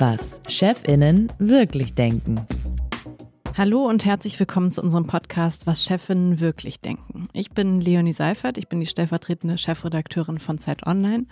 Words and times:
Was 0.00 0.40
Chefinnen 0.48 1.32
wirklich 1.38 1.94
denken. 1.94 2.44
Hallo 3.56 3.86
und 3.86 4.04
herzlich 4.04 4.40
willkommen 4.40 4.72
zu 4.72 4.82
unserem 4.82 5.06
Podcast 5.06 5.68
Was 5.68 5.84
Chefinnen 5.84 6.40
wirklich 6.40 6.80
denken. 6.80 7.28
Ich 7.32 7.50
bin 7.50 7.80
Leonie 7.80 8.12
Seifert, 8.12 8.58
ich 8.58 8.68
bin 8.68 8.80
die 8.80 8.86
stellvertretende 8.86 9.56
Chefredakteurin 9.56 10.40
von 10.40 10.58
Zeit 10.58 10.84
Online 10.84 11.26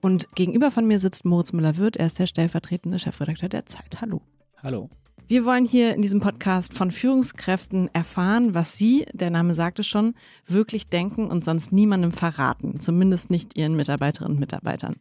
und 0.00 0.34
gegenüber 0.34 0.70
von 0.70 0.86
mir 0.86 0.98
sitzt 0.98 1.26
Moritz 1.26 1.52
Müller-Wirth, 1.52 1.96
er 1.96 2.06
ist 2.06 2.18
der 2.18 2.26
stellvertretende 2.26 2.98
Chefredakteur 2.98 3.50
der 3.50 3.66
Zeit. 3.66 4.00
Hallo. 4.00 4.22
Hallo. 4.62 4.88
Wir 5.32 5.46
wollen 5.46 5.64
hier 5.64 5.94
in 5.94 6.02
diesem 6.02 6.20
Podcast 6.20 6.74
von 6.74 6.90
Führungskräften 6.90 7.88
erfahren, 7.94 8.52
was 8.52 8.76
sie, 8.76 9.06
der 9.14 9.30
Name 9.30 9.54
sagte 9.54 9.82
schon, 9.82 10.14
wirklich 10.46 10.88
denken 10.88 11.28
und 11.28 11.42
sonst 11.42 11.72
niemandem 11.72 12.12
verraten, 12.12 12.80
zumindest 12.80 13.30
nicht 13.30 13.56
ihren 13.56 13.74
Mitarbeiterinnen 13.74 14.34
und 14.34 14.40
Mitarbeitern. 14.40 14.96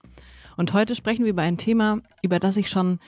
Und 0.56 0.72
heute 0.72 0.96
sprechen 0.96 1.26
wir 1.26 1.32
über 1.32 1.42
ein 1.42 1.58
Thema, 1.58 2.00
über 2.22 2.40
das 2.40 2.56
ich 2.56 2.70
schon 2.70 3.00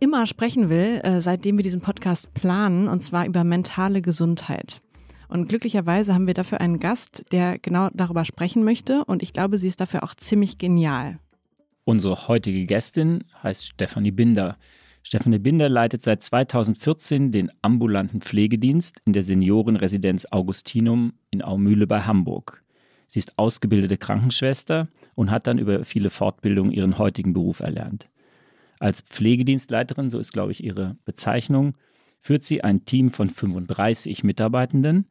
immer 0.00 0.26
sprechen 0.26 0.70
will, 0.70 1.02
äh, 1.02 1.20
seitdem 1.20 1.58
wir 1.58 1.62
diesen 1.62 1.82
Podcast 1.82 2.32
planen, 2.32 2.88
und 2.88 3.02
zwar 3.02 3.26
über 3.26 3.44
mentale 3.44 4.00
Gesundheit. 4.00 4.80
Und 5.28 5.50
glücklicherweise 5.50 6.14
haben 6.14 6.26
wir 6.26 6.32
dafür 6.32 6.62
einen 6.62 6.80
Gast, 6.80 7.22
der 7.32 7.58
genau 7.58 7.90
darüber 7.92 8.24
sprechen 8.24 8.64
möchte. 8.64 9.04
Und 9.04 9.22
ich 9.22 9.34
glaube, 9.34 9.58
sie 9.58 9.68
ist 9.68 9.82
dafür 9.82 10.02
auch 10.04 10.14
ziemlich 10.14 10.56
genial. 10.56 11.18
Unsere 11.84 12.28
heutige 12.28 12.64
Gästin 12.64 13.24
heißt 13.42 13.66
Stefanie 13.66 14.10
Binder. 14.10 14.56
Stefanie 15.06 15.38
Binder 15.38 15.68
leitet 15.68 16.02
seit 16.02 16.20
2014 16.20 17.30
den 17.30 17.52
ambulanten 17.62 18.20
Pflegedienst 18.20 19.00
in 19.04 19.12
der 19.12 19.22
Seniorenresidenz 19.22 20.26
Augustinum 20.32 21.12
in 21.30 21.42
Aumühle 21.42 21.86
bei 21.86 22.00
Hamburg. 22.00 22.64
Sie 23.06 23.20
ist 23.20 23.38
ausgebildete 23.38 23.98
Krankenschwester 23.98 24.88
und 25.14 25.30
hat 25.30 25.46
dann 25.46 25.58
über 25.58 25.84
viele 25.84 26.10
Fortbildungen 26.10 26.72
ihren 26.72 26.98
heutigen 26.98 27.34
Beruf 27.34 27.60
erlernt. 27.60 28.08
Als 28.80 29.02
Pflegedienstleiterin, 29.02 30.10
so 30.10 30.18
ist, 30.18 30.32
glaube 30.32 30.50
ich, 30.50 30.64
ihre 30.64 30.96
Bezeichnung, 31.04 31.76
führt 32.18 32.42
sie 32.42 32.64
ein 32.64 32.84
Team 32.84 33.12
von 33.12 33.30
35 33.30 34.24
Mitarbeitenden. 34.24 35.06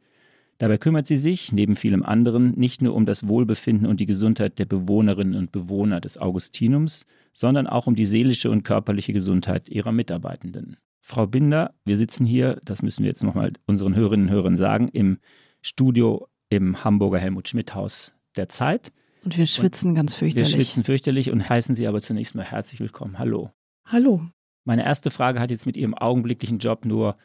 Dabei 0.57 0.77
kümmert 0.77 1.07
sie 1.07 1.15
sich, 1.15 1.53
neben 1.53 1.77
vielem 1.77 2.03
anderen, 2.03 2.51
nicht 2.59 2.81
nur 2.81 2.95
um 2.95 3.05
das 3.05 3.29
Wohlbefinden 3.29 3.87
und 3.87 4.01
die 4.01 4.05
Gesundheit 4.05 4.59
der 4.59 4.65
Bewohnerinnen 4.65 5.35
und 5.35 5.53
Bewohner 5.53 6.01
des 6.01 6.17
Augustinums, 6.17 7.05
sondern 7.35 7.67
auch 7.67 7.85
um 7.85 7.95
die 7.95 8.05
seelische 8.05 8.49
und 8.49 8.63
körperliche 8.63 9.11
Gesundheit 9.11 9.67
ihrer 9.67 9.91
Mitarbeitenden. 9.91 10.77
Frau 11.01 11.27
Binder, 11.27 11.75
wir 11.83 11.97
sitzen 11.97 12.25
hier, 12.25 12.59
das 12.63 12.81
müssen 12.81 13.03
wir 13.03 13.09
jetzt 13.09 13.23
nochmal 13.23 13.51
unseren 13.67 13.93
Hörerinnen 13.93 14.27
und 14.27 14.33
Hörern 14.33 14.57
sagen, 14.57 14.87
im 14.87 15.19
Studio 15.61 16.27
im 16.49 16.83
Hamburger 16.83 17.19
Helmut 17.19 17.49
Schmidt 17.49 17.75
Haus 17.75 18.13
der 18.37 18.47
Zeit. 18.47 18.93
Und 19.23 19.37
wir 19.37 19.45
schwitzen 19.47 19.89
und 19.89 19.95
ganz 19.95 20.15
fürchterlich. 20.15 20.47
Wir 20.47 20.55
schwitzen 20.55 20.83
fürchterlich 20.85 21.29
und 21.29 21.47
heißen 21.47 21.75
Sie 21.75 21.87
aber 21.87 21.99
zunächst 21.99 22.35
mal 22.35 22.45
herzlich 22.45 22.79
willkommen. 22.79 23.19
Hallo. 23.19 23.51
Hallo. 23.85 24.21
Meine 24.63 24.85
erste 24.85 25.11
Frage 25.11 25.39
hat 25.41 25.51
jetzt 25.51 25.65
mit 25.65 25.75
Ihrem 25.75 25.93
augenblicklichen 25.93 26.57
Job 26.59 26.85
nur 26.85 27.17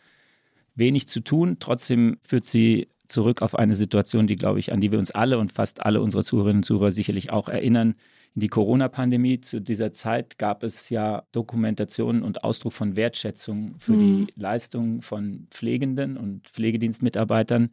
wenig 0.74 1.06
zu 1.06 1.20
tun. 1.20 1.58
Trotzdem 1.60 2.18
führt 2.22 2.44
sie 2.44 2.88
zurück 3.06 3.42
auf 3.42 3.54
eine 3.54 3.76
Situation, 3.76 4.26
die, 4.26 4.36
glaube 4.36 4.58
ich, 4.58 4.72
an 4.72 4.80
die 4.80 4.90
wir 4.90 4.98
uns 4.98 5.12
alle 5.12 5.38
und 5.38 5.52
fast 5.52 5.84
alle 5.86 6.02
unsere 6.02 6.24
Zuhörerinnen 6.24 6.58
und 6.58 6.64
Zuhörer 6.64 6.92
sicherlich 6.92 7.30
auch 7.30 7.48
erinnern. 7.48 7.94
In 8.34 8.40
die 8.40 8.48
Corona-Pandemie 8.48 9.40
zu 9.40 9.60
dieser 9.60 9.92
Zeit 9.92 10.38
gab 10.38 10.62
es 10.62 10.88
ja 10.88 11.24
Dokumentationen 11.32 12.22
und 12.22 12.44
Ausdruck 12.44 12.72
von 12.72 12.94
Wertschätzung 12.94 13.74
für 13.78 13.92
mhm. 13.92 13.98
die 13.98 14.32
Leistung 14.36 15.02
von 15.02 15.48
Pflegenden 15.50 16.16
und 16.16 16.48
Pflegedienstmitarbeitern. 16.48 17.70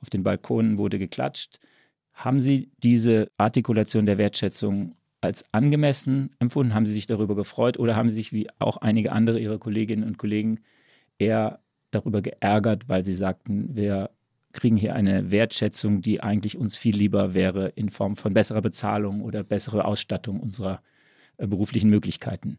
Auf 0.00 0.10
den 0.10 0.24
Balkonen 0.24 0.78
wurde 0.78 0.98
geklatscht. 0.98 1.60
Haben 2.12 2.40
Sie 2.40 2.70
diese 2.82 3.30
Artikulation 3.36 4.04
der 4.04 4.18
Wertschätzung 4.18 4.96
als 5.20 5.44
angemessen 5.52 6.30
empfunden? 6.40 6.74
Haben 6.74 6.86
Sie 6.86 6.92
sich 6.92 7.06
darüber 7.06 7.36
gefreut 7.36 7.78
oder 7.78 7.94
haben 7.94 8.08
Sie 8.08 8.16
sich 8.16 8.32
wie 8.32 8.48
auch 8.58 8.78
einige 8.78 9.12
andere 9.12 9.38
Ihrer 9.38 9.58
Kolleginnen 9.58 10.04
und 10.04 10.18
Kollegen 10.18 10.60
eher 11.18 11.60
darüber 11.92 12.20
geärgert, 12.20 12.88
weil 12.88 13.04
Sie 13.04 13.14
sagten, 13.14 13.76
wir 13.76 14.10
kriegen 14.52 14.76
hier 14.76 14.94
eine 14.94 15.30
Wertschätzung, 15.30 16.00
die 16.00 16.22
eigentlich 16.22 16.56
uns 16.56 16.76
viel 16.76 16.96
lieber 16.96 17.34
wäre 17.34 17.68
in 17.68 17.90
Form 17.90 18.16
von 18.16 18.34
besserer 18.34 18.62
Bezahlung 18.62 19.22
oder 19.22 19.44
bessere 19.44 19.84
Ausstattung 19.84 20.40
unserer 20.40 20.82
äh, 21.36 21.46
beruflichen 21.46 21.90
Möglichkeiten? 21.90 22.58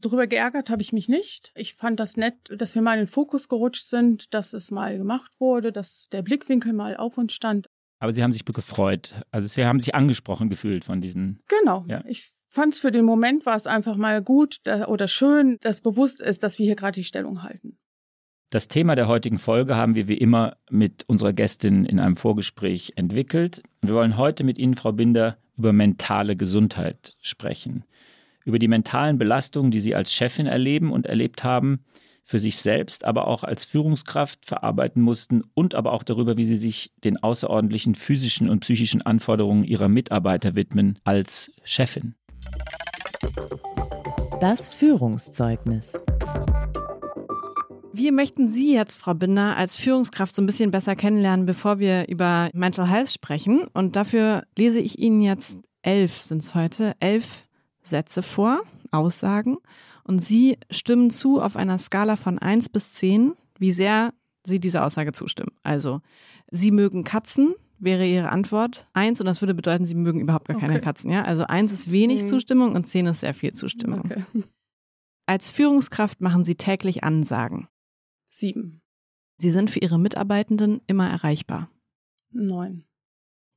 Darüber 0.00 0.26
geärgert 0.26 0.70
habe 0.70 0.80
ich 0.80 0.92
mich 0.92 1.08
nicht. 1.08 1.52
Ich 1.54 1.74
fand 1.74 2.00
das 2.00 2.16
nett, 2.16 2.34
dass 2.56 2.74
wir 2.74 2.80
mal 2.80 2.94
in 2.94 3.00
den 3.00 3.08
Fokus 3.08 3.48
gerutscht 3.48 3.86
sind, 3.86 4.32
dass 4.32 4.54
es 4.54 4.70
mal 4.70 4.96
gemacht 4.96 5.30
wurde, 5.38 5.72
dass 5.72 6.08
der 6.10 6.22
Blickwinkel 6.22 6.72
mal 6.72 6.96
auf 6.96 7.18
uns 7.18 7.34
stand. 7.34 7.68
Aber 7.98 8.14
Sie 8.14 8.22
haben 8.22 8.32
sich 8.32 8.46
gefreut. 8.46 9.14
Also 9.30 9.46
Sie 9.46 9.64
haben 9.64 9.78
sich 9.78 9.94
angesprochen 9.94 10.48
gefühlt 10.48 10.84
von 10.84 11.02
diesen. 11.02 11.42
Genau. 11.48 11.84
Ja. 11.86 12.02
Ich 12.06 12.30
fand 12.48 12.72
es 12.74 12.80
für 12.80 12.90
den 12.90 13.04
Moment 13.04 13.44
war 13.44 13.56
es 13.56 13.66
einfach 13.66 13.96
mal 13.96 14.22
gut 14.22 14.60
oder 14.86 15.06
schön, 15.06 15.58
dass 15.60 15.82
bewusst 15.82 16.20
ist, 16.22 16.42
dass 16.42 16.58
wir 16.58 16.66
hier 16.66 16.76
gerade 16.76 16.94
die 16.94 17.04
Stellung 17.04 17.42
halten. 17.42 17.78
Das 18.50 18.66
Thema 18.66 18.96
der 18.96 19.06
heutigen 19.06 19.38
Folge 19.38 19.76
haben 19.76 19.94
wir 19.94 20.08
wie 20.08 20.16
immer 20.16 20.56
mit 20.68 21.04
unserer 21.06 21.32
Gästin 21.32 21.84
in 21.84 22.00
einem 22.00 22.16
Vorgespräch 22.16 22.94
entwickelt. 22.96 23.62
Wir 23.80 23.94
wollen 23.94 24.16
heute 24.16 24.42
mit 24.42 24.58
Ihnen, 24.58 24.74
Frau 24.74 24.90
Binder, 24.90 25.36
über 25.56 25.72
mentale 25.72 26.34
Gesundheit 26.34 27.14
sprechen. 27.20 27.84
Über 28.44 28.58
die 28.58 28.66
mentalen 28.66 29.18
Belastungen, 29.18 29.70
die 29.70 29.78
Sie 29.78 29.94
als 29.94 30.12
Chefin 30.12 30.46
erleben 30.46 30.90
und 30.90 31.06
erlebt 31.06 31.44
haben, 31.44 31.84
für 32.24 32.40
sich 32.40 32.56
selbst, 32.56 33.04
aber 33.04 33.28
auch 33.28 33.44
als 33.44 33.64
Führungskraft 33.64 34.44
verarbeiten 34.44 35.00
mussten 35.00 35.44
und 35.54 35.76
aber 35.76 35.92
auch 35.92 36.02
darüber, 36.02 36.36
wie 36.36 36.44
Sie 36.44 36.56
sich 36.56 36.90
den 37.04 37.22
außerordentlichen 37.22 37.94
physischen 37.94 38.50
und 38.50 38.60
psychischen 38.60 39.02
Anforderungen 39.02 39.62
Ihrer 39.62 39.88
Mitarbeiter 39.88 40.56
widmen 40.56 40.98
als 41.04 41.52
Chefin. 41.62 42.16
Das 44.40 44.74
Führungszeugnis. 44.74 45.92
Wir 48.00 48.12
möchten 48.12 48.48
Sie 48.48 48.72
jetzt, 48.72 48.96
Frau 48.96 49.12
Binder, 49.12 49.58
als 49.58 49.76
Führungskraft 49.76 50.34
so 50.34 50.40
ein 50.40 50.46
bisschen 50.46 50.70
besser 50.70 50.96
kennenlernen, 50.96 51.44
bevor 51.44 51.80
wir 51.80 52.08
über 52.08 52.48
Mental 52.54 52.88
Health 52.88 53.10
sprechen. 53.10 53.66
Und 53.74 53.94
dafür 53.94 54.44
lese 54.56 54.80
ich 54.80 54.98
Ihnen 54.98 55.20
jetzt 55.20 55.58
elf, 55.82 56.22
sind 56.22 56.42
es 56.42 56.54
heute, 56.54 56.94
elf 56.98 57.46
Sätze 57.82 58.22
vor, 58.22 58.62
Aussagen. 58.90 59.58
Und 60.02 60.20
Sie 60.20 60.56
stimmen 60.70 61.10
zu 61.10 61.42
auf 61.42 61.56
einer 61.56 61.76
Skala 61.76 62.16
von 62.16 62.38
1 62.38 62.70
bis 62.70 62.90
10, 62.94 63.34
wie 63.58 63.70
sehr 63.70 64.14
Sie 64.46 64.60
dieser 64.60 64.86
Aussage 64.86 65.12
zustimmen. 65.12 65.52
Also, 65.62 66.00
Sie 66.50 66.70
mögen 66.70 67.04
Katzen, 67.04 67.54
wäre 67.78 68.06
Ihre 68.06 68.30
Antwort. 68.30 68.86
1 68.94 69.20
und 69.20 69.26
das 69.26 69.42
würde 69.42 69.52
bedeuten, 69.52 69.84
Sie 69.84 69.94
mögen 69.94 70.20
überhaupt 70.20 70.48
gar 70.48 70.56
okay. 70.56 70.68
keine 70.68 70.80
Katzen. 70.80 71.10
Ja? 71.10 71.24
Also 71.24 71.44
1 71.44 71.70
ist 71.70 71.92
wenig 71.92 72.22
mhm. 72.22 72.28
Zustimmung 72.28 72.74
und 72.74 72.86
10 72.86 73.08
ist 73.08 73.20
sehr 73.20 73.34
viel 73.34 73.52
Zustimmung. 73.52 74.00
Okay. 74.06 74.24
Als 75.26 75.50
Führungskraft 75.50 76.22
machen 76.22 76.46
Sie 76.46 76.54
täglich 76.54 77.04
Ansagen. 77.04 77.68
Sieben. 78.40 78.80
Sie 79.36 79.50
sind 79.50 79.70
für 79.70 79.80
Ihre 79.80 79.98
Mitarbeitenden 79.98 80.80
immer 80.86 81.08
erreichbar. 81.08 81.70
Neun. 82.30 82.84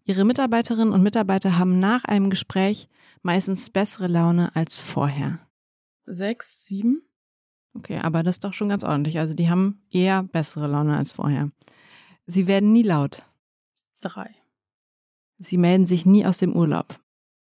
Ihre 0.03 0.25
Mitarbeiterinnen 0.25 0.93
und 0.93 1.01
Mitarbeiter 1.01 1.57
haben 1.57 1.79
nach 1.79 2.03
einem 2.03 2.29
Gespräch 2.29 2.89
meistens 3.21 3.69
bessere 3.69 4.07
Laune 4.07 4.53
als 4.55 4.79
vorher. 4.79 5.39
Sechs, 6.05 6.57
sieben. 6.65 7.01
Okay, 7.73 7.97
aber 7.99 8.23
das 8.23 8.35
ist 8.35 8.43
doch 8.43 8.53
schon 8.53 8.67
ganz 8.67 8.83
ordentlich. 8.83 9.19
Also 9.19 9.33
die 9.33 9.49
haben 9.49 9.81
eher 9.89 10.23
bessere 10.23 10.67
Laune 10.67 10.97
als 10.97 11.11
vorher. 11.11 11.49
Sie 12.25 12.47
werden 12.47 12.73
nie 12.73 12.83
laut. 12.83 13.23
Drei. 14.01 14.35
Sie 15.37 15.57
melden 15.57 15.85
sich 15.85 16.05
nie 16.05 16.25
aus 16.25 16.39
dem 16.39 16.53
Urlaub. 16.53 16.99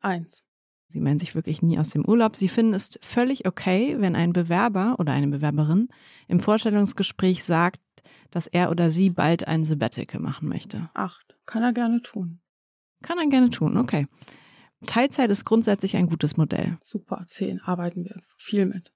Eins. 0.00 0.44
Sie 0.94 1.00
melden 1.00 1.18
sich 1.18 1.34
wirklich 1.34 1.60
nie 1.60 1.76
aus 1.80 1.90
dem 1.90 2.04
Urlaub. 2.04 2.36
Sie 2.36 2.48
finden 2.48 2.72
es 2.72 2.96
völlig 3.02 3.48
okay, 3.48 3.96
wenn 3.98 4.14
ein 4.14 4.32
Bewerber 4.32 4.94
oder 5.00 5.12
eine 5.12 5.26
Bewerberin 5.26 5.88
im 6.28 6.38
Vorstellungsgespräch 6.38 7.42
sagt, 7.42 7.80
dass 8.30 8.46
er 8.46 8.70
oder 8.70 8.90
sie 8.90 9.10
bald 9.10 9.48
ein 9.48 9.64
Sabbatical 9.64 10.20
machen 10.20 10.48
möchte. 10.48 10.88
Acht. 10.94 11.36
Kann 11.46 11.64
er 11.64 11.72
gerne 11.72 12.00
tun. 12.00 12.38
Kann 13.02 13.18
er 13.18 13.26
gerne 13.26 13.50
tun, 13.50 13.76
okay. 13.76 14.06
Teilzeit 14.86 15.32
ist 15.32 15.44
grundsätzlich 15.44 15.96
ein 15.96 16.06
gutes 16.06 16.36
Modell. 16.36 16.78
Super, 16.80 17.24
zehn. 17.26 17.60
Arbeiten 17.60 18.04
wir 18.04 18.22
viel 18.36 18.64
mit. 18.64 18.92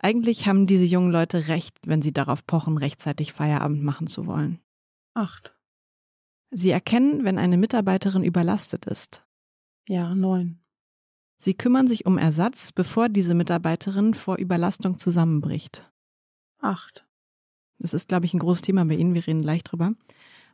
Eigentlich 0.00 0.46
haben 0.46 0.66
diese 0.66 0.84
jungen 0.84 1.10
Leute 1.10 1.48
recht, 1.48 1.78
wenn 1.86 2.02
sie 2.02 2.12
darauf 2.12 2.44
pochen, 2.46 2.76
rechtzeitig 2.76 3.32
Feierabend 3.32 3.82
machen 3.82 4.08
zu 4.08 4.26
wollen. 4.26 4.60
Acht. 5.14 5.56
Sie 6.50 6.70
erkennen, 6.70 7.24
wenn 7.24 7.38
eine 7.38 7.56
Mitarbeiterin 7.56 8.24
überlastet 8.24 8.84
ist. 8.84 9.24
Ja, 9.88 10.14
neun. 10.14 10.60
Sie 11.36 11.54
kümmern 11.54 11.86
sich 11.88 12.06
um 12.06 12.18
Ersatz, 12.18 12.72
bevor 12.72 13.08
diese 13.08 13.34
Mitarbeiterin 13.34 14.14
vor 14.14 14.36
Überlastung 14.36 14.98
zusammenbricht. 14.98 15.90
Acht. 16.60 17.04
Das 17.78 17.92
ist, 17.92 18.08
glaube 18.08 18.26
ich, 18.26 18.34
ein 18.34 18.38
großes 18.38 18.62
Thema 18.62 18.84
bei 18.84 18.94
Ihnen. 18.94 19.14
Wir 19.14 19.26
reden 19.26 19.42
leicht 19.42 19.70
drüber. 19.70 19.92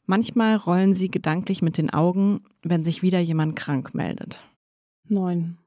Manchmal 0.06 0.56
rollen 0.56 0.94
Sie 0.94 1.10
gedanklich 1.10 1.62
mit 1.62 1.78
den 1.78 1.90
Augen, 1.90 2.42
wenn 2.62 2.82
sich 2.82 3.02
wieder 3.02 3.20
jemand 3.20 3.54
krank 3.54 3.94
meldet. 3.94 4.40
Neun. 5.06 5.58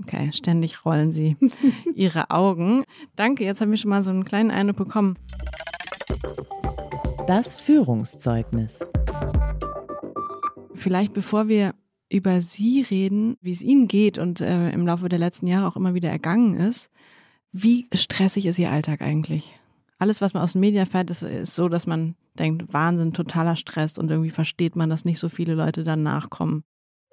Okay, 0.00 0.30
ständig 0.32 0.84
rollen 0.84 1.12
Sie 1.12 1.36
Ihre 1.94 2.30
Augen. 2.30 2.84
Danke, 3.16 3.44
jetzt 3.44 3.60
haben 3.60 3.70
wir 3.70 3.78
schon 3.78 3.90
mal 3.90 4.02
so 4.02 4.10
einen 4.10 4.24
kleinen 4.24 4.50
Eindruck 4.50 4.78
bekommen. 4.78 5.18
Das 7.26 7.60
Führungszeugnis. 7.60 8.78
Vielleicht 10.74 11.12
bevor 11.12 11.48
wir 11.48 11.74
über 12.08 12.40
Sie 12.40 12.82
reden, 12.82 13.36
wie 13.40 13.52
es 13.52 13.62
Ihnen 13.62 13.88
geht 13.88 14.18
und 14.18 14.40
äh, 14.40 14.70
im 14.70 14.86
Laufe 14.86 15.08
der 15.08 15.18
letzten 15.18 15.46
Jahre 15.46 15.66
auch 15.66 15.76
immer 15.76 15.94
wieder 15.94 16.10
ergangen 16.10 16.54
ist, 16.54 16.90
wie 17.52 17.88
stressig 17.94 18.46
ist 18.46 18.58
Ihr 18.58 18.70
Alltag 18.70 19.02
eigentlich? 19.02 19.58
Alles, 19.98 20.20
was 20.20 20.32
man 20.32 20.42
aus 20.42 20.52
den 20.52 20.60
Medien 20.60 20.80
erfährt, 20.80 21.10
ist, 21.10 21.22
ist 21.22 21.54
so, 21.54 21.68
dass 21.68 21.86
man 21.86 22.14
denkt, 22.38 22.72
Wahnsinn, 22.72 23.12
totaler 23.12 23.56
Stress 23.56 23.98
und 23.98 24.10
irgendwie 24.10 24.30
versteht 24.30 24.76
man, 24.76 24.90
dass 24.90 25.04
nicht 25.04 25.18
so 25.18 25.28
viele 25.28 25.54
Leute 25.54 25.82
dann 25.82 26.02
nachkommen. 26.02 26.62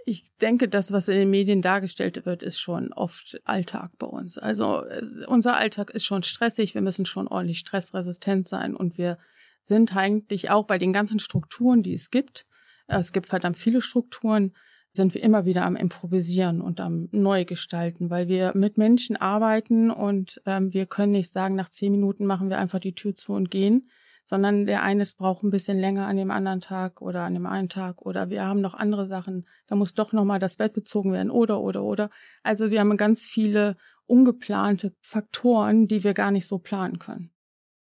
Ich 0.05 0.25
denke, 0.39 0.69
das, 0.69 0.91
was 0.91 1.07
in 1.07 1.17
den 1.17 1.31
Medien 1.31 1.63
dargestellt 1.63 2.27
wird, 2.27 2.43
ist 2.43 2.59
schon 2.59 2.93
oft 2.93 3.41
Alltag 3.43 3.91
bei 3.97 4.05
uns. 4.05 4.37
Also 4.37 4.83
unser 5.25 5.57
Alltag 5.57 5.89
ist 5.89 6.05
schon 6.05 6.21
stressig, 6.21 6.75
wir 6.75 6.81
müssen 6.81 7.07
schon 7.07 7.27
ordentlich 7.27 7.57
stressresistent 7.57 8.47
sein 8.47 8.75
und 8.75 8.99
wir 8.99 9.17
sind 9.63 9.95
eigentlich 9.95 10.51
auch 10.51 10.67
bei 10.67 10.77
den 10.77 10.93
ganzen 10.93 11.17
Strukturen, 11.17 11.81
die 11.81 11.95
es 11.95 12.11
gibt. 12.11 12.45
Es 12.85 13.13
gibt 13.13 13.25
verdammt 13.25 13.57
viele 13.57 13.81
Strukturen, 13.81 14.53
sind 14.95 15.13
wir 15.13 15.23
immer 15.23 15.45
wieder 15.45 15.65
am 15.65 15.75
Improvisieren 15.75 16.61
und 16.61 16.79
am 16.79 17.09
Neugestalten, 17.11 18.09
weil 18.09 18.27
wir 18.27 18.51
mit 18.55 18.77
Menschen 18.77 19.15
arbeiten 19.15 19.91
und 19.91 20.41
ähm, 20.45 20.73
wir 20.73 20.85
können 20.85 21.11
nicht 21.11 21.31
sagen, 21.31 21.55
nach 21.55 21.69
zehn 21.69 21.91
Minuten 21.91 22.25
machen 22.25 22.49
wir 22.49 22.57
einfach 22.57 22.79
die 22.79 22.95
Tür 22.95 23.15
zu 23.15 23.33
und 23.33 23.51
gehen, 23.51 23.89
sondern 24.25 24.65
der 24.65 24.83
eine 24.83 25.05
braucht 25.17 25.43
ein 25.43 25.51
bisschen 25.51 25.79
länger 25.79 26.07
an 26.07 26.17
dem 26.17 26.31
anderen 26.31 26.61
Tag 26.61 27.01
oder 27.01 27.23
an 27.23 27.33
dem 27.33 27.45
einen 27.45 27.69
Tag 27.69 28.01
oder 28.01 28.29
wir 28.29 28.45
haben 28.45 28.61
noch 28.61 28.73
andere 28.73 29.07
Sachen, 29.07 29.47
da 29.67 29.75
muss 29.75 29.93
doch 29.93 30.13
nochmal 30.13 30.39
das 30.39 30.57
Bett 30.57 30.73
bezogen 30.73 31.11
werden 31.13 31.29
oder 31.29 31.61
oder 31.61 31.83
oder. 31.83 32.09
Also 32.43 32.71
wir 32.71 32.79
haben 32.79 32.97
ganz 32.97 33.25
viele 33.25 33.77
ungeplante 34.07 34.93
Faktoren, 35.01 35.87
die 35.87 36.03
wir 36.03 36.13
gar 36.13 36.31
nicht 36.31 36.47
so 36.47 36.57
planen 36.57 36.99
können. 36.99 37.31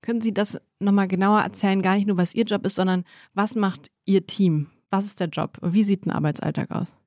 Können 0.02 0.22
Sie 0.22 0.34
das 0.34 0.60
nochmal 0.80 1.08
genauer 1.08 1.42
erzählen, 1.42 1.82
gar 1.82 1.96
nicht 1.96 2.08
nur, 2.08 2.18
was 2.18 2.34
Ihr 2.34 2.46
Job 2.46 2.66
ist, 2.66 2.76
sondern 2.76 3.04
was 3.34 3.56
macht 3.56 3.92
Ihr 4.06 4.26
Team? 4.26 4.70
Was 4.92 5.06
ist 5.06 5.20
der 5.22 5.30
Job? 5.30 5.58
Wie 5.62 5.84
sieht 5.84 6.06
ein 6.06 6.12
Arbeitsalltag 6.12 6.70
aus? 6.70 6.98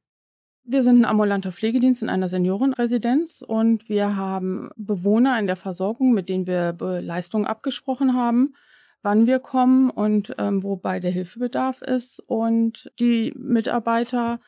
Wir 0.65 0.83
sind 0.83 1.03
ein 1.03 1.05
ambulanter 1.05 1.53
Pflegedienst 1.53 2.03
in 2.03 2.09
einer 2.09 2.31
Seniorenresidenz 2.31 3.45
und 3.47 3.91
wir 3.91 4.17
haben 4.17 4.71
Bewohner 4.77 5.39
in 5.39 5.47
der 5.47 5.57
Versorgung, 5.57 6.15
mit 6.15 6.31
denen 6.31 6.47
wir 6.47 6.75
Leistungen 7.03 7.45
abgesprochen 7.45 8.15
haben, 8.15 8.55
wann 9.03 9.27
wir 9.27 9.41
kommen 9.41 9.91
und 9.91 10.35
ähm, 10.39 10.63
wobei 10.63 11.01
der 11.01 11.11
Hilfebedarf 11.11 11.83
ist. 11.83 12.19
Und 12.21 12.91
die 12.99 13.35
Mitarbeiter 13.37 14.41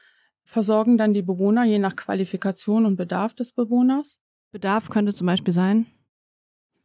versorgen 0.45 0.97
dann 0.97 1.13
die 1.13 1.21
Bewohner 1.21 1.65
je 1.65 1.79
nach 1.79 1.97
Qualifikation 1.97 2.87
und 2.87 2.97
Bedarf 2.97 3.35
des 3.35 3.53
Bewohners. 3.53 4.23
Bedarf 4.53 4.89
könnte 4.89 5.13
zum 5.13 5.27
Beispiel 5.27 5.53
sein? 5.53 5.85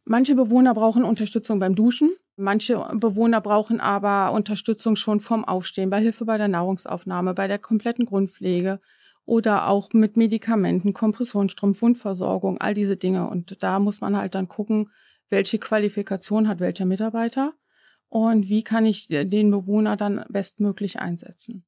Manche 0.04 0.34
Bewohner 0.34 0.74
brauchen 0.74 1.04
Unterstützung 1.04 1.58
beim 1.58 1.74
Duschen. 1.74 2.10
Manche 2.36 2.78
Bewohner 2.94 3.40
brauchen 3.40 3.80
aber 3.80 4.32
Unterstützung 4.32 4.96
schon 4.96 5.20
vom 5.20 5.44
Aufstehen, 5.44 5.90
bei 5.90 6.00
Hilfe 6.00 6.24
bei 6.24 6.38
der 6.38 6.48
Nahrungsaufnahme, 6.48 7.34
bei 7.34 7.46
der 7.46 7.58
kompletten 7.58 8.06
Grundpflege 8.06 8.80
oder 9.24 9.68
auch 9.68 9.92
mit 9.92 10.16
Medikamenten, 10.16 10.94
Kompressionsstrom, 10.94 11.80
Wundversorgung, 11.80 12.58
all 12.60 12.74
diese 12.74 12.96
Dinge. 12.96 13.28
Und 13.28 13.62
da 13.62 13.78
muss 13.78 14.00
man 14.00 14.16
halt 14.16 14.34
dann 14.34 14.48
gucken, 14.48 14.90
welche 15.28 15.58
Qualifikation 15.58 16.48
hat 16.48 16.60
welcher 16.60 16.86
Mitarbeiter 16.86 17.52
und 18.08 18.48
wie 18.48 18.62
kann 18.62 18.84
ich 18.84 19.08
den 19.08 19.50
Bewohner 19.50 19.96
dann 19.96 20.24
bestmöglich 20.28 21.00
einsetzen. 21.00 21.64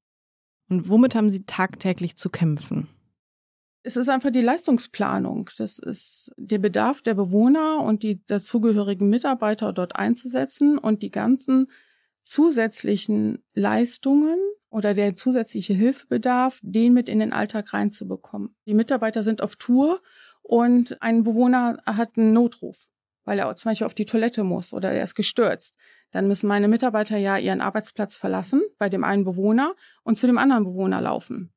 Und 0.69 0.89
womit 0.89 1.15
haben 1.15 1.31
Sie 1.31 1.45
tagtäglich 1.45 2.17
zu 2.17 2.31
kämpfen? 2.31 2.89
Es 3.87 3.99
ist 3.99 4.09
einfach 4.09 4.31
die 4.31 4.41
Leistungsplanung. 4.41 5.51
Das 5.59 5.79
ist 5.79 6.33
der 6.39 6.59
Bedarf 6.59 7.03
der 7.03 7.13
Bewohner 7.13 7.83
und 7.83 8.03
die 8.03 8.25
dazugehörigen 8.27 9.11
Mitarbeiter 9.11 9.75
dort 9.75 9.95
einzusetzen 9.95 10.79
und 10.79 11.03
die 11.03 11.11
ganzen 11.11 11.69
zusätzlichen 12.23 13.45
Leistungen 13.53 14.39
oder 14.71 14.95
der 14.95 15.15
zusätzliche 15.17 15.75
Hilfebedarf, 15.75 16.61
den 16.63 16.95
mit 16.95 17.11
in 17.11 17.19
den 17.19 17.35
Alltag 17.35 17.75
reinzubekommen. 17.75 18.57
Die 18.65 18.73
Mitarbeiter 18.73 19.23
sind 19.23 19.43
auf 19.43 19.57
Tour 19.57 20.01
und 20.41 21.03
ein 21.03 21.23
Bewohner 21.23 21.77
hat 21.85 22.17
einen 22.17 22.33
Notruf, 22.33 22.89
weil 23.25 23.39
er 23.39 23.55
zum 23.55 23.71
Beispiel 23.71 23.87
auf 23.87 23.95
die 23.95 24.07
Toilette 24.07 24.45
muss 24.45 24.73
oder 24.73 24.93
er 24.93 25.05
ist 25.05 25.15
gestürzt. 25.15 25.77
Dann 26.11 26.27
müssen 26.27 26.49
meine 26.49 26.69
Mitarbeiter 26.69 27.19
ja 27.19 27.37
ihren 27.37 27.61
Arbeitsplatz 27.61 28.17
verlassen 28.17 28.63
bei 28.79 28.89
dem 28.89 29.05
einen 29.05 29.25
Bewohner 29.25 29.75
und 30.05 30.19
zu 30.19 30.27
dem 30.27 30.39
anderen 30.39 30.65
Bewohner 30.65 31.03
laufen. 31.03 31.53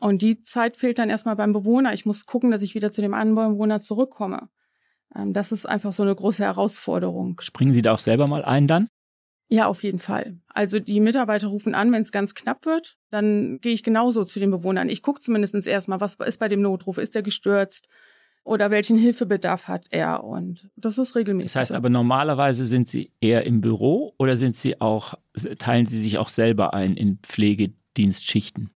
Und 0.00 0.22
die 0.22 0.40
Zeit 0.40 0.76
fehlt 0.76 0.98
dann 0.98 1.10
erstmal 1.10 1.36
beim 1.36 1.52
Bewohner. 1.52 1.94
Ich 1.94 2.04
muss 2.04 2.26
gucken, 2.26 2.50
dass 2.50 2.62
ich 2.62 2.74
wieder 2.74 2.92
zu 2.92 3.00
dem 3.00 3.14
anderen 3.14 3.52
Bewohner 3.52 3.80
zurückkomme. 3.80 4.48
Ähm, 5.14 5.32
das 5.32 5.52
ist 5.52 5.66
einfach 5.66 5.92
so 5.92 6.02
eine 6.02 6.14
große 6.14 6.42
Herausforderung. 6.42 7.40
Springen 7.40 7.72
Sie 7.72 7.82
da 7.82 7.92
auch 7.92 7.98
selber 7.98 8.26
mal 8.26 8.44
ein 8.44 8.66
dann? 8.66 8.88
Ja, 9.48 9.66
auf 9.66 9.82
jeden 9.82 9.98
Fall. 9.98 10.38
Also 10.48 10.80
die 10.80 11.00
Mitarbeiter 11.00 11.48
rufen 11.48 11.74
an, 11.74 11.92
wenn 11.92 12.02
es 12.02 12.12
ganz 12.12 12.34
knapp 12.34 12.64
wird, 12.64 12.96
dann 13.10 13.60
gehe 13.60 13.72
ich 13.72 13.82
genauso 13.82 14.24
zu 14.24 14.40
den 14.40 14.50
Bewohnern. 14.50 14.88
Ich 14.88 15.02
gucke 15.02 15.20
zumindest 15.20 15.66
erstmal, 15.66 16.00
was 16.00 16.14
ist 16.14 16.38
bei 16.38 16.48
dem 16.48 16.62
Notruf, 16.62 16.98
ist 16.98 17.14
der 17.14 17.22
gestürzt 17.22 17.88
oder 18.42 18.70
welchen 18.70 18.98
Hilfebedarf 18.98 19.68
hat 19.68 19.86
er 19.90 20.24
und 20.24 20.70
das 20.76 20.98
ist 20.98 21.14
regelmäßig. 21.14 21.52
Das 21.52 21.56
heißt 21.56 21.72
aber 21.72 21.88
normalerweise 21.88 22.64
sind 22.64 22.88
Sie 22.88 23.12
eher 23.20 23.44
im 23.44 23.60
Büro 23.60 24.14
oder 24.18 24.36
sind 24.36 24.56
Sie 24.56 24.80
auch, 24.80 25.14
teilen 25.58 25.86
Sie 25.86 26.00
sich 26.00 26.18
auch 26.18 26.28
selber 26.28 26.74
ein 26.74 26.96
in 26.96 27.18
Pflegedienstschichten? 27.22 28.70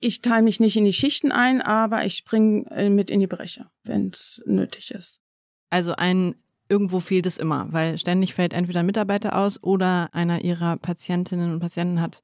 Ich 0.00 0.20
teile 0.20 0.42
mich 0.42 0.60
nicht 0.60 0.76
in 0.76 0.84
die 0.84 0.92
Schichten 0.92 1.32
ein, 1.32 1.62
aber 1.62 2.04
ich 2.04 2.16
springe 2.16 2.70
äh, 2.70 2.90
mit 2.90 3.10
in 3.10 3.20
die 3.20 3.26
Breche, 3.26 3.66
wenn 3.84 4.10
es 4.12 4.42
nötig 4.46 4.90
ist. 4.90 5.20
Also 5.70 5.94
ein 5.96 6.34
irgendwo 6.68 7.00
fehlt 7.00 7.26
es 7.26 7.38
immer, 7.38 7.72
weil 7.72 7.96
ständig 7.98 8.34
fällt 8.34 8.52
entweder 8.52 8.80
ein 8.80 8.86
Mitarbeiter 8.86 9.36
aus 9.38 9.62
oder 9.62 10.08
einer 10.12 10.44
ihrer 10.44 10.76
Patientinnen 10.76 11.52
und 11.52 11.60
Patienten 11.60 12.00
hat 12.00 12.22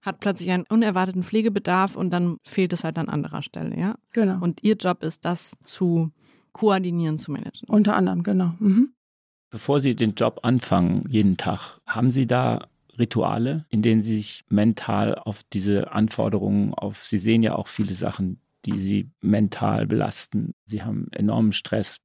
hat 0.00 0.20
plötzlich 0.20 0.50
einen 0.50 0.64
unerwarteten 0.68 1.24
Pflegebedarf 1.24 1.96
und 1.96 2.10
dann 2.10 2.38
fehlt 2.44 2.72
es 2.72 2.84
halt 2.84 2.98
an 2.98 3.08
anderer 3.08 3.42
Stelle, 3.42 3.76
ja? 3.76 3.96
Genau. 4.12 4.42
Und 4.42 4.62
ihr 4.62 4.76
Job 4.76 5.02
ist 5.02 5.24
das 5.24 5.56
zu 5.64 6.12
koordinieren, 6.52 7.18
zu 7.18 7.32
managen. 7.32 7.68
Unter 7.68 7.96
anderem, 7.96 8.22
genau. 8.22 8.54
Mhm. 8.60 8.92
Bevor 9.50 9.80
Sie 9.80 9.96
den 9.96 10.14
Job 10.14 10.40
anfangen, 10.42 11.04
jeden 11.08 11.36
Tag, 11.36 11.80
haben 11.86 12.10
Sie 12.10 12.26
da 12.26 12.68
Rituale, 12.98 13.64
in 13.68 13.82
denen 13.82 14.02
sie 14.02 14.16
sich 14.16 14.44
mental 14.48 15.14
auf 15.14 15.42
diese 15.52 15.92
Anforderungen, 15.92 16.74
auf, 16.74 17.04
sie 17.04 17.18
sehen 17.18 17.42
ja 17.42 17.54
auch 17.54 17.68
viele 17.68 17.94
Sachen, 17.94 18.40
die 18.64 18.78
sie 18.78 19.10
mental 19.20 19.86
belasten. 19.86 20.54
Sie 20.64 20.82
haben 20.82 21.08
enormen 21.12 21.52
Stress 21.52 22.00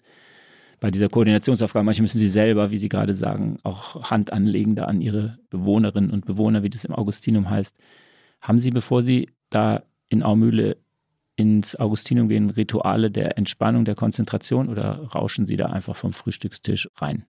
bei 0.80 0.92
dieser 0.92 1.10
Koordinationsaufgabe. 1.10 1.86
Manchmal 1.86 2.04
müssen 2.04 2.20
sie 2.20 2.28
selber, 2.28 2.72
wie 2.72 2.78
Sie 2.78 2.90
gerade 2.90 3.14
sagen, 3.14 3.58
auch 3.64 4.12
Hand 4.12 4.34
anlegen 4.34 4.76
da 4.76 4.84
an 4.86 5.02
ihre 5.02 5.40
Bewohnerinnen 5.50 6.12
und 6.12 6.26
Bewohner, 6.26 6.62
wie 6.64 6.70
das 6.70 6.86
im 6.86 6.94
Augustinum 6.94 7.50
heißt. 7.50 7.78
Haben 8.42 8.60
Sie, 8.60 8.72
bevor 8.72 9.02
Sie 9.02 9.30
da 9.50 9.84
in 10.10 10.24
Aumühle 10.24 10.78
ins 11.36 11.76
Augustinum 11.76 12.28
gehen, 12.28 12.50
Rituale 12.50 13.10
der 13.10 13.38
Entspannung, 13.38 13.86
der 13.86 13.96
Konzentration 13.96 14.70
oder 14.70 15.00
rauschen 15.16 15.46
Sie 15.46 15.56
da 15.56 15.68
einfach 15.68 15.96
vom 15.96 16.12
Frühstückstisch 16.12 16.90
rein? 16.98 17.26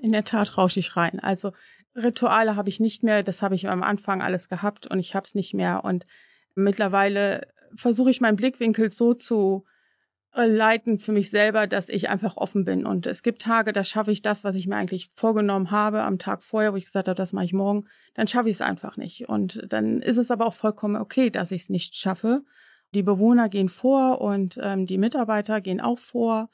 In 0.00 0.12
der 0.12 0.24
Tat 0.24 0.56
rausche 0.56 0.80
ich 0.80 0.96
rein. 0.96 1.18
Also 1.18 1.52
Rituale 1.96 2.56
habe 2.56 2.68
ich 2.68 2.80
nicht 2.80 3.02
mehr. 3.02 3.22
Das 3.22 3.42
habe 3.42 3.54
ich 3.54 3.68
am 3.68 3.82
Anfang 3.82 4.22
alles 4.22 4.48
gehabt 4.48 4.86
und 4.86 4.98
ich 4.98 5.14
habe 5.14 5.24
es 5.24 5.34
nicht 5.34 5.54
mehr. 5.54 5.84
Und 5.84 6.04
mittlerweile 6.54 7.48
versuche 7.76 8.10
ich 8.10 8.20
meinen 8.20 8.36
Blickwinkel 8.36 8.90
so 8.90 9.14
zu 9.14 9.64
äh, 10.34 10.46
leiten 10.46 10.98
für 10.98 11.12
mich 11.12 11.30
selber, 11.30 11.66
dass 11.66 11.88
ich 11.88 12.08
einfach 12.08 12.36
offen 12.36 12.64
bin. 12.64 12.86
Und 12.86 13.06
es 13.06 13.22
gibt 13.22 13.42
Tage, 13.42 13.72
da 13.72 13.84
schaffe 13.84 14.10
ich 14.10 14.22
das, 14.22 14.42
was 14.42 14.56
ich 14.56 14.66
mir 14.66 14.76
eigentlich 14.76 15.10
vorgenommen 15.14 15.70
habe 15.70 16.02
am 16.02 16.18
Tag 16.18 16.42
vorher, 16.42 16.72
wo 16.72 16.76
ich 16.76 16.86
gesagt 16.86 17.08
habe, 17.08 17.16
das 17.16 17.32
mache 17.32 17.44
ich 17.44 17.52
morgen. 17.52 17.86
Dann 18.14 18.26
schaffe 18.26 18.48
ich 18.48 18.56
es 18.56 18.60
einfach 18.60 18.96
nicht. 18.96 19.28
Und 19.28 19.64
dann 19.72 20.00
ist 20.02 20.18
es 20.18 20.30
aber 20.30 20.46
auch 20.46 20.54
vollkommen 20.54 20.96
okay, 20.96 21.30
dass 21.30 21.52
ich 21.52 21.62
es 21.62 21.68
nicht 21.70 21.94
schaffe. 21.94 22.42
Die 22.94 23.02
Bewohner 23.02 23.48
gehen 23.48 23.68
vor 23.68 24.20
und 24.20 24.58
ähm, 24.62 24.86
die 24.86 24.98
Mitarbeiter 24.98 25.60
gehen 25.60 25.80
auch 25.80 25.98
vor. 25.98 26.48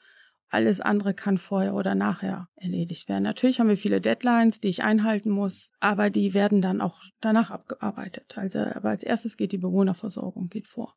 Alles 0.51 0.81
andere 0.81 1.13
kann 1.13 1.37
vorher 1.37 1.73
oder 1.73 1.95
nachher 1.95 2.49
erledigt 2.55 3.07
werden. 3.07 3.23
Natürlich 3.23 3.61
haben 3.61 3.69
wir 3.69 3.77
viele 3.77 4.01
Deadlines, 4.01 4.59
die 4.59 4.67
ich 4.67 4.83
einhalten 4.83 5.29
muss, 5.29 5.71
aber 5.79 6.09
die 6.09 6.33
werden 6.33 6.61
dann 6.61 6.81
auch 6.81 7.01
danach 7.21 7.51
abgearbeitet. 7.51 8.33
Also, 8.35 8.59
aber 8.59 8.89
als 8.89 9.01
erstes 9.01 9.37
geht 9.37 9.53
die 9.53 9.57
Bewohnerversorgung 9.57 10.49
geht 10.49 10.67
vor. 10.67 10.95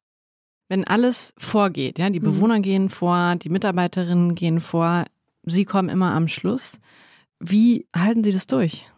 Wenn 0.68 0.84
alles 0.84 1.34
vorgeht, 1.38 2.00
ja, 2.00 2.10
die 2.10 2.18
mhm. 2.18 2.24
Bewohner 2.24 2.60
gehen 2.60 2.90
vor, 2.90 3.36
die 3.36 3.48
Mitarbeiterinnen 3.48 4.34
gehen 4.34 4.60
vor, 4.60 5.04
Sie 5.44 5.64
kommen 5.64 5.88
immer 5.88 6.12
am 6.12 6.26
Schluss. 6.26 6.80
Wie 7.38 7.86
halten 7.94 8.24
Sie 8.24 8.32
das 8.32 8.48
durch? 8.48 8.90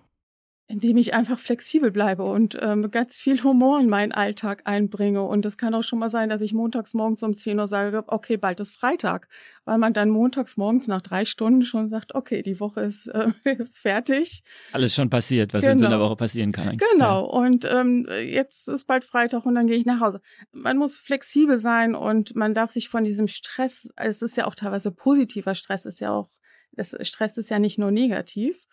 Indem 0.69 0.97
ich 0.97 1.15
einfach 1.15 1.39
flexibel 1.39 1.93
bleibe 1.93 2.25
und 2.25 2.59
ähm, 2.61 2.91
ganz 2.91 3.19
viel 3.19 3.43
Humor 3.45 3.79
in 3.79 3.89
meinen 3.89 4.11
Alltag 4.11 4.63
einbringe. 4.65 5.23
Und 5.23 5.47
es 5.47 5.57
kann 5.57 5.75
auch 5.75 5.85
schon 5.85 6.01
mal 6.01 6.11
sein, 6.11 6.29
dass 6.29 6.41
ich 6.41 6.53
montags 6.53 6.93
morgens 6.93 7.23
um 7.23 7.35
10 7.35 7.61
Uhr 7.61 7.69
sage, 7.69 8.03
okay, 8.09 8.37
bald 8.37 8.59
ist 8.59 8.75
Freitag, 8.75 9.29
weil 9.65 9.79
man 9.79 9.93
dann 9.93 10.11
montags 10.11 10.57
morgens 10.57 10.89
nach 10.89 11.03
drei 11.03 11.25
Stunden 11.25 11.63
schon 11.63 11.89
sagt, 11.89 12.17
okay, 12.17 12.43
die 12.43 12.59
Woche 12.59 12.81
ist 12.81 13.07
äh, 13.07 13.29
fertig. 13.73 14.43
Alles 14.73 14.97
schon 14.97 15.09
passiert, 15.09 15.55
was 15.55 15.63
genau. 15.63 15.73
in 15.73 15.79
so 15.79 15.87
einer 15.87 15.97
genau. 15.97 16.09
Woche 16.09 16.17
passieren 16.17 16.51
kann. 16.51 16.77
Genau. 16.77 17.21
Ja. 17.21 17.41
Und 17.47 17.65
ähm, 17.65 18.09
jetzt 18.25 18.69
ist 18.69 18.87
bald 18.87 19.05
Freitag 19.05 19.47
und 19.47 19.55
dann 19.55 19.69
gehe 19.69 19.77
ich 19.77 19.87
nach 19.87 20.01
Hause. 20.01 20.21
Man 20.51 20.79
muss 20.79 20.99
flexibel 20.99 21.59
sein 21.59 21.95
und 21.95 22.35
man 22.35 22.55
darf 22.55 22.73
sich 22.73 22.89
von 22.89 23.05
diesem 23.05 23.29
Stress, 23.29 23.89
es 23.95 24.21
ist 24.21 24.37
ja 24.37 24.47
auch 24.47 24.57
teilweise 24.57 24.91
positiver 24.91 25.55
Stress, 25.55 25.87
ist 25.87 26.01
ja 26.01 26.11
auch, 26.11 26.29
das 26.73 26.97
Stress 27.03 27.37
ist 27.37 27.51
ja 27.51 27.61
nicht 27.61 27.79
nur 27.79 27.93
negativ 27.93 28.67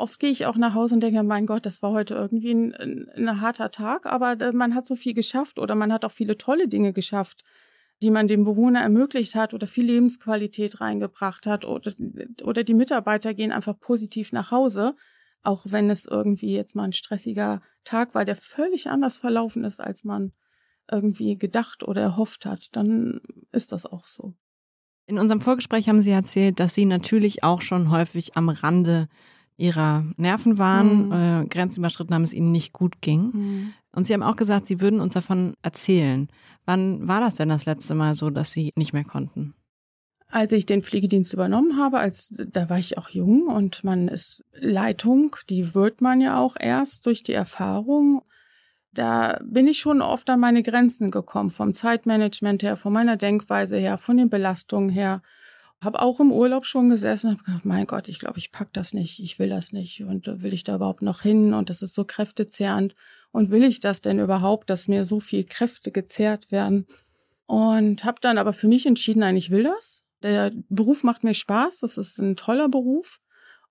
Oft 0.00 0.18
gehe 0.18 0.30
ich 0.30 0.46
auch 0.46 0.56
nach 0.56 0.72
Hause 0.72 0.94
und 0.94 1.02
denke, 1.02 1.22
mein 1.22 1.44
Gott, 1.44 1.66
das 1.66 1.82
war 1.82 1.92
heute 1.92 2.14
irgendwie 2.14 2.52
ein, 2.52 2.74
ein, 2.74 3.08
ein 3.16 3.40
harter 3.42 3.70
Tag, 3.70 4.06
aber 4.06 4.52
man 4.54 4.74
hat 4.74 4.86
so 4.86 4.96
viel 4.96 5.12
geschafft 5.12 5.58
oder 5.58 5.74
man 5.74 5.92
hat 5.92 6.06
auch 6.06 6.10
viele 6.10 6.38
tolle 6.38 6.68
Dinge 6.68 6.94
geschafft, 6.94 7.44
die 8.00 8.10
man 8.10 8.26
dem 8.26 8.44
Bewohner 8.44 8.80
ermöglicht 8.80 9.34
hat 9.34 9.52
oder 9.52 9.66
viel 9.66 9.84
Lebensqualität 9.84 10.80
reingebracht 10.80 11.46
hat 11.46 11.66
oder, 11.66 11.92
oder 12.42 12.64
die 12.64 12.72
Mitarbeiter 12.72 13.34
gehen 13.34 13.52
einfach 13.52 13.78
positiv 13.78 14.32
nach 14.32 14.50
Hause, 14.50 14.96
auch 15.42 15.66
wenn 15.66 15.90
es 15.90 16.06
irgendwie 16.06 16.54
jetzt 16.54 16.74
mal 16.74 16.84
ein 16.84 16.94
stressiger 16.94 17.60
Tag 17.84 18.14
war, 18.14 18.24
der 18.24 18.36
völlig 18.36 18.88
anders 18.88 19.18
verlaufen 19.18 19.64
ist, 19.64 19.82
als 19.82 20.04
man 20.04 20.32
irgendwie 20.90 21.36
gedacht 21.36 21.82
oder 21.82 22.00
erhofft 22.00 22.46
hat, 22.46 22.74
dann 22.74 23.20
ist 23.52 23.72
das 23.72 23.84
auch 23.84 24.06
so. 24.06 24.32
In 25.04 25.18
unserem 25.18 25.42
Vorgespräch 25.42 25.90
haben 25.90 26.00
Sie 26.00 26.10
erzählt, 26.10 26.58
dass 26.58 26.74
Sie 26.74 26.86
natürlich 26.86 27.44
auch 27.44 27.60
schon 27.60 27.90
häufig 27.90 28.36
am 28.38 28.48
Rande 28.48 29.08
Ihrer 29.60 30.04
Nerven 30.16 30.58
waren, 30.58 31.06
mhm. 31.06 31.12
äh, 31.12 31.46
Grenzen 31.46 31.80
überschritten 31.80 32.14
haben, 32.14 32.22
es 32.22 32.34
Ihnen 32.34 32.52
nicht 32.52 32.72
gut 32.72 33.00
ging. 33.00 33.30
Mhm. 33.32 33.72
Und 33.92 34.06
Sie 34.06 34.14
haben 34.14 34.22
auch 34.22 34.36
gesagt, 34.36 34.66
Sie 34.66 34.80
würden 34.80 35.00
uns 35.00 35.14
davon 35.14 35.54
erzählen. 35.62 36.28
Wann 36.64 37.06
war 37.08 37.20
das 37.20 37.34
denn 37.34 37.48
das 37.48 37.66
letzte 37.66 37.94
Mal 37.94 38.14
so, 38.14 38.30
dass 38.30 38.52
Sie 38.52 38.72
nicht 38.76 38.92
mehr 38.92 39.04
konnten? 39.04 39.54
Als 40.28 40.52
ich 40.52 40.64
den 40.64 40.82
Pflegedienst 40.82 41.32
übernommen 41.34 41.76
habe, 41.76 41.98
als 41.98 42.32
da 42.52 42.70
war 42.70 42.78
ich 42.78 42.98
auch 42.98 43.08
jung 43.08 43.48
und 43.48 43.82
man 43.82 44.06
ist 44.06 44.44
Leitung, 44.52 45.34
die 45.48 45.74
wird 45.74 46.00
man 46.00 46.20
ja 46.20 46.38
auch 46.38 46.54
erst 46.58 47.06
durch 47.06 47.24
die 47.24 47.32
Erfahrung 47.32 48.22
da 48.92 49.38
bin 49.44 49.68
ich 49.68 49.78
schon 49.78 50.02
oft 50.02 50.28
an 50.30 50.40
meine 50.40 50.62
Grenzen 50.62 51.10
gekommen, 51.10 51.50
vom 51.50 51.74
Zeitmanagement 51.74 52.62
her, 52.62 52.76
von 52.76 52.92
meiner 52.92 53.16
Denkweise 53.16 53.76
her, 53.76 53.98
von 53.98 54.16
den 54.16 54.30
Belastungen 54.30 54.90
her. 54.90 55.22
Habe 55.80 56.02
auch 56.02 56.20
im 56.20 56.30
Urlaub 56.30 56.66
schon 56.66 56.90
gesessen 56.90 57.30
habe 57.30 57.42
gedacht, 57.42 57.64
mein 57.64 57.86
Gott, 57.86 58.08
ich 58.08 58.18
glaube, 58.18 58.38
ich 58.38 58.52
pack 58.52 58.72
das 58.72 58.92
nicht, 58.92 59.18
ich 59.20 59.38
will 59.38 59.48
das 59.48 59.72
nicht 59.72 60.02
und 60.02 60.26
will 60.42 60.52
ich 60.52 60.64
da 60.64 60.74
überhaupt 60.74 61.02
noch 61.02 61.22
hin 61.22 61.54
und 61.54 61.70
das 61.70 61.80
ist 61.80 61.94
so 61.94 62.04
kräftezehrend 62.04 62.94
und 63.32 63.50
will 63.50 63.64
ich 63.64 63.80
das 63.80 64.00
denn 64.00 64.18
überhaupt, 64.18 64.68
dass 64.68 64.88
mir 64.88 65.04
so 65.04 65.20
viel 65.20 65.44
Kräfte 65.44 65.90
gezehrt 65.90 66.50
werden? 66.52 66.86
Und 67.46 68.04
habe 68.04 68.20
dann 68.20 68.38
aber 68.38 68.52
für 68.52 68.68
mich 68.68 68.86
entschieden, 68.86 69.20
nein, 69.20 69.36
ich 69.36 69.50
will 69.50 69.64
das. 69.64 70.04
Der 70.22 70.52
Beruf 70.68 71.02
macht 71.02 71.24
mir 71.24 71.34
Spaß, 71.34 71.80
das 71.80 71.98
ist 71.98 72.18
ein 72.18 72.36
toller 72.36 72.68
Beruf 72.68 73.20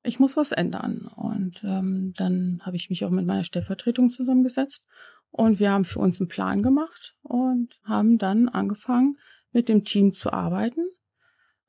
ich 0.04 0.20
muss 0.20 0.38
was 0.38 0.52
ändern. 0.52 1.10
Und 1.16 1.64
ähm, 1.64 2.14
dann 2.16 2.62
habe 2.64 2.76
ich 2.76 2.90
mich 2.90 3.06
auch 3.06 3.10
mit 3.10 3.26
meiner 3.26 3.44
Stellvertretung 3.44 4.10
zusammengesetzt 4.10 4.86
und 5.32 5.60
wir 5.60 5.72
haben 5.72 5.86
für 5.86 6.00
uns 6.00 6.20
einen 6.20 6.30
Plan 6.30 6.64
gemacht 6.64 7.16
und 7.22 7.80
haben 7.84 8.18
dann 8.18 8.50
angefangen, 8.50 9.18
mit 9.52 9.70
dem 9.70 9.84
Team 9.84 10.14
zu 10.14 10.32
arbeiten, 10.32 10.82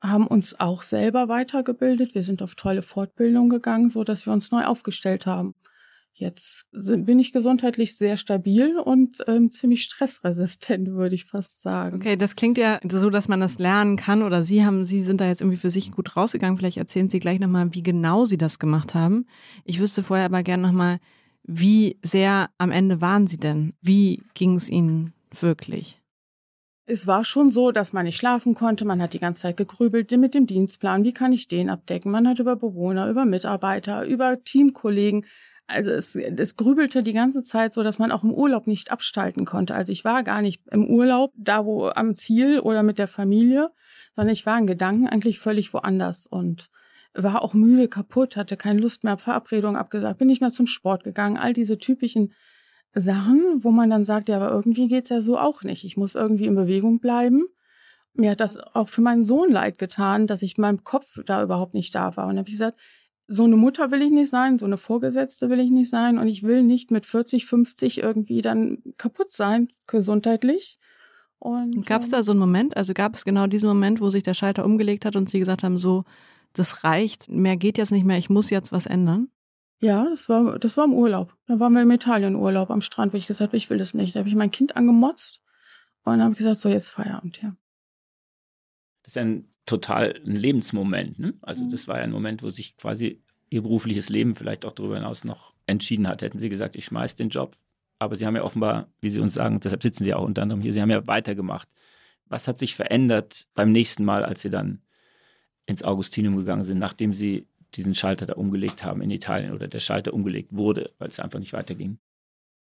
haben 0.01 0.27
uns 0.27 0.59
auch 0.59 0.81
selber 0.81 1.27
weitergebildet. 1.27 2.15
Wir 2.15 2.23
sind 2.23 2.41
auf 2.41 2.55
tolle 2.55 2.81
Fortbildung 2.81 3.49
gegangen, 3.49 3.89
so 3.89 4.03
dass 4.03 4.25
wir 4.25 4.33
uns 4.33 4.51
neu 4.51 4.65
aufgestellt 4.65 5.25
haben. 5.25 5.53
Jetzt 6.13 6.65
bin 6.71 7.19
ich 7.19 7.31
gesundheitlich 7.31 7.95
sehr 7.95 8.17
stabil 8.17 8.77
und 8.77 9.23
ähm, 9.27 9.49
ziemlich 9.49 9.83
stressresistent, 9.83 10.87
würde 10.91 11.15
ich 11.15 11.25
fast 11.25 11.61
sagen. 11.61 11.97
Okay, 11.97 12.17
das 12.17 12.35
klingt 12.35 12.57
ja 12.57 12.79
so, 12.87 13.09
dass 13.09 13.27
man 13.27 13.39
das 13.39 13.59
lernen 13.59 13.95
kann 13.95 14.21
oder 14.21 14.43
Sie 14.43 14.65
haben, 14.65 14.83
Sie 14.83 15.01
sind 15.01 15.21
da 15.21 15.27
jetzt 15.27 15.41
irgendwie 15.41 15.57
für 15.57 15.69
sich 15.69 15.91
gut 15.91 16.15
rausgegangen. 16.15 16.57
Vielleicht 16.57 16.77
erzählen 16.77 17.09
Sie 17.09 17.19
gleich 17.19 17.39
nochmal, 17.39 17.73
wie 17.73 17.83
genau 17.83 18.25
Sie 18.25 18.37
das 18.37 18.59
gemacht 18.59 18.93
haben. 18.93 19.25
Ich 19.63 19.79
wüsste 19.79 20.03
vorher 20.03 20.25
aber 20.25 20.43
gerne 20.43 20.63
nochmal, 20.63 20.99
wie 21.43 21.97
sehr 22.03 22.49
am 22.57 22.71
Ende 22.71 23.01
waren 23.01 23.27
Sie 23.27 23.37
denn? 23.37 23.73
Wie 23.81 24.21
ging 24.33 24.55
es 24.55 24.69
Ihnen 24.69 25.13
wirklich? 25.39 26.00
Es 26.91 27.07
war 27.07 27.23
schon 27.23 27.51
so, 27.51 27.71
dass 27.71 27.93
man 27.93 28.03
nicht 28.03 28.17
schlafen 28.17 28.53
konnte. 28.53 28.83
Man 28.83 29.01
hat 29.01 29.13
die 29.13 29.19
ganze 29.19 29.43
Zeit 29.43 29.55
gegrübelt 29.55 30.11
mit 30.11 30.33
dem 30.33 30.45
Dienstplan. 30.45 31.05
Wie 31.05 31.13
kann 31.13 31.31
ich 31.31 31.47
den 31.47 31.69
abdecken? 31.69 32.11
Man 32.11 32.27
hat 32.27 32.39
über 32.39 32.57
Bewohner, 32.57 33.09
über 33.09 33.23
Mitarbeiter, 33.23 34.05
über 34.05 34.43
Teamkollegen 34.43 35.25
also 35.67 35.91
es, 35.91 36.15
es 36.15 36.55
grübelte 36.55 37.01
die 37.01 37.13
ganze 37.13 37.43
Zeit 37.43 37.73
so, 37.73 37.81
dass 37.81 37.97
man 37.97 38.11
auch 38.11 38.23
im 38.23 38.33
Urlaub 38.33 38.67
nicht 38.67 38.91
abstalten 38.91 39.45
konnte. 39.45 39.73
Also 39.73 39.91
ich 39.91 40.03
war 40.03 40.23
gar 40.23 40.41
nicht 40.41 40.61
im 40.69 40.85
Urlaub, 40.85 41.31
da 41.37 41.65
wo 41.65 41.87
am 41.87 42.15
Ziel 42.15 42.59
oder 42.59 42.83
mit 42.83 42.99
der 42.99 43.07
Familie, 43.07 43.71
sondern 44.15 44.33
ich 44.33 44.45
war 44.45 44.57
in 44.57 44.67
Gedanken 44.67 45.07
eigentlich 45.07 45.39
völlig 45.39 45.73
woanders 45.73 46.27
und 46.27 46.69
war 47.13 47.41
auch 47.41 47.53
müde, 47.53 47.87
kaputt, 47.87 48.35
hatte 48.35 48.57
keine 48.57 48.79
Lust 48.79 49.03
mehr, 49.03 49.17
Verabredungen 49.17 49.75
abgesagt, 49.75 50.19
bin 50.19 50.27
nicht 50.27 50.41
mehr 50.41 50.51
zum 50.51 50.67
Sport 50.67 51.03
gegangen, 51.03 51.37
all 51.37 51.53
diese 51.53 51.77
typischen 51.77 52.33
Sachen, 52.93 53.63
wo 53.63 53.71
man 53.71 53.89
dann 53.89 54.05
sagt, 54.05 54.29
ja, 54.29 54.37
aber 54.37 54.51
irgendwie 54.51 54.87
geht's 54.87 55.09
ja 55.09 55.21
so 55.21 55.37
auch 55.37 55.63
nicht. 55.63 55.83
Ich 55.85 55.97
muss 55.97 56.15
irgendwie 56.15 56.45
in 56.45 56.55
Bewegung 56.55 56.99
bleiben. 56.99 57.45
Mir 58.13 58.31
hat 58.31 58.41
das 58.41 58.57
auch 58.57 58.89
für 58.89 59.01
meinen 59.01 59.23
Sohn 59.23 59.51
leid 59.51 59.77
getan, 59.77 60.27
dass 60.27 60.41
ich 60.41 60.57
meinem 60.57 60.83
Kopf 60.83 61.19
da 61.25 61.41
überhaupt 61.41 61.73
nicht 61.73 61.95
da 61.95 62.17
war. 62.17 62.27
Und 62.27 62.37
habe 62.37 62.49
ich 62.49 62.55
gesagt, 62.55 62.77
so 63.27 63.45
eine 63.45 63.55
Mutter 63.55 63.91
will 63.91 64.01
ich 64.01 64.11
nicht 64.11 64.29
sein, 64.29 64.57
so 64.57 64.65
eine 64.65 64.75
Vorgesetzte 64.75 65.49
will 65.49 65.61
ich 65.61 65.71
nicht 65.71 65.89
sein 65.89 66.17
und 66.17 66.27
ich 66.27 66.43
will 66.43 66.63
nicht 66.63 66.91
mit 66.91 67.05
40, 67.05 67.45
50 67.45 67.99
irgendwie 67.99 68.41
dann 68.41 68.79
kaputt 68.97 69.31
sein, 69.31 69.69
gesundheitlich. 69.87 70.77
Und 71.39 71.85
gab 71.87 72.01
es 72.01 72.09
da 72.09 72.23
so 72.23 72.33
einen 72.33 72.41
Moment, 72.41 72.75
also 72.75 72.93
gab 72.93 73.15
es 73.15 73.23
genau 73.23 73.47
diesen 73.47 73.69
Moment, 73.69 74.01
wo 74.01 74.09
sich 74.09 74.21
der 74.21 74.33
Schalter 74.33 74.65
umgelegt 74.65 75.05
hat 75.05 75.15
und 75.15 75.29
sie 75.29 75.39
gesagt 75.39 75.63
haben, 75.63 75.77
so, 75.77 76.03
das 76.53 76.83
reicht, 76.83 77.29
mehr 77.29 77.55
geht 77.55 77.77
jetzt 77.77 77.91
nicht 77.91 78.05
mehr, 78.05 78.17
ich 78.17 78.29
muss 78.29 78.49
jetzt 78.49 78.73
was 78.73 78.85
ändern? 78.85 79.29
Ja, 79.81 80.05
das 80.05 80.29
war, 80.29 80.59
das 80.59 80.77
war 80.77 80.85
im 80.85 80.93
Urlaub. 80.93 81.35
Da 81.47 81.59
waren 81.59 81.73
wir 81.73 81.81
im 81.81 81.91
Italien 81.91 82.35
Urlaub 82.35 82.69
am 82.69 82.81
Strand, 82.81 83.13
wo 83.13 83.17
ich 83.17 83.25
gesagt 83.25 83.49
habe, 83.49 83.57
ich 83.57 83.69
will 83.69 83.79
das 83.79 83.95
nicht. 83.95 84.15
Da 84.15 84.19
habe 84.19 84.29
ich 84.29 84.35
mein 84.35 84.51
Kind 84.51 84.77
angemotzt 84.77 85.41
und 86.03 86.13
dann 86.13 86.21
habe 86.21 86.33
ich 86.33 86.37
gesagt, 86.37 86.61
so 86.61 86.69
jetzt 86.69 86.89
Feierabend, 86.89 87.41
ja. 87.41 87.55
Das 89.01 89.13
ist 89.13 89.17
ein 89.17 89.49
total 89.65 90.21
ein 90.25 90.35
Lebensmoment. 90.35 91.17
Ne? 91.17 91.33
Also 91.41 91.67
das 91.67 91.87
war 91.87 91.97
ja 91.97 92.03
ein 92.03 92.11
Moment, 92.11 92.43
wo 92.43 92.51
sich 92.51 92.77
quasi 92.77 93.23
ihr 93.49 93.63
berufliches 93.63 94.09
Leben 94.09 94.35
vielleicht 94.35 94.65
auch 94.65 94.73
darüber 94.73 94.95
hinaus 94.95 95.23
noch 95.23 95.55
entschieden 95.65 96.07
hat. 96.07 96.21
Hätten 96.21 96.37
sie 96.37 96.49
gesagt, 96.49 96.75
ich 96.75 96.85
schmeiß 96.85 97.15
den 97.15 97.29
Job. 97.29 97.57
Aber 97.97 98.15
sie 98.15 98.25
haben 98.25 98.35
ja 98.35 98.43
offenbar, 98.43 98.87
wie 98.99 99.09
sie 99.09 99.19
uns 99.19 99.33
sagen, 99.33 99.59
deshalb 99.59 99.81
sitzen 99.81 100.03
sie 100.03 100.13
auch 100.13 100.25
unter 100.25 100.43
anderem 100.43 100.61
hier, 100.61 100.73
sie 100.73 100.81
haben 100.81 100.89
ja 100.89 101.05
weitergemacht. 101.07 101.67
Was 102.25 102.47
hat 102.47 102.57
sich 102.57 102.75
verändert 102.75 103.47
beim 103.55 103.71
nächsten 103.71 104.05
Mal, 104.05 104.23
als 104.23 104.41
sie 104.41 104.49
dann 104.49 104.81
ins 105.65 105.83
Augustinum 105.83 106.37
gegangen 106.37 106.63
sind, 106.63 106.79
nachdem 106.79 107.13
sie 107.13 107.47
diesen 107.75 107.93
Schalter 107.93 108.25
da 108.25 108.33
umgelegt 108.33 108.83
haben 108.83 109.01
in 109.01 109.11
Italien 109.11 109.53
oder 109.53 109.67
der 109.67 109.79
Schalter 109.79 110.13
umgelegt 110.13 110.49
wurde, 110.51 110.91
weil 110.99 111.09
es 111.09 111.19
einfach 111.19 111.39
nicht 111.39 111.53
weiterging? 111.53 111.99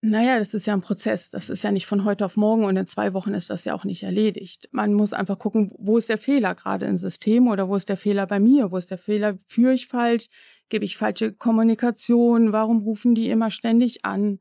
Naja, 0.04 0.40
das 0.40 0.52
ist 0.52 0.66
ja 0.66 0.72
ein 0.72 0.80
Prozess. 0.80 1.30
Das 1.30 1.48
ist 1.48 1.62
ja 1.62 1.70
nicht 1.70 1.86
von 1.86 2.04
heute 2.04 2.24
auf 2.24 2.36
morgen 2.36 2.64
und 2.64 2.76
in 2.76 2.88
zwei 2.88 3.14
Wochen 3.14 3.34
ist 3.34 3.50
das 3.50 3.64
ja 3.64 3.72
auch 3.74 3.84
nicht 3.84 4.02
erledigt. 4.02 4.68
Man 4.72 4.94
muss 4.94 5.12
einfach 5.12 5.38
gucken, 5.38 5.70
wo 5.78 5.96
ist 5.96 6.08
der 6.08 6.18
Fehler 6.18 6.56
gerade 6.56 6.86
im 6.86 6.98
System 6.98 7.46
oder 7.46 7.68
wo 7.68 7.76
ist 7.76 7.88
der 7.88 7.96
Fehler 7.96 8.26
bei 8.26 8.40
mir? 8.40 8.72
Wo 8.72 8.76
ist 8.78 8.90
der 8.90 8.98
Fehler? 8.98 9.38
Führe 9.46 9.74
ich 9.74 9.86
falsch? 9.86 10.28
Gebe 10.70 10.84
ich 10.84 10.96
falsche 10.96 11.32
Kommunikation? 11.32 12.52
Warum 12.52 12.82
rufen 12.82 13.14
die 13.14 13.30
immer 13.30 13.52
ständig 13.52 14.04
an? 14.04 14.40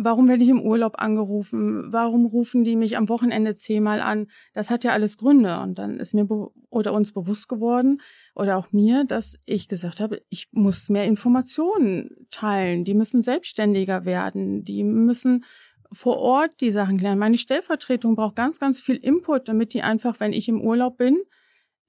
Warum 0.00 0.28
werde 0.28 0.44
ich 0.44 0.48
im 0.48 0.62
Urlaub 0.62 0.94
angerufen? 0.98 1.92
Warum 1.92 2.24
rufen 2.24 2.62
die 2.62 2.76
mich 2.76 2.96
am 2.96 3.08
Wochenende 3.08 3.56
zehnmal 3.56 4.00
an? 4.00 4.28
Das 4.54 4.70
hat 4.70 4.84
ja 4.84 4.92
alles 4.92 5.16
Gründe. 5.18 5.58
Und 5.58 5.76
dann 5.76 5.98
ist 5.98 6.14
mir 6.14 6.28
oder 6.70 6.92
uns 6.92 7.12
bewusst 7.12 7.48
geworden 7.48 8.00
oder 8.36 8.58
auch 8.58 8.70
mir, 8.70 9.02
dass 9.02 9.40
ich 9.44 9.66
gesagt 9.66 9.98
habe, 9.98 10.22
ich 10.28 10.50
muss 10.52 10.88
mehr 10.88 11.04
Informationen 11.04 12.28
teilen. 12.30 12.84
Die 12.84 12.94
müssen 12.94 13.22
selbstständiger 13.22 14.04
werden. 14.04 14.62
Die 14.62 14.84
müssen 14.84 15.44
vor 15.90 16.18
Ort 16.18 16.60
die 16.60 16.70
Sachen 16.70 16.98
klären. 16.98 17.18
Meine 17.18 17.38
Stellvertretung 17.38 18.14
braucht 18.14 18.36
ganz, 18.36 18.60
ganz 18.60 18.80
viel 18.80 18.96
Input, 18.96 19.48
damit 19.48 19.74
die 19.74 19.82
einfach, 19.82 20.20
wenn 20.20 20.32
ich 20.32 20.48
im 20.48 20.60
Urlaub 20.60 20.96
bin, 20.96 21.18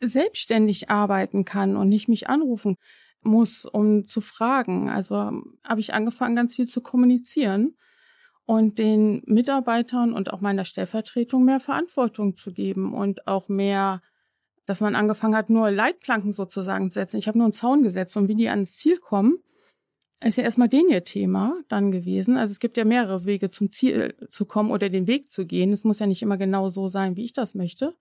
selbstständig 0.02 0.90
arbeiten 0.90 1.46
kann 1.46 1.78
und 1.78 1.90
nicht 1.90 2.08
mich 2.08 2.28
anrufen 2.28 2.76
muss, 3.22 3.66
um 3.66 4.08
zu 4.08 4.20
fragen. 4.20 4.90
Also 4.90 5.16
habe 5.64 5.80
ich 5.80 5.94
angefangen, 5.94 6.36
ganz 6.36 6.56
viel 6.56 6.68
zu 6.68 6.82
kommunizieren 6.82 7.76
und 8.50 8.80
den 8.80 9.22
Mitarbeitern 9.28 10.12
und 10.12 10.34
auch 10.34 10.42
meiner 10.42 10.66
Stellvertretung 10.66 11.46
mehr 11.46 11.60
Verantwortung 11.60 12.34
zu 12.34 12.52
geben 12.52 12.96
und 12.96 13.28
auch 13.28 13.48
mehr, 13.48 14.02
dass 14.66 14.82
man 14.82 14.96
angefangen 14.96 15.36
hat, 15.36 15.52
nur 15.52 15.70
Leitplanken 15.70 16.34
sozusagen 16.34 16.90
zu 16.90 16.96
setzen. 17.00 17.18
Ich 17.18 17.28
habe 17.28 17.38
nur 17.38 17.46
einen 17.46 17.54
Zaun 17.54 17.84
gesetzt 17.84 18.18
und 18.18 18.28
wie 18.28 18.34
die 18.34 18.50
ans 18.50 18.76
Ziel 18.76 18.98
kommen, 18.98 19.38
ist 20.26 20.40
ja 20.40 20.44
erstmal 20.44 20.68
den 20.68 20.90
ihr 20.90 21.04
Thema 21.04 21.62
dann 21.68 21.92
gewesen. 21.92 22.38
Also 22.38 22.52
es 22.52 22.60
gibt 22.60 22.78
ja 22.78 22.86
mehrere 22.86 23.26
Wege 23.26 23.52
zum 23.52 23.70
Ziel 23.70 24.16
zu 24.32 24.46
kommen 24.46 24.72
oder 24.72 24.90
den 24.90 25.06
Weg 25.06 25.30
zu 25.30 25.46
gehen. 25.46 25.72
Es 25.72 25.84
muss 25.84 26.00
ja 26.00 26.08
nicht 26.08 26.24
immer 26.24 26.38
genau 26.38 26.72
so 26.72 26.88
sein, 26.88 27.16
wie 27.16 27.26
ich 27.26 27.34
das 27.34 27.54
möchte. 27.54 27.96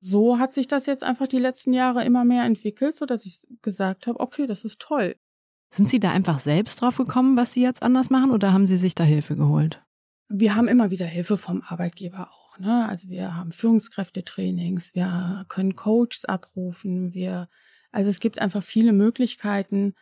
So 0.00 0.40
hat 0.40 0.54
sich 0.54 0.66
das 0.66 0.86
jetzt 0.86 1.04
einfach 1.04 1.28
die 1.28 1.38
letzten 1.38 1.72
Jahre 1.72 2.04
immer 2.04 2.24
mehr 2.24 2.42
entwickelt, 2.42 2.96
so 2.96 3.06
dass 3.06 3.26
ich 3.26 3.46
gesagt 3.62 4.08
habe, 4.08 4.18
okay, 4.18 4.48
das 4.48 4.64
ist 4.64 4.80
toll. 4.80 5.14
Sind 5.70 5.90
Sie 5.90 6.00
da 6.00 6.10
einfach 6.10 6.38
selbst 6.38 6.80
drauf 6.80 6.96
gekommen, 6.96 7.36
was 7.36 7.52
Sie 7.52 7.62
jetzt 7.62 7.82
anders 7.82 8.10
machen 8.10 8.30
oder 8.30 8.52
haben 8.52 8.66
Sie 8.66 8.76
sich 8.76 8.94
da 8.94 9.04
Hilfe 9.04 9.36
geholt? 9.36 9.82
Wir 10.28 10.54
haben 10.54 10.68
immer 10.68 10.90
wieder 10.90 11.06
Hilfe 11.06 11.36
vom 11.36 11.62
Arbeitgeber 11.66 12.30
auch. 12.30 12.58
Ne? 12.58 12.88
Also 12.88 13.08
wir 13.08 13.36
haben 13.36 13.52
Führungskräftetrainings, 13.52 14.94
wir 14.94 15.44
können 15.48 15.76
Coaches 15.76 16.24
abrufen, 16.24 17.14
wir, 17.14 17.48
also 17.92 18.10
es 18.10 18.20
gibt 18.20 18.38
einfach 18.38 18.62
viele 18.62 18.92
Möglichkeiten, 18.92 19.94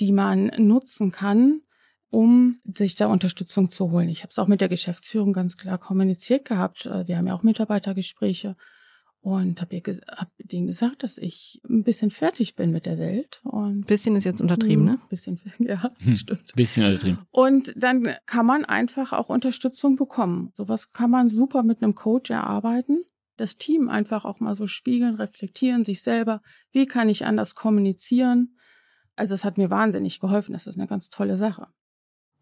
die 0.00 0.12
man 0.12 0.50
nutzen 0.58 1.12
kann, 1.12 1.60
um 2.08 2.60
sich 2.64 2.96
da 2.96 3.06
Unterstützung 3.06 3.70
zu 3.70 3.90
holen. 3.90 4.08
Ich 4.08 4.22
habe 4.22 4.30
es 4.30 4.38
auch 4.38 4.48
mit 4.48 4.60
der 4.60 4.68
Geschäftsführung 4.68 5.32
ganz 5.32 5.56
klar 5.56 5.78
kommuniziert 5.78 6.44
gehabt. 6.44 6.86
Wir 7.06 7.16
haben 7.16 7.26
ja 7.26 7.34
auch 7.34 7.42
Mitarbeitergespräche 7.42 8.56
Und 9.22 9.60
habe 9.60 9.76
hab 9.76 10.30
denen 10.38 10.66
gesagt, 10.66 11.02
dass 11.02 11.18
ich 11.18 11.60
ein 11.68 11.84
bisschen 11.84 12.10
fertig 12.10 12.56
bin 12.56 12.70
mit 12.70 12.86
der 12.86 12.98
Welt. 12.98 13.40
Und 13.44 13.86
bisschen 13.86 14.16
ist 14.16 14.24
jetzt 14.24 14.40
untertrieben, 14.40 14.84
ne? 14.86 14.92
Ein 14.92 15.08
bisschen, 15.10 15.38
ja, 15.58 15.90
Hm, 15.98 16.14
stimmt. 16.14 16.54
Bisschen 16.54 16.86
untertrieben. 16.86 17.18
Und 17.30 17.74
dann 17.76 18.14
kann 18.24 18.46
man 18.46 18.64
einfach 18.64 19.12
auch 19.12 19.28
Unterstützung 19.28 19.96
bekommen. 19.96 20.52
Sowas 20.54 20.92
kann 20.92 21.10
man 21.10 21.28
super 21.28 21.62
mit 21.62 21.82
einem 21.82 21.94
Coach 21.94 22.30
erarbeiten. 22.30 23.04
Das 23.36 23.56
Team 23.56 23.90
einfach 23.90 24.24
auch 24.24 24.40
mal 24.40 24.54
so 24.54 24.66
spiegeln, 24.66 25.16
reflektieren, 25.16 25.84
sich 25.84 26.02
selber. 26.02 26.40
Wie 26.72 26.86
kann 26.86 27.10
ich 27.10 27.26
anders 27.26 27.54
kommunizieren? 27.54 28.56
Also 29.16 29.34
es 29.34 29.44
hat 29.44 29.58
mir 29.58 29.68
wahnsinnig 29.68 30.20
geholfen. 30.20 30.54
Das 30.54 30.66
ist 30.66 30.78
eine 30.78 30.86
ganz 30.86 31.10
tolle 31.10 31.36
Sache. 31.36 31.66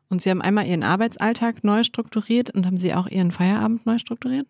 Und 0.08 0.22
Sie 0.22 0.30
haben 0.30 0.42
einmal 0.42 0.66
Ihren 0.66 0.84
Arbeitsalltag 0.84 1.64
neu 1.64 1.82
strukturiert 1.82 2.50
und 2.50 2.66
haben 2.66 2.78
Sie 2.78 2.94
auch 2.94 3.08
Ihren 3.08 3.32
Feierabend 3.32 3.84
neu 3.84 3.98
strukturiert? 3.98 4.46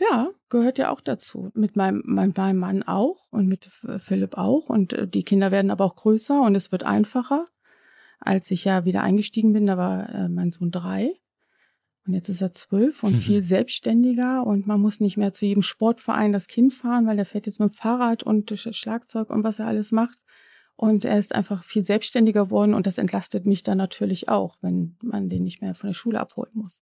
Ja, 0.00 0.30
gehört 0.48 0.78
ja 0.78 0.90
auch 0.90 1.00
dazu. 1.02 1.50
Mit 1.54 1.76
meinem, 1.76 2.02
mein, 2.06 2.32
meinem 2.36 2.58
Mann 2.58 2.82
auch 2.82 3.26
und 3.30 3.46
mit 3.46 3.66
Philipp 3.98 4.38
auch. 4.38 4.68
Und 4.70 4.94
äh, 4.94 5.06
die 5.06 5.24
Kinder 5.24 5.50
werden 5.50 5.70
aber 5.70 5.84
auch 5.84 5.96
größer 5.96 6.40
und 6.40 6.54
es 6.54 6.72
wird 6.72 6.84
einfacher. 6.84 7.44
Als 8.18 8.50
ich 8.50 8.64
ja 8.64 8.84
wieder 8.84 9.02
eingestiegen 9.02 9.52
bin, 9.52 9.66
da 9.66 9.76
war 9.76 10.08
äh, 10.08 10.28
mein 10.28 10.50
Sohn 10.50 10.70
drei. 10.70 11.12
Und 12.06 12.14
jetzt 12.14 12.30
ist 12.30 12.40
er 12.40 12.52
zwölf 12.52 13.02
und 13.02 13.12
Mhm. 13.12 13.18
viel 13.18 13.44
selbstständiger 13.44 14.46
und 14.46 14.66
man 14.66 14.80
muss 14.80 15.00
nicht 15.00 15.18
mehr 15.18 15.32
zu 15.32 15.44
jedem 15.44 15.62
Sportverein 15.62 16.32
das 16.32 16.48
Kind 16.48 16.72
fahren, 16.72 17.06
weil 17.06 17.16
der 17.16 17.26
fährt 17.26 17.46
jetzt 17.46 17.60
mit 17.60 17.72
dem 17.72 17.76
Fahrrad 17.76 18.22
und 18.22 18.50
Sch- 18.50 18.72
Schlagzeug 18.72 19.28
und 19.28 19.44
was 19.44 19.58
er 19.58 19.66
alles 19.66 19.92
macht. 19.92 20.18
Und 20.76 21.04
er 21.04 21.18
ist 21.18 21.34
einfach 21.34 21.62
viel 21.62 21.84
selbstständiger 21.84 22.46
geworden 22.46 22.72
und 22.72 22.86
das 22.86 22.96
entlastet 22.96 23.44
mich 23.44 23.62
dann 23.64 23.76
natürlich 23.76 24.30
auch, 24.30 24.56
wenn 24.62 24.96
man 25.02 25.28
den 25.28 25.42
nicht 25.44 25.60
mehr 25.60 25.74
von 25.74 25.88
der 25.88 25.94
Schule 25.94 26.18
abholen 26.18 26.52
muss. 26.54 26.82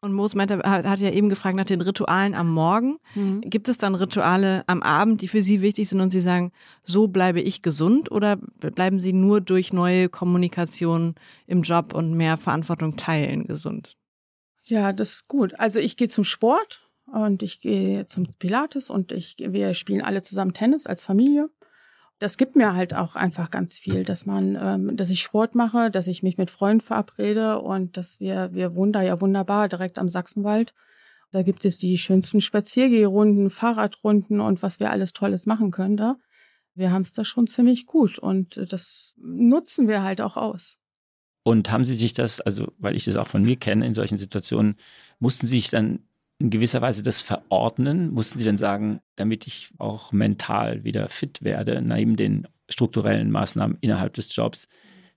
Und 0.00 0.12
Moos 0.12 0.34
meinte, 0.34 0.58
hat, 0.58 1.00
ja 1.00 1.10
eben 1.10 1.28
gefragt 1.28 1.56
nach 1.56 1.64
den 1.64 1.80
Ritualen 1.80 2.34
am 2.34 2.50
Morgen. 2.50 2.98
Gibt 3.40 3.68
es 3.68 3.78
dann 3.78 3.94
Rituale 3.94 4.62
am 4.66 4.82
Abend, 4.82 5.22
die 5.22 5.28
für 5.28 5.42
Sie 5.42 5.62
wichtig 5.62 5.88
sind 5.88 6.00
und 6.00 6.10
Sie 6.10 6.20
sagen, 6.20 6.52
so 6.84 7.08
bleibe 7.08 7.40
ich 7.40 7.62
gesund 7.62 8.10
oder 8.10 8.36
bleiben 8.36 9.00
Sie 9.00 9.12
nur 9.12 9.40
durch 9.40 9.72
neue 9.72 10.08
Kommunikation 10.08 11.14
im 11.46 11.62
Job 11.62 11.94
und 11.94 12.14
mehr 12.14 12.36
Verantwortung 12.36 12.96
teilen 12.96 13.46
gesund? 13.46 13.96
Ja, 14.64 14.92
das 14.92 15.12
ist 15.12 15.28
gut. 15.28 15.58
Also 15.58 15.78
ich 15.78 15.96
gehe 15.96 16.08
zum 16.08 16.24
Sport 16.24 16.88
und 17.06 17.42
ich 17.42 17.60
gehe 17.60 18.06
zum 18.08 18.26
Pilates 18.38 18.90
und 18.90 19.12
ich, 19.12 19.36
wir 19.38 19.74
spielen 19.74 20.02
alle 20.02 20.22
zusammen 20.22 20.52
Tennis 20.52 20.86
als 20.86 21.04
Familie. 21.04 21.48
Das 22.18 22.38
gibt 22.38 22.56
mir 22.56 22.74
halt 22.74 22.94
auch 22.94 23.14
einfach 23.14 23.50
ganz 23.50 23.78
viel, 23.78 24.02
dass 24.02 24.24
man, 24.24 24.56
ähm, 24.60 24.96
dass 24.96 25.10
ich 25.10 25.22
Sport 25.22 25.54
mache, 25.54 25.90
dass 25.90 26.06
ich 26.06 26.22
mich 26.22 26.38
mit 26.38 26.50
Freunden 26.50 26.80
verabrede 26.80 27.60
und 27.60 27.96
dass 27.96 28.20
wir, 28.20 28.54
wir 28.54 28.74
wohnen 28.74 28.92
da 28.92 29.02
ja 29.02 29.20
wunderbar 29.20 29.68
direkt 29.68 29.98
am 29.98 30.08
Sachsenwald. 30.08 30.72
Da 31.32 31.42
gibt 31.42 31.64
es 31.64 31.76
die 31.76 31.98
schönsten 31.98 32.40
Spaziergehrunden, 32.40 33.50
Fahrradrunden 33.50 34.40
und 34.40 34.62
was 34.62 34.80
wir 34.80 34.90
alles 34.90 35.12
Tolles 35.12 35.44
machen 35.44 35.70
können 35.70 35.96
da. 35.96 36.16
Wir 36.74 36.90
haben 36.90 37.02
es 37.02 37.12
da 37.12 37.24
schon 37.24 37.46
ziemlich 37.46 37.86
gut 37.86 38.18
und 38.18 38.72
das 38.72 39.14
nutzen 39.18 39.88
wir 39.88 40.02
halt 40.02 40.20
auch 40.20 40.36
aus. 40.36 40.78
Und 41.42 41.70
haben 41.70 41.84
Sie 41.84 41.94
sich 41.94 42.12
das, 42.12 42.40
also 42.40 42.72
weil 42.78 42.96
ich 42.96 43.04
das 43.04 43.16
auch 43.16 43.28
von 43.28 43.42
mir 43.42 43.56
kenne, 43.56 43.86
in 43.86 43.94
solchen 43.94 44.18
Situationen, 44.18 44.76
mussten 45.18 45.46
Sie 45.46 45.56
sich 45.56 45.70
dann 45.70 46.00
in 46.38 46.50
gewisser 46.50 46.82
Weise 46.82 47.02
das 47.02 47.22
verordnen? 47.22 48.12
Mussten 48.12 48.38
Sie 48.38 48.44
dann 48.44 48.56
sagen, 48.58 49.00
damit 49.16 49.46
ich 49.46 49.70
auch 49.78 50.12
mental 50.12 50.84
wieder 50.84 51.08
fit 51.08 51.42
werde, 51.42 51.80
neben 51.82 52.16
den 52.16 52.46
strukturellen 52.68 53.30
Maßnahmen 53.30 53.78
innerhalb 53.80 54.14
des 54.14 54.34
Jobs, 54.34 54.68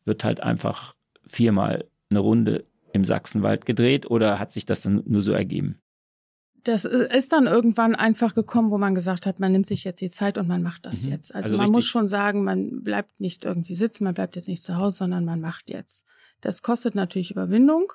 wird 0.05 0.23
halt 0.23 0.41
einfach 0.41 0.95
viermal 1.27 1.85
eine 2.09 2.19
Runde 2.19 2.65
im 2.93 3.05
Sachsenwald 3.05 3.65
gedreht 3.65 4.09
oder 4.09 4.39
hat 4.39 4.51
sich 4.51 4.65
das 4.65 4.81
dann 4.81 5.03
nur 5.05 5.21
so 5.21 5.31
ergeben? 5.33 5.79
Das 6.63 6.83
ist 6.85 7.31
dann 7.31 7.47
irgendwann 7.47 7.95
einfach 7.95 8.35
gekommen, 8.35 8.69
wo 8.69 8.77
man 8.77 8.93
gesagt 8.93 9.25
hat, 9.25 9.39
man 9.39 9.51
nimmt 9.51 9.67
sich 9.67 9.83
jetzt 9.85 10.01
die 10.01 10.09
Zeit 10.09 10.37
und 10.37 10.47
man 10.47 10.61
macht 10.61 10.85
das 10.85 11.05
Mhm. 11.05 11.11
jetzt. 11.11 11.33
Also, 11.33 11.45
Also 11.45 11.57
man 11.57 11.65
richtig- 11.67 11.75
muss 11.75 11.85
schon 11.85 12.09
sagen, 12.09 12.43
man 12.43 12.83
bleibt 12.83 13.19
nicht 13.21 13.45
irgendwie 13.45 13.75
sitzen, 13.75 14.03
man 14.03 14.13
bleibt 14.13 14.35
jetzt 14.35 14.47
nicht 14.49 14.63
zu 14.63 14.75
Hause, 14.75 14.97
sondern 14.97 15.23
man 15.23 15.39
macht 15.39 15.69
jetzt. 15.69 16.05
Das 16.41 16.61
kostet 16.61 16.95
natürlich 16.95 17.31
Überwindung. 17.31 17.93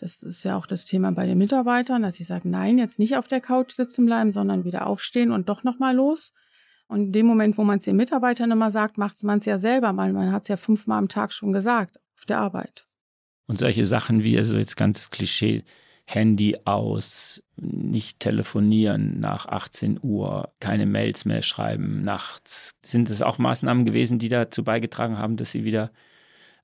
Das 0.00 0.22
ist 0.22 0.44
ja 0.44 0.56
auch 0.56 0.66
das 0.66 0.86
Thema 0.86 1.12
bei 1.12 1.26
den 1.26 1.36
Mitarbeitern, 1.36 2.00
dass 2.00 2.16
sie 2.16 2.24
sagen, 2.24 2.48
nein, 2.48 2.78
jetzt 2.78 2.98
nicht 2.98 3.18
auf 3.18 3.28
der 3.28 3.42
Couch 3.42 3.72
sitzen 3.72 4.06
bleiben, 4.06 4.32
sondern 4.32 4.64
wieder 4.64 4.86
aufstehen 4.86 5.30
und 5.30 5.50
doch 5.50 5.62
nochmal 5.62 5.94
los. 5.94 6.32
Und 6.88 7.06
in 7.06 7.12
dem 7.12 7.26
Moment, 7.26 7.58
wo 7.58 7.64
man 7.64 7.80
es 7.80 7.84
den 7.84 7.96
Mitarbeitern 7.96 8.50
immer 8.50 8.70
sagt, 8.70 8.96
macht 8.96 9.22
man 9.24 9.40
es 9.40 9.44
ja 9.44 9.58
selber, 9.58 9.94
weil 9.98 10.14
man 10.14 10.32
hat 10.32 10.44
es 10.44 10.48
ja 10.48 10.56
fünfmal 10.56 10.98
am 10.98 11.08
Tag 11.08 11.32
schon 11.32 11.52
gesagt 11.52 11.98
auf 12.16 12.24
der 12.24 12.38
Arbeit. 12.38 12.86
Und 13.46 13.58
solche 13.58 13.84
Sachen 13.84 14.24
wie, 14.24 14.38
also 14.38 14.56
jetzt 14.56 14.76
ganz 14.78 15.10
Klischee, 15.10 15.64
Handy 16.06 16.56
aus, 16.64 17.42
nicht 17.56 18.20
telefonieren 18.20 19.20
nach 19.20 19.46
18 19.46 20.00
Uhr, 20.02 20.50
keine 20.60 20.86
Mails 20.86 21.26
mehr 21.26 21.42
schreiben 21.42 22.02
nachts. 22.02 22.70
Sind 22.82 23.10
das 23.10 23.20
auch 23.20 23.36
Maßnahmen 23.36 23.84
gewesen, 23.84 24.18
die 24.18 24.30
dazu 24.30 24.64
beigetragen 24.64 25.18
haben, 25.18 25.36
dass 25.36 25.50
Sie 25.50 25.64
wieder 25.64 25.90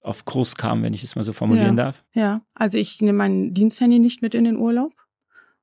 auf 0.07 0.25
Kurs 0.25 0.57
kamen, 0.57 0.83
wenn 0.83 0.95
ich 0.95 1.03
es 1.05 1.17
mal 1.17 1.25
so 1.25 1.33
formulieren 1.33 1.77
Ja. 1.77 1.85
darf? 1.85 2.05
Ja, 2.13 2.41
also 2.55 2.79
ich 2.79 3.01
nehme 3.01 3.19
mein 3.19 3.55
Diensthandy 3.55 3.99
nicht 3.99 4.23
mit 4.23 4.35
in 4.35 4.45
den 4.45 4.57
Urlaub. 4.57 4.93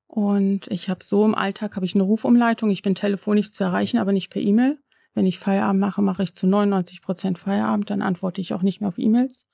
Und 0.08 0.67
ich 0.69 0.89
habe 0.89 1.03
so 1.03 1.25
im 1.25 1.34
Alltag 1.34 1.75
habe 1.75 1.86
ich 1.86 1.95
eine 1.95 2.03
Rufumleitung. 2.03 2.69
Ich 2.69 2.82
bin 2.84 2.93
telefonisch 2.93 3.51
zu 3.51 3.63
erreichen, 3.63 3.97
aber 3.97 4.12
nicht 4.12 4.29
per 4.29 4.41
E-Mail. 4.41 4.77
Wenn 5.15 5.25
ich 5.25 5.39
Feierabend 5.39 5.79
mache, 5.79 6.01
mache 6.01 6.23
ich 6.23 6.36
zu 6.36 6.45
99 6.45 7.01
Prozent 7.01 7.39
Feierabend. 7.39 7.89
Dann 7.89 8.01
antworte 8.01 8.41
ich 8.41 8.53
auch 8.53 8.62
nicht 8.62 8.79
mehr 8.79 8.89
auf 8.89 8.97
E-Mails. 8.99 9.47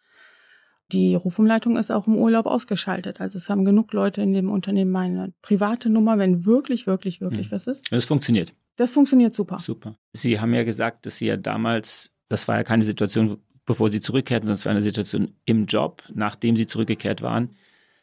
Die 0.92 1.14
Rufumleitung 1.16 1.78
ist 1.78 1.92
auch 1.92 2.08
im 2.08 2.16
Urlaub 2.16 2.46
ausgeschaltet. 2.48 3.22
Also 3.22 3.38
es 3.38 3.50
haben 3.50 3.64
genug 3.64 3.94
Leute 3.94 4.22
in 4.22 4.34
dem 4.34 4.50
Unternehmen 4.50 4.92
meine 4.92 5.34
private 5.42 5.90
Nummer, 5.90 6.18
wenn 6.18 6.46
wirklich, 6.46 6.88
wirklich, 6.88 7.22
wirklich 7.22 7.48
Hm. 7.52 7.56
was 7.56 7.68
ist. 7.68 7.86
Das 7.92 8.06
funktioniert. 8.06 8.54
Das 8.76 8.92
funktioniert 8.92 9.36
super. 9.36 9.60
Super. 9.60 9.96
Sie 10.14 10.40
haben 10.40 10.54
ja 10.54 10.64
gesagt, 10.64 11.06
dass 11.06 11.18
Sie 11.18 11.28
ja 11.28 11.38
damals, 11.38 12.12
das 12.28 12.48
war 12.48 12.56
ja 12.58 12.64
keine 12.64 12.84
Situation, 12.84 13.38
bevor 13.70 13.92
Sie 13.92 14.00
zurückkehrten, 14.00 14.48
sondern 14.48 14.58
es 14.58 14.66
war 14.66 14.72
eine 14.72 14.82
Situation 14.82 15.36
im 15.46 15.68
Job, 15.68 16.02
nachdem 16.12 16.58
Sie 16.58 16.66
zurückgekehrt 16.66 17.22
waren. 17.22 17.52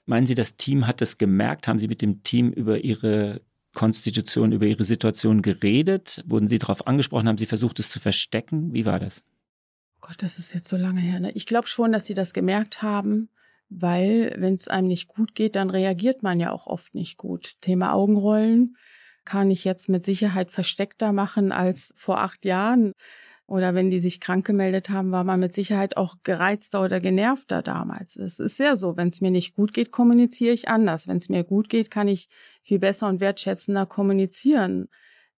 Meinen 0.05 0.25
Sie, 0.25 0.37
das 0.37 0.57
Team 0.57 0.87
hat 0.87 1.01
das 1.01 1.19
gemerkt? 1.19 1.67
Haben 1.67 1.81
Sie 1.81 1.89
mit 1.89 2.03
dem 2.03 2.23
Team 2.23 2.53
über 2.53 2.79
Ihre 2.85 3.41
Konstitution, 3.75 4.53
über 4.53 4.67
Ihre 4.67 4.85
Situation 4.85 5.43
geredet? 5.43 6.23
Wurden 6.25 6.49
Sie 6.49 6.61
darauf 6.61 6.87
angesprochen? 6.87 7.27
Haben 7.27 7.39
Sie 7.39 7.47
versucht, 7.47 7.81
es 7.81 7.91
zu 7.91 7.99
verstecken? 7.99 8.75
Wie 8.75 8.87
war 8.87 9.01
das? 9.01 9.25
Gott, 10.01 10.23
das 10.23 10.39
ist 10.39 10.55
jetzt 10.55 10.69
so 10.69 10.77
lange 10.77 11.01
her. 11.01 11.19
Ne? 11.19 11.33
Ich 11.33 11.47
glaube 11.47 11.67
schon, 11.67 11.91
dass 11.91 12.07
sie 12.07 12.15
das 12.15 12.33
gemerkt 12.33 12.83
haben, 12.83 13.29
weil 13.69 14.37
wenn 14.39 14.55
es 14.55 14.69
einem 14.69 14.87
nicht 14.87 15.09
gut 15.09 15.35
geht, 15.35 15.57
dann 15.57 15.69
reagiert 15.69 16.23
man 16.23 16.39
ja 16.39 16.53
auch 16.53 16.69
oft 16.69 16.95
nicht 16.95 17.17
gut. 17.17 17.57
Thema 17.61 17.93
Augenrollen 17.93 18.77
kann 19.25 19.51
ich 19.51 19.65
jetzt 19.65 19.89
mit 19.89 20.05
Sicherheit 20.05 20.53
versteckter 20.53 21.11
machen 21.11 21.51
als 21.51 21.93
vor 21.97 22.21
acht 22.21 22.45
Jahren. 22.45 22.93
Oder 23.49 23.75
wenn 23.77 23.91
die 23.91 24.01
sich 24.01 24.21
krank 24.21 24.45
gemeldet 24.45 24.91
haben, 24.91 25.13
war 25.13 25.23
man 25.23 25.39
mit 25.39 25.55
Sicherheit 25.55 25.97
auch 25.97 26.17
gereizter 26.25 26.83
oder 26.83 26.99
genervter 26.99 27.63
damals. 27.63 28.17
Es 28.17 28.41
ist 28.41 28.59
ja 28.59 28.75
so, 28.75 28.97
wenn 28.97 29.09
es 29.09 29.21
mir 29.21 29.31
nicht 29.31 29.55
gut 29.55 29.73
geht, 29.73 29.93
kommuniziere 29.93 30.53
ich 30.53 30.69
anders. 30.69 31.07
Wenn 31.07 31.19
es 31.19 31.29
mir 31.29 31.45
gut 31.45 31.69
geht, 31.69 31.91
kann 31.93 32.09
ich 32.09 32.29
viel 32.65 32.81
besser 32.81 33.09
und 33.09 33.21
wertschätzender 33.21 33.87
kommunizieren. 33.87 34.89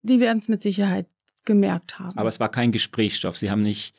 Die 0.00 0.20
werden 0.20 0.38
es 0.38 0.48
mit 0.48 0.62
Sicherheit 0.62 1.06
gemerkt 1.44 1.98
haben. 1.98 2.16
Aber 2.16 2.30
es 2.30 2.40
war 2.40 2.50
kein 2.50 2.72
Gesprächsstoff. 2.72 3.36
Sie 3.36 3.50
haben 3.50 3.62
nicht, 3.62 3.94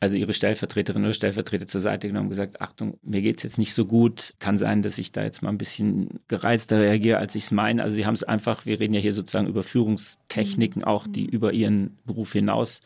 also 0.00 0.16
Ihre 0.16 0.34
Stellvertreterin 0.34 1.02
oder 1.02 1.14
Stellvertreter 1.14 1.66
zur 1.66 1.80
Seite 1.80 2.08
genommen 2.08 2.26
und 2.26 2.30
gesagt, 2.30 2.60
Achtung, 2.60 2.98
mir 3.02 3.22
geht 3.22 3.38
es 3.38 3.42
jetzt 3.42 3.58
nicht 3.58 3.72
so 3.72 3.86
gut. 3.86 4.34
Kann 4.38 4.58
sein, 4.58 4.82
dass 4.82 4.98
ich 4.98 5.12
da 5.12 5.22
jetzt 5.22 5.42
mal 5.42 5.48
ein 5.48 5.56
bisschen 5.56 6.20
gereizter 6.28 6.78
reagiere, 6.78 7.16
als 7.16 7.34
ich 7.36 7.44
es 7.44 7.52
meine. 7.52 7.82
Also 7.82 7.96
Sie 7.96 8.04
haben 8.04 8.14
es 8.14 8.22
einfach, 8.22 8.66
wir 8.66 8.80
reden 8.80 8.92
ja 8.92 9.00
hier 9.00 9.14
sozusagen 9.14 9.46
über 9.46 9.62
Führungstechniken 9.62 10.84
auch, 10.84 11.06
die 11.06 11.24
über 11.24 11.54
Ihren 11.54 11.96
Beruf 12.04 12.34
hinaus 12.34 12.82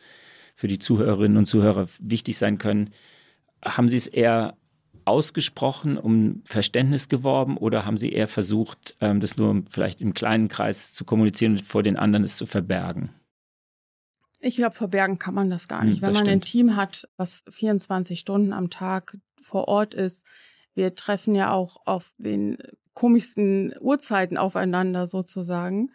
für 0.59 0.67
die 0.67 0.77
Zuhörerinnen 0.77 1.37
und 1.37 1.45
Zuhörer 1.45 1.87
wichtig 1.99 2.37
sein 2.37 2.57
können. 2.57 2.89
Haben 3.63 3.87
Sie 3.87 3.95
es 3.95 4.07
eher 4.07 4.57
ausgesprochen, 5.05 5.97
um 5.97 6.43
Verständnis 6.43 7.07
geworben 7.07 7.55
oder 7.55 7.85
haben 7.85 7.95
Sie 7.95 8.11
eher 8.11 8.27
versucht, 8.27 8.97
ähm, 8.99 9.21
das 9.21 9.37
nur 9.37 9.63
vielleicht 9.69 10.01
im 10.01 10.13
kleinen 10.13 10.49
Kreis 10.49 10.93
zu 10.93 11.05
kommunizieren 11.05 11.53
und 11.53 11.61
vor 11.61 11.81
den 11.81 11.95
anderen 11.95 12.25
es 12.25 12.35
zu 12.35 12.45
verbergen? 12.45 13.11
Ich 14.41 14.57
glaube, 14.57 14.75
verbergen 14.75 15.17
kann 15.17 15.33
man 15.33 15.49
das 15.49 15.69
gar 15.69 15.79
Hm, 15.79 15.91
nicht. 15.91 16.01
Wenn 16.01 16.09
das 16.09 16.19
man 16.19 16.27
ein 16.27 16.41
stimmt. 16.41 16.45
Team 16.51 16.75
hat, 16.75 17.07
was 17.15 17.41
24 17.49 18.19
Stunden 18.19 18.51
am 18.51 18.69
Tag 18.69 19.17
vor 19.41 19.69
Ort 19.69 19.93
ist, 19.93 20.25
wir 20.75 20.93
treffen 20.93 21.35
ja 21.35 21.53
auch 21.53 21.77
auf 21.85 22.13
den 22.17 22.57
komischsten 22.93 23.73
Uhrzeiten 23.79 24.37
aufeinander 24.37 25.07
sozusagen. 25.07 25.91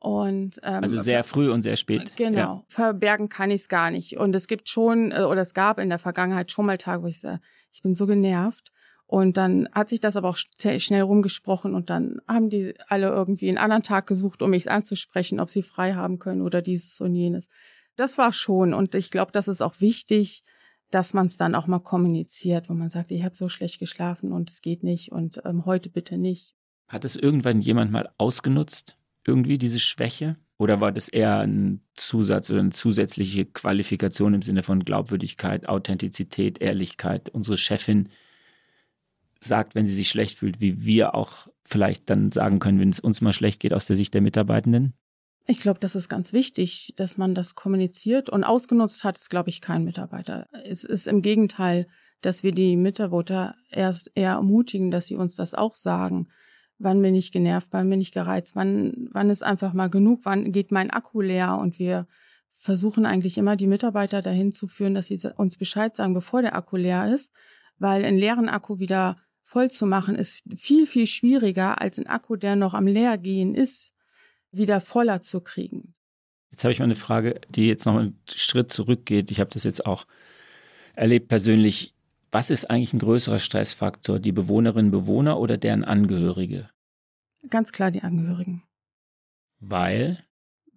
Und 0.00 0.58
ähm, 0.62 0.82
Also 0.82 0.98
sehr 0.98 1.22
früh 1.24 1.50
und 1.50 1.62
sehr 1.62 1.76
spät. 1.76 2.12
Genau, 2.16 2.38
Ja. 2.38 2.64
verbergen 2.68 3.28
kann 3.28 3.50
ich 3.50 3.60
es 3.62 3.68
gar 3.68 3.90
nicht. 3.90 4.16
Und 4.16 4.34
es 4.34 4.48
gibt 4.48 4.68
schon, 4.68 5.12
äh, 5.12 5.20
oder 5.20 5.42
es 5.42 5.52
gab 5.54 5.78
in 5.78 5.90
der 5.90 5.98
Vergangenheit 5.98 6.50
schon 6.50 6.64
mal 6.66 6.78
Tage, 6.78 7.02
wo 7.02 7.06
ich 7.06 7.20
sage, 7.20 7.40
ich 7.72 7.82
bin 7.82 7.94
so 7.94 8.06
genervt. 8.06 8.72
Und 9.06 9.36
dann 9.36 9.68
hat 9.72 9.88
sich 9.90 10.00
das 10.00 10.16
aber 10.16 10.28
auch 10.30 10.36
sch- 10.36 10.80
schnell 10.80 11.02
rumgesprochen 11.02 11.74
und 11.74 11.90
dann 11.90 12.20
haben 12.28 12.48
die 12.48 12.74
alle 12.88 13.08
irgendwie 13.08 13.48
einen 13.48 13.58
anderen 13.58 13.82
Tag 13.82 14.06
gesucht, 14.06 14.40
um 14.40 14.50
mich 14.50 14.70
anzusprechen, 14.70 15.40
ob 15.40 15.50
sie 15.50 15.62
frei 15.62 15.94
haben 15.94 16.18
können 16.18 16.42
oder 16.42 16.62
dieses 16.62 17.00
und 17.00 17.14
jenes. 17.14 17.48
Das 17.96 18.18
war 18.18 18.32
schon 18.32 18.72
und 18.72 18.94
ich 18.94 19.10
glaube, 19.10 19.32
das 19.32 19.48
ist 19.48 19.62
auch 19.62 19.80
wichtig, 19.80 20.44
dass 20.92 21.12
man 21.12 21.26
es 21.26 21.36
dann 21.36 21.56
auch 21.56 21.66
mal 21.66 21.80
kommuniziert, 21.80 22.68
wo 22.70 22.72
man 22.74 22.88
sagt, 22.88 23.10
ich 23.10 23.24
habe 23.24 23.34
so 23.34 23.48
schlecht 23.48 23.80
geschlafen 23.80 24.32
und 24.32 24.48
es 24.48 24.62
geht 24.62 24.82
nicht 24.84 25.10
und 25.12 25.42
ähm, 25.44 25.66
heute 25.66 25.90
bitte 25.90 26.16
nicht. 26.16 26.54
Hat 26.88 27.04
es 27.04 27.16
irgendwann 27.16 27.60
jemand 27.60 27.90
mal 27.90 28.10
ausgenutzt? 28.16 28.96
Irgendwie 29.30 29.58
diese 29.58 29.78
Schwäche? 29.78 30.36
Oder 30.58 30.80
war 30.80 30.90
das 30.90 31.08
eher 31.08 31.38
ein 31.38 31.82
Zusatz 31.94 32.50
oder 32.50 32.58
eine 32.58 32.70
zusätzliche 32.70 33.46
Qualifikation 33.46 34.34
im 34.34 34.42
Sinne 34.42 34.64
von 34.64 34.84
Glaubwürdigkeit, 34.84 35.68
Authentizität, 35.68 36.60
Ehrlichkeit? 36.60 37.28
Unsere 37.28 37.56
Chefin 37.56 38.08
sagt, 39.38 39.76
wenn 39.76 39.86
sie 39.86 39.94
sich 39.94 40.10
schlecht 40.10 40.36
fühlt, 40.38 40.60
wie 40.60 40.84
wir 40.84 41.14
auch 41.14 41.46
vielleicht 41.64 42.10
dann 42.10 42.32
sagen 42.32 42.58
können, 42.58 42.80
wenn 42.80 42.90
es 42.90 42.98
uns 42.98 43.20
mal 43.20 43.32
schlecht 43.32 43.60
geht 43.60 43.72
aus 43.72 43.86
der 43.86 43.94
Sicht 43.94 44.12
der 44.14 44.20
Mitarbeitenden? 44.20 44.94
Ich 45.46 45.60
glaube, 45.60 45.78
das 45.78 45.94
ist 45.94 46.08
ganz 46.08 46.32
wichtig, 46.32 46.92
dass 46.96 47.16
man 47.16 47.36
das 47.36 47.54
kommuniziert 47.54 48.30
und 48.30 48.42
ausgenutzt 48.42 49.04
hat 49.04 49.16
es, 49.16 49.28
glaube 49.28 49.50
ich, 49.50 49.60
kein 49.60 49.84
Mitarbeiter. 49.84 50.48
Es 50.64 50.82
ist 50.82 51.06
im 51.06 51.22
Gegenteil, 51.22 51.86
dass 52.20 52.42
wir 52.42 52.50
die 52.52 52.76
Mitarbeiter 52.76 53.54
erst 53.70 54.10
eher 54.16 54.32
ermutigen, 54.32 54.90
dass 54.90 55.06
sie 55.06 55.14
uns 55.14 55.36
das 55.36 55.54
auch 55.54 55.76
sagen 55.76 56.26
wann 56.80 57.00
bin 57.02 57.14
ich 57.14 57.30
genervt, 57.30 57.68
wann 57.70 57.88
bin 57.88 58.00
ich 58.00 58.10
gereizt, 58.10 58.56
wann, 58.56 59.08
wann 59.12 59.30
ist 59.30 59.44
einfach 59.44 59.72
mal 59.72 59.88
genug, 59.88 60.20
wann 60.24 60.50
geht 60.50 60.72
mein 60.72 60.90
Akku 60.90 61.20
leer 61.20 61.58
und 61.58 61.78
wir 61.78 62.06
versuchen 62.58 63.06
eigentlich 63.06 63.38
immer 63.38 63.56
die 63.56 63.66
Mitarbeiter 63.66 64.22
dahin 64.22 64.52
zu 64.52 64.66
führen, 64.66 64.94
dass 64.94 65.06
sie 65.06 65.20
uns 65.36 65.56
Bescheid 65.56 65.94
sagen, 65.94 66.14
bevor 66.14 66.42
der 66.42 66.56
Akku 66.56 66.76
leer 66.76 67.14
ist, 67.14 67.32
weil 67.78 68.04
einen 68.04 68.18
leeren 68.18 68.48
Akku 68.48 68.78
wieder 68.78 69.16
voll 69.42 69.70
zu 69.70 69.84
machen 69.84 70.14
ist 70.14 70.44
viel, 70.56 70.86
viel 70.86 71.06
schwieriger 71.06 71.80
als 71.80 71.98
ein 71.98 72.06
Akku, 72.06 72.36
der 72.36 72.54
noch 72.56 72.72
am 72.72 72.86
Leergehen 72.86 73.54
ist, 73.54 73.92
wieder 74.52 74.80
voller 74.80 75.22
zu 75.22 75.40
kriegen. 75.40 75.94
Jetzt 76.50 76.64
habe 76.64 76.72
ich 76.72 76.78
mal 76.78 76.84
eine 76.84 76.94
Frage, 76.94 77.40
die 77.48 77.66
jetzt 77.66 77.84
noch 77.84 77.96
einen 77.96 78.20
Schritt 78.28 78.72
zurückgeht. 78.72 79.30
Ich 79.30 79.40
habe 79.40 79.50
das 79.50 79.64
jetzt 79.64 79.86
auch 79.86 80.06
erlebt 80.94 81.28
persönlich. 81.28 81.94
Was 82.32 82.50
ist 82.50 82.70
eigentlich 82.70 82.92
ein 82.92 83.00
größerer 83.00 83.40
Stressfaktor, 83.40 84.20
die 84.20 84.32
Bewohnerinnen 84.32 84.92
und 84.92 85.00
Bewohner 85.00 85.40
oder 85.40 85.56
deren 85.56 85.84
Angehörige? 85.84 86.70
Ganz 87.48 87.72
klar 87.72 87.90
die 87.90 88.02
Angehörigen. 88.02 88.62
Weil? 89.58 90.24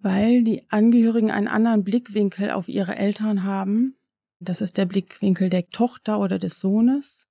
Weil 0.00 0.42
die 0.42 0.62
Angehörigen 0.70 1.30
einen 1.30 1.48
anderen 1.48 1.84
Blickwinkel 1.84 2.50
auf 2.50 2.68
ihre 2.68 2.96
Eltern 2.96 3.44
haben. 3.44 3.96
Das 4.40 4.60
ist 4.60 4.76
der 4.76 4.86
Blickwinkel 4.86 5.48
der 5.48 5.68
Tochter 5.70 6.18
oder 6.18 6.38
des 6.38 6.60
Sohnes. 6.60 7.26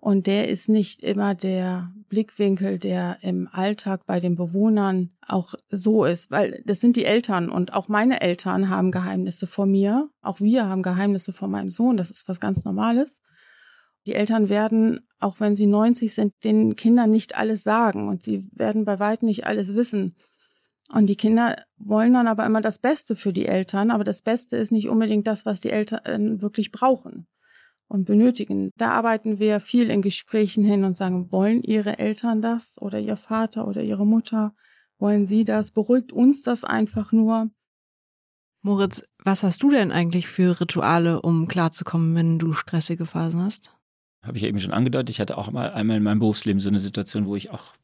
Und 0.00 0.26
der 0.26 0.48
ist 0.48 0.68
nicht 0.68 1.02
immer 1.02 1.34
der 1.34 1.92
Blickwinkel, 2.08 2.78
der 2.78 3.18
im 3.20 3.48
Alltag 3.52 4.06
bei 4.06 4.18
den 4.18 4.34
Bewohnern 4.34 5.10
auch 5.26 5.54
so 5.68 6.06
ist, 6.06 6.30
weil 6.30 6.62
das 6.64 6.80
sind 6.80 6.96
die 6.96 7.04
Eltern 7.04 7.50
und 7.50 7.74
auch 7.74 7.88
meine 7.88 8.22
Eltern 8.22 8.70
haben 8.70 8.92
Geheimnisse 8.92 9.46
vor 9.46 9.66
mir. 9.66 10.08
Auch 10.22 10.40
wir 10.40 10.66
haben 10.66 10.82
Geheimnisse 10.82 11.34
vor 11.34 11.48
meinem 11.48 11.68
Sohn. 11.68 11.98
Das 11.98 12.10
ist 12.10 12.26
was 12.28 12.40
ganz 12.40 12.64
Normales. 12.64 13.20
Die 14.06 14.14
Eltern 14.14 14.48
werden, 14.48 15.06
auch 15.18 15.40
wenn 15.40 15.56
sie 15.56 15.66
90 15.66 16.14
sind, 16.14 16.32
den 16.44 16.76
Kindern 16.76 17.10
nicht 17.10 17.36
alles 17.36 17.62
sagen 17.62 18.08
und 18.08 18.22
sie 18.22 18.48
werden 18.52 18.84
bei 18.84 18.98
weitem 18.98 19.26
nicht 19.26 19.46
alles 19.46 19.74
wissen. 19.74 20.16
Und 20.92 21.06
die 21.06 21.16
Kinder 21.16 21.62
wollen 21.76 22.14
dann 22.14 22.26
aber 22.26 22.44
immer 22.46 22.60
das 22.60 22.78
Beste 22.78 23.14
für 23.14 23.32
die 23.32 23.46
Eltern, 23.46 23.90
aber 23.90 24.02
das 24.02 24.22
Beste 24.22 24.56
ist 24.56 24.72
nicht 24.72 24.88
unbedingt 24.88 25.26
das, 25.26 25.46
was 25.46 25.60
die 25.60 25.70
Eltern 25.70 26.42
wirklich 26.42 26.72
brauchen 26.72 27.26
und 27.86 28.04
benötigen. 28.04 28.70
Da 28.76 28.90
arbeiten 28.90 29.38
wir 29.38 29.60
viel 29.60 29.90
in 29.90 30.02
Gesprächen 30.02 30.64
hin 30.64 30.84
und 30.84 30.96
sagen, 30.96 31.30
wollen 31.30 31.62
Ihre 31.62 31.98
Eltern 31.98 32.40
das 32.40 32.76
oder 32.80 32.98
Ihr 32.98 33.16
Vater 33.16 33.68
oder 33.68 33.82
Ihre 33.82 34.06
Mutter? 34.06 34.54
Wollen 34.98 35.26
Sie 35.26 35.44
das? 35.44 35.70
Beruhigt 35.70 36.12
uns 36.12 36.42
das 36.42 36.64
einfach 36.64 37.12
nur? 37.12 37.50
Moritz, 38.62 39.02
was 39.24 39.42
hast 39.42 39.62
du 39.62 39.70
denn 39.70 39.90
eigentlich 39.90 40.28
für 40.28 40.60
Rituale, 40.60 41.22
um 41.22 41.48
klarzukommen, 41.48 42.14
wenn 42.14 42.38
du 42.38 42.52
stressige 42.52 43.06
Phasen 43.06 43.42
hast? 43.42 43.76
Habe 44.22 44.36
ich 44.36 44.42
ja 44.42 44.48
eben 44.48 44.58
schon 44.58 44.72
angedeutet, 44.72 45.10
ich 45.10 45.20
hatte 45.20 45.38
auch 45.38 45.50
mal 45.50 45.72
einmal 45.72 45.96
in 45.96 46.02
meinem 46.02 46.18
Berufsleben 46.18 46.60
so 46.60 46.68
eine 46.68 46.80
Situation, 46.80 47.26
wo 47.26 47.36
ich 47.36 47.50
auch 47.50 47.74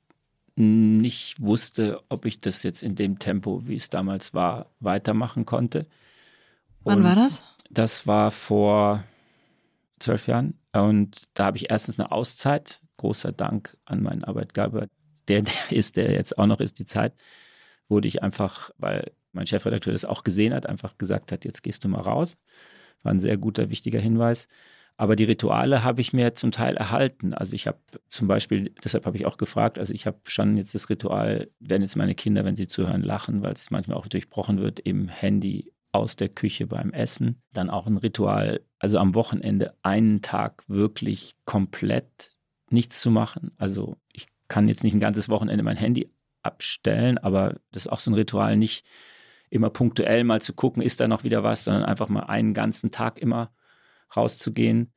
nicht 0.56 1.40
wusste, 1.40 2.02
ob 2.08 2.24
ich 2.24 2.40
das 2.40 2.62
jetzt 2.62 2.82
in 2.82 2.94
dem 2.94 3.18
Tempo, 3.18 3.66
wie 3.66 3.76
es 3.76 3.90
damals 3.90 4.32
war, 4.32 4.70
weitermachen 4.80 5.44
konnte. 5.44 5.86
Und 6.82 6.96
Wann 6.96 7.04
war 7.04 7.14
das? 7.14 7.44
Das 7.70 8.06
war 8.06 8.30
vor 8.30 9.04
zwölf 9.98 10.26
Jahren. 10.26 10.54
Und 10.72 11.28
da 11.34 11.46
habe 11.46 11.58
ich 11.58 11.70
erstens 11.70 11.98
eine 11.98 12.12
Auszeit. 12.12 12.80
Großer 12.96 13.32
Dank 13.32 13.76
an 13.84 14.02
meinen 14.02 14.24
Arbeitgeber, 14.24 14.86
der, 15.28 15.42
der 15.42 15.52
ist, 15.70 15.98
der 15.98 16.12
jetzt 16.12 16.38
auch 16.38 16.46
noch 16.46 16.60
ist, 16.60 16.78
die 16.78 16.86
Zeit, 16.86 17.12
wurde 17.88 18.08
ich 18.08 18.22
einfach, 18.22 18.70
weil 18.78 19.12
mein 19.32 19.46
Chefredakteur 19.46 19.92
das 19.92 20.06
auch 20.06 20.24
gesehen 20.24 20.54
hat, 20.54 20.66
einfach 20.66 20.96
gesagt 20.96 21.30
hat, 21.30 21.44
jetzt 21.44 21.62
gehst 21.62 21.84
du 21.84 21.88
mal 21.88 22.00
raus. 22.00 22.38
War 23.02 23.12
ein 23.12 23.20
sehr 23.20 23.36
guter, 23.36 23.68
wichtiger 23.68 24.00
Hinweis. 24.00 24.48
Aber 24.98 25.14
die 25.14 25.24
Rituale 25.24 25.84
habe 25.84 26.00
ich 26.00 26.12
mir 26.12 26.34
zum 26.34 26.52
Teil 26.52 26.76
erhalten. 26.76 27.34
Also 27.34 27.54
ich 27.54 27.66
habe 27.66 27.78
zum 28.08 28.28
Beispiel, 28.28 28.72
deshalb 28.82 29.04
habe 29.04 29.16
ich 29.16 29.26
auch 29.26 29.36
gefragt, 29.36 29.78
also 29.78 29.92
ich 29.92 30.06
habe 30.06 30.18
schon 30.24 30.56
jetzt 30.56 30.74
das 30.74 30.88
Ritual, 30.88 31.50
wenn 31.60 31.82
jetzt 31.82 31.96
meine 31.96 32.14
Kinder, 32.14 32.44
wenn 32.44 32.56
sie 32.56 32.66
zuhören, 32.66 33.02
lachen, 33.02 33.42
weil 33.42 33.52
es 33.52 33.70
manchmal 33.70 33.98
auch 33.98 34.06
durchbrochen 34.06 34.58
wird, 34.58 34.80
im 34.80 35.08
Handy 35.08 35.72
aus 35.92 36.16
der 36.16 36.30
Küche 36.30 36.66
beim 36.66 36.92
Essen. 36.92 37.42
Dann 37.52 37.68
auch 37.68 37.86
ein 37.86 37.98
Ritual, 37.98 38.62
also 38.78 38.98
am 38.98 39.14
Wochenende 39.14 39.74
einen 39.82 40.22
Tag 40.22 40.64
wirklich 40.66 41.36
komplett 41.44 42.36
nichts 42.70 43.00
zu 43.00 43.10
machen. 43.10 43.52
Also 43.58 43.96
ich 44.12 44.26
kann 44.48 44.68
jetzt 44.68 44.82
nicht 44.82 44.94
ein 44.94 45.00
ganzes 45.00 45.28
Wochenende 45.28 45.62
mein 45.62 45.76
Handy 45.76 46.10
abstellen, 46.42 47.18
aber 47.18 47.56
das 47.72 47.86
ist 47.86 47.92
auch 47.92 47.98
so 47.98 48.10
ein 48.10 48.14
Ritual, 48.14 48.56
nicht 48.56 48.86
immer 49.50 49.70
punktuell 49.70 50.24
mal 50.24 50.40
zu 50.40 50.54
gucken, 50.54 50.82
ist 50.82 51.00
da 51.00 51.08
noch 51.08 51.24
wieder 51.24 51.42
was, 51.42 51.64
sondern 51.64 51.84
einfach 51.84 52.08
mal 52.08 52.24
einen 52.24 52.54
ganzen 52.54 52.90
Tag 52.90 53.18
immer 53.18 53.52
rauszugehen. 54.14 54.92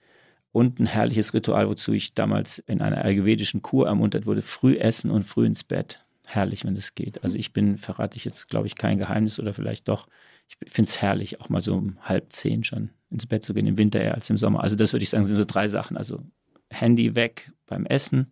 Und 0.51 0.79
ein 0.79 0.87
herrliches 0.87 1.33
Ritual, 1.33 1.69
wozu 1.69 1.93
ich 1.93 2.15
damals 2.15 2.57
in 2.59 2.81
einer 2.81 3.03
ayurvedischen 3.05 3.61
Kur 3.61 3.87
ermuntert 3.87 4.25
wurde, 4.25 4.41
früh 4.41 4.77
essen 4.77 5.11
und 5.11 5.23
früh 5.23 5.45
ins 5.45 5.63
Bett. 5.63 6.03
Herrlich, 6.25 6.65
wenn 6.65 6.75
es 6.75 6.95
geht. 6.95 7.23
Also 7.23 7.37
ich 7.37 7.53
bin, 7.53 7.77
verrate 7.77 8.17
ich 8.17 8.25
jetzt, 8.25 8.49
glaube 8.49 8.67
ich, 8.67 8.75
kein 8.75 8.97
Geheimnis 8.97 9.39
oder 9.39 9.53
vielleicht 9.53 9.87
doch. 9.87 10.07
Ich 10.47 10.57
finde 10.71 10.89
es 10.89 11.01
herrlich, 11.01 11.39
auch 11.39 11.49
mal 11.49 11.61
so 11.61 11.75
um 11.75 11.97
halb 12.01 12.33
zehn 12.33 12.63
schon 12.63 12.89
ins 13.11 13.25
Bett 13.25 13.43
zu 13.43 13.53
gehen, 13.53 13.67
im 13.67 13.77
Winter 13.77 14.01
eher 14.01 14.15
als 14.15 14.29
im 14.29 14.37
Sommer. 14.37 14.61
Also 14.61 14.75
das 14.75 14.93
würde 14.93 15.03
ich 15.03 15.09
sagen, 15.09 15.25
sind 15.25 15.37
so 15.37 15.45
drei 15.45 15.67
Sachen. 15.67 15.97
Also 15.97 16.23
Handy 16.69 17.15
weg 17.15 17.51
beim 17.65 17.85
Essen, 17.85 18.31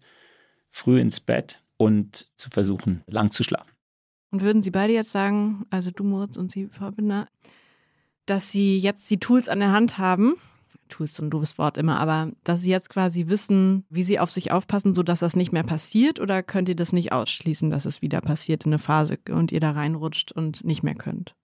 früh 0.69 0.99
ins 0.99 1.19
Bett 1.19 1.63
und 1.77 2.27
zu 2.35 2.49
versuchen, 2.49 3.03
lang 3.07 3.29
zu 3.29 3.43
schlafen. 3.43 3.71
Und 4.31 4.41
würden 4.41 4.61
Sie 4.61 4.71
beide 4.71 4.93
jetzt 4.93 5.11
sagen, 5.11 5.65
also 5.69 5.91
du 5.91 6.03
Moritz 6.03 6.37
und 6.37 6.51
Sie, 6.51 6.67
Frau 6.67 6.91
Binder, 6.91 7.27
dass 8.25 8.51
Sie 8.51 8.77
jetzt 8.77 9.09
die 9.09 9.19
Tools 9.19 9.47
an 9.47 9.59
der 9.59 9.71
Hand 9.71 9.97
haben, 9.97 10.35
Tools 10.87 11.11
ist 11.11 11.19
ein 11.19 11.29
doofes 11.29 11.57
Wort 11.57 11.77
immer, 11.77 11.99
aber 11.99 12.31
dass 12.43 12.61
Sie 12.61 12.71
jetzt 12.71 12.89
quasi 12.89 13.27
wissen, 13.27 13.85
wie 13.89 14.03
Sie 14.03 14.19
auf 14.19 14.31
sich 14.31 14.51
aufpassen, 14.51 14.93
sodass 14.93 15.19
das 15.19 15.35
nicht 15.35 15.51
mehr 15.51 15.63
passiert? 15.63 16.19
Oder 16.19 16.43
könnt 16.43 16.69
ihr 16.69 16.75
das 16.75 16.93
nicht 16.93 17.11
ausschließen, 17.11 17.69
dass 17.69 17.85
es 17.85 18.01
wieder 18.01 18.21
passiert 18.21 18.65
in 18.65 18.71
eine 18.73 18.79
Phase 18.79 19.19
und 19.29 19.51
ihr 19.51 19.59
da 19.59 19.71
reinrutscht 19.71 20.31
und 20.31 20.63
nicht 20.63 20.83
mehr 20.83 20.95
könnt? 20.95 21.35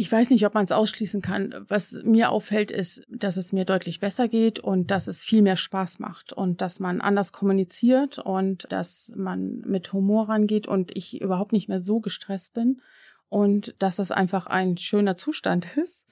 Ich 0.00 0.12
weiß 0.12 0.30
nicht, 0.30 0.46
ob 0.46 0.54
man 0.54 0.64
es 0.64 0.70
ausschließen 0.70 1.22
kann. 1.22 1.52
Was 1.66 1.90
mir 2.04 2.30
auffällt, 2.30 2.70
ist, 2.70 3.02
dass 3.08 3.36
es 3.36 3.52
mir 3.52 3.64
deutlich 3.64 3.98
besser 3.98 4.28
geht 4.28 4.60
und 4.60 4.92
dass 4.92 5.08
es 5.08 5.24
viel 5.24 5.42
mehr 5.42 5.56
Spaß 5.56 5.98
macht 5.98 6.32
und 6.32 6.60
dass 6.60 6.78
man 6.78 7.00
anders 7.00 7.32
kommuniziert 7.32 8.20
und 8.20 8.70
dass 8.70 9.12
man 9.16 9.60
mit 9.66 9.92
Humor 9.92 10.28
rangeht 10.28 10.68
und 10.68 10.96
ich 10.96 11.20
überhaupt 11.20 11.52
nicht 11.52 11.68
mehr 11.68 11.80
so 11.80 11.98
gestresst 11.98 12.54
bin 12.54 12.80
und 13.28 13.74
dass 13.80 13.96
das 13.96 14.12
einfach 14.12 14.46
ein 14.46 14.76
schöner 14.76 15.16
Zustand 15.16 15.76
ist 15.76 16.06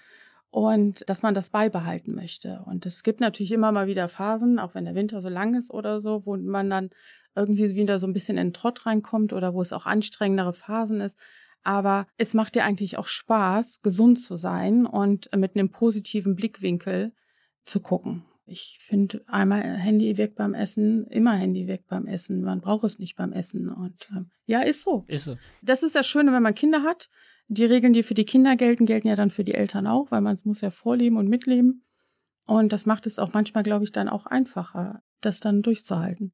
und 0.57 1.07
dass 1.11 1.21
man 1.21 1.35
das 1.35 1.51
beibehalten 1.51 2.15
möchte. 2.15 2.63
Und 2.65 2.87
es 2.87 3.03
gibt 3.03 3.21
natürlich 3.21 3.53
immer 3.53 3.73
mal 3.73 3.89
wieder 3.89 4.09
Phasen, 4.09 4.59
auch 4.59 4.75
wenn 4.75 4.87
der 4.87 4.95
Winter 4.95 5.21
so 5.21 5.29
lang 5.29 5.55
ist 5.55 5.71
oder 5.71 6.01
so, 6.01 6.25
wo 6.25 6.35
man 6.39 6.71
dann 6.71 6.89
irgendwie 7.35 7.75
wieder 7.75 7.99
so 7.99 8.07
ein 8.07 8.15
bisschen 8.15 8.39
in 8.39 8.47
den 8.47 8.53
Trott 8.55 8.87
reinkommt 8.87 9.35
oder 9.35 9.53
wo 9.53 9.61
es 9.61 9.75
auch 9.75 9.85
anstrengendere 9.85 10.55
Phasen 10.55 11.03
ist. 11.03 11.19
Aber 11.63 12.07
es 12.17 12.33
macht 12.33 12.55
dir 12.55 12.65
eigentlich 12.65 12.97
auch 12.97 13.07
Spaß, 13.07 13.83
gesund 13.83 14.19
zu 14.19 14.37
sein 14.37 14.87
und 14.87 15.29
mit 15.37 15.57
einem 15.57 15.69
positiven 15.69 16.37
Blickwinkel 16.37 17.13
zu 17.65 17.81
gucken. 17.81 18.25
Ich 18.47 18.79
finde 18.81 19.23
einmal 19.27 19.61
Handy 19.61 20.17
weg 20.17 20.37
beim 20.37 20.55
Essen, 20.55 21.07
immer 21.09 21.35
Handy 21.35 21.69
weg 21.69 21.85
beim 21.87 22.07
Essen. 22.07 22.41
Man 22.41 22.63
braucht 22.63 22.85
es 22.85 22.99
nicht 22.99 23.17
beim 23.17 23.35
Essen. 23.35 23.69
Und 23.69 24.09
ähm, 24.11 24.31
ja, 24.47 24.63
ist 24.63 24.85
so. 24.85 25.05
Ist 25.07 25.25
so. 25.25 25.37
Das 25.61 25.83
ist 25.83 25.95
das 25.95 26.07
Schöne, 26.07 26.33
wenn 26.33 26.43
man 26.43 26.55
Kinder 26.55 26.83
hat. 26.83 27.11
Die 27.49 27.65
Regeln, 27.65 27.93
die 27.93 28.03
für 28.03 28.15
die 28.15 28.25
Kinder 28.25 28.57
gelten, 28.57 28.87
gelten 28.87 29.09
ja 29.09 29.17
dann 29.17 29.31
für 29.31 29.45
die 29.45 29.55
Eltern 29.55 29.87
auch, 29.87 30.11
weil 30.11 30.21
man 30.21 30.39
muss 30.45 30.61
ja 30.61 30.71
vorleben 30.71 31.17
und 31.17 31.29
mitleben. 31.29 31.85
Und 32.47 32.73
das 32.73 32.87
macht 32.87 33.07
es 33.07 33.19
auch 33.19 33.33
manchmal, 33.33 33.63
glaube 33.63 33.85
ich, 33.85 33.93
dann 33.93 34.09
auch 34.09 34.27
einfacher, 34.27 35.03
das 35.21 35.41
dann 35.41 35.63
durchzuhalten. 35.63 36.33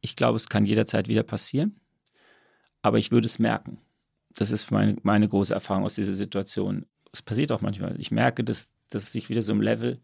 Ich 0.00 0.16
glaube, 0.16 0.36
es 0.36 0.48
kann 0.48 0.66
jederzeit 0.66 1.08
wieder 1.08 1.22
passieren, 1.22 1.80
aber 2.82 2.98
ich 2.98 3.10
würde 3.10 3.26
es 3.26 3.38
merken. 3.38 3.78
Das 4.30 4.50
ist 4.50 4.70
meine, 4.70 4.96
meine 5.02 5.28
große 5.28 5.54
Erfahrung 5.54 5.84
aus 5.84 5.94
dieser 5.94 6.12
Situation. 6.12 6.86
Es 7.12 7.22
passiert 7.22 7.50
auch 7.50 7.60
manchmal. 7.60 7.98
Ich 8.00 8.10
merke, 8.10 8.44
dass, 8.44 8.74
dass 8.90 9.04
es 9.04 9.12
sich 9.12 9.28
wieder 9.28 9.42
so 9.42 9.52
im 9.52 9.62
Level 9.62 10.00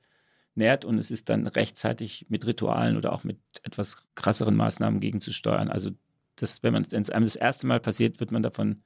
nährt 0.55 0.85
und 0.85 0.99
es 0.99 1.11
ist 1.11 1.29
dann 1.29 1.47
rechtzeitig 1.47 2.27
mit 2.29 2.47
Ritualen 2.47 2.97
oder 2.97 3.13
auch 3.13 3.25
mit 3.25 3.39
etwas 3.63 4.09
krasseren 4.15 4.57
Maßnahmen 4.57 5.01
gegenzusteuern. 5.01 5.69
Also 5.69 5.91
das, 6.37 6.63
wenn 6.63 6.73
man 6.73 6.87
es 6.91 7.11
einem 7.11 7.25
das 7.25 7.37
erste 7.37 7.67
Mal 7.67 7.81
passiert, 7.81 8.21
wird 8.21 8.33
man 8.33 8.43
davon 8.43 8.83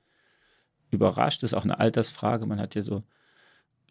überrascht. 0.90 1.42
Das 1.42 1.52
ist 1.52 1.58
auch 1.58 1.64
eine 1.64 1.78
Altersfrage. 1.78 2.46
Man 2.46 2.60
hat 2.60 2.74
ja 2.74 2.82
so 2.82 3.02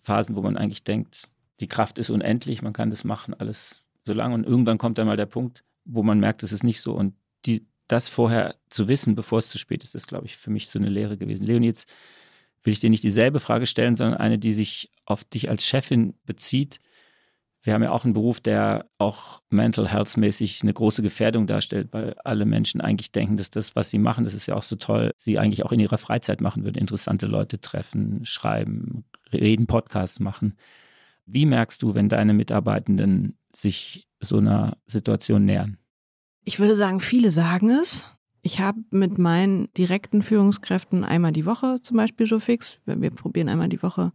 Phasen, 0.02 0.36
wo 0.36 0.42
man 0.42 0.58
eigentlich 0.58 0.84
denkt, 0.84 1.28
die 1.60 1.68
Kraft 1.68 2.00
ist 2.00 2.10
unendlich, 2.10 2.62
man 2.62 2.74
kann 2.74 2.90
das 2.90 3.04
machen, 3.04 3.34
alles 3.34 3.84
so 4.04 4.14
lange. 4.14 4.36
Und 4.36 4.46
irgendwann 4.46 4.78
kommt 4.78 4.98
dann 4.98 5.08
mal 5.08 5.18
der 5.18 5.26
Punkt, 5.26 5.64
wo 5.86 6.04
man 6.04 6.20
merkt, 6.20 6.44
es 6.44 6.52
ist 6.52 6.64
nicht 6.64 6.82
so. 6.82 6.94
Und 6.94 7.16
die, 7.46 7.66
das 7.88 8.10
vorher 8.10 8.56
zu 8.70 8.88
wissen, 8.88 9.16
bevor 9.16 9.40
es 9.40 9.50
zu 9.50 9.58
spät 9.58 9.84
ist, 9.84 9.96
ist, 9.96 10.08
glaube 10.08 10.26
ich, 10.26 10.38
für 10.38 10.50
mich 10.50 10.70
so 10.70 10.80
eine 10.80 10.90
Lehre 10.90 11.18
gewesen. 11.18 11.46
Leon, 11.46 11.64
jetzt 11.64 11.92
will 12.64 12.74
ich 12.74 12.80
dir 12.80 12.90
nicht 12.90 13.04
dieselbe 13.04 13.40
Frage 13.40 13.66
stellen, 13.66 13.96
sondern 13.96 14.18
eine, 14.18 14.40
die 14.40 14.54
sich 14.54 14.92
auf 15.06 15.24
dich 15.24 15.50
als 15.50 15.66
Chefin 15.66 16.16
bezieht. 16.26 16.80
Wir 17.66 17.74
haben 17.74 17.82
ja 17.82 17.90
auch 17.90 18.06
einen 18.06 18.14
Beruf, 18.14 18.40
der 18.40 18.86
auch 19.00 19.42
mental 19.50 19.92
health 19.92 20.18
mäßig 20.18 20.62
eine 20.62 20.72
große 20.72 21.02
Gefährdung 21.02 21.48
darstellt, 21.48 21.88
weil 21.94 22.14
alle 22.24 22.46
Menschen 22.46 22.80
eigentlich 22.80 23.12
denken, 23.12 23.38
dass 23.38 23.50
das, 23.50 23.76
was 23.76 23.90
sie 23.90 23.98
machen, 23.98 24.24
das 24.24 24.36
ist 24.36 24.46
ja 24.46 24.56
auch 24.56 24.62
so 24.62 24.76
toll, 24.76 25.12
sie 25.18 25.40
eigentlich 25.40 25.66
auch 25.66 25.72
in 25.72 25.80
ihrer 25.80 25.98
Freizeit 25.98 26.42
machen 26.42 26.64
würden. 26.64 26.78
Interessante 26.78 27.26
Leute 27.26 27.60
treffen, 27.60 28.24
schreiben, 28.24 29.06
reden, 29.34 29.66
Podcasts 29.66 30.20
machen. 30.20 30.54
Wie 31.26 31.48
merkst 31.48 31.82
du, 31.82 31.96
wenn 31.96 32.08
deine 32.08 32.34
Mitarbeitenden 32.34 33.36
sich 33.52 34.08
so 34.20 34.38
einer 34.38 34.78
Situation 34.86 35.44
nähern? 35.46 35.78
Ich 36.44 36.60
würde 36.60 36.76
sagen, 36.76 37.00
viele 37.00 37.32
sagen 37.32 37.72
es. 37.72 38.08
Ich 38.44 38.60
habe 38.60 38.78
mit 38.92 39.18
meinen 39.18 39.74
direkten 39.74 40.22
Führungskräften 40.22 41.04
einmal 41.04 41.32
die 41.32 41.48
Woche 41.48 41.82
zum 41.82 41.98
Beispiel 41.98 42.28
so 42.28 42.40
fix. 42.40 42.78
Wir 42.86 43.10
probieren 43.10 43.50
einmal 43.50 43.70
die 43.70 43.82
Woche 43.82 44.12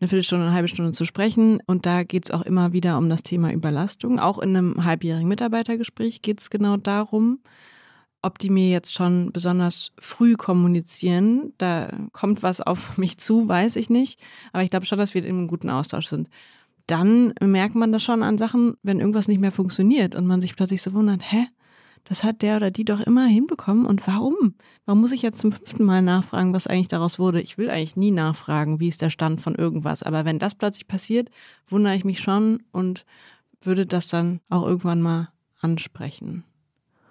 eine 0.00 0.08
Viertelstunde, 0.08 0.46
eine 0.46 0.54
halbe 0.54 0.68
Stunde 0.68 0.92
zu 0.92 1.04
sprechen. 1.04 1.60
Und 1.66 1.86
da 1.86 2.04
geht 2.04 2.26
es 2.26 2.30
auch 2.30 2.42
immer 2.42 2.72
wieder 2.72 2.98
um 2.98 3.08
das 3.08 3.22
Thema 3.22 3.52
Überlastung. 3.52 4.18
Auch 4.18 4.38
in 4.38 4.56
einem 4.56 4.84
halbjährigen 4.84 5.28
Mitarbeitergespräch 5.28 6.22
geht 6.22 6.40
es 6.40 6.50
genau 6.50 6.76
darum, 6.76 7.40
ob 8.22 8.38
die 8.38 8.50
mir 8.50 8.70
jetzt 8.70 8.92
schon 8.92 9.32
besonders 9.32 9.92
früh 9.98 10.34
kommunizieren. 10.34 11.52
Da 11.58 11.92
kommt 12.12 12.42
was 12.42 12.60
auf 12.60 12.98
mich 12.98 13.18
zu, 13.18 13.48
weiß 13.48 13.76
ich 13.76 13.90
nicht. 13.90 14.20
Aber 14.52 14.62
ich 14.62 14.70
glaube 14.70 14.86
schon, 14.86 14.98
dass 14.98 15.14
wir 15.14 15.24
in 15.24 15.36
einem 15.36 15.48
guten 15.48 15.70
Austausch 15.70 16.06
sind. 16.06 16.28
Dann 16.86 17.34
merkt 17.40 17.74
man 17.74 17.92
das 17.92 18.02
schon 18.02 18.22
an 18.22 18.38
Sachen, 18.38 18.76
wenn 18.82 19.00
irgendwas 19.00 19.28
nicht 19.28 19.40
mehr 19.40 19.52
funktioniert 19.52 20.14
und 20.14 20.26
man 20.26 20.40
sich 20.40 20.56
plötzlich 20.56 20.80
so 20.80 20.94
wundert, 20.94 21.20
hä? 21.22 21.48
Das 22.08 22.24
hat 22.24 22.40
der 22.40 22.56
oder 22.56 22.70
die 22.70 22.86
doch 22.86 23.00
immer 23.00 23.26
hinbekommen. 23.26 23.84
Und 23.84 24.06
warum? 24.06 24.54
Warum 24.86 25.02
muss 25.02 25.12
ich 25.12 25.20
jetzt 25.20 25.40
zum 25.40 25.52
fünften 25.52 25.84
Mal 25.84 26.00
nachfragen, 26.00 26.54
was 26.54 26.66
eigentlich 26.66 26.88
daraus 26.88 27.18
wurde? 27.18 27.42
Ich 27.42 27.58
will 27.58 27.68
eigentlich 27.68 27.96
nie 27.96 28.12
nachfragen, 28.12 28.80
wie 28.80 28.88
ist 28.88 29.02
der 29.02 29.10
Stand 29.10 29.42
von 29.42 29.54
irgendwas. 29.54 30.02
Aber 30.02 30.24
wenn 30.24 30.38
das 30.38 30.54
plötzlich 30.54 30.88
passiert, 30.88 31.28
wundere 31.68 31.94
ich 31.94 32.06
mich 32.06 32.20
schon 32.20 32.62
und 32.72 33.04
würde 33.60 33.84
das 33.84 34.08
dann 34.08 34.40
auch 34.48 34.66
irgendwann 34.66 35.02
mal 35.02 35.28
ansprechen. 35.60 36.44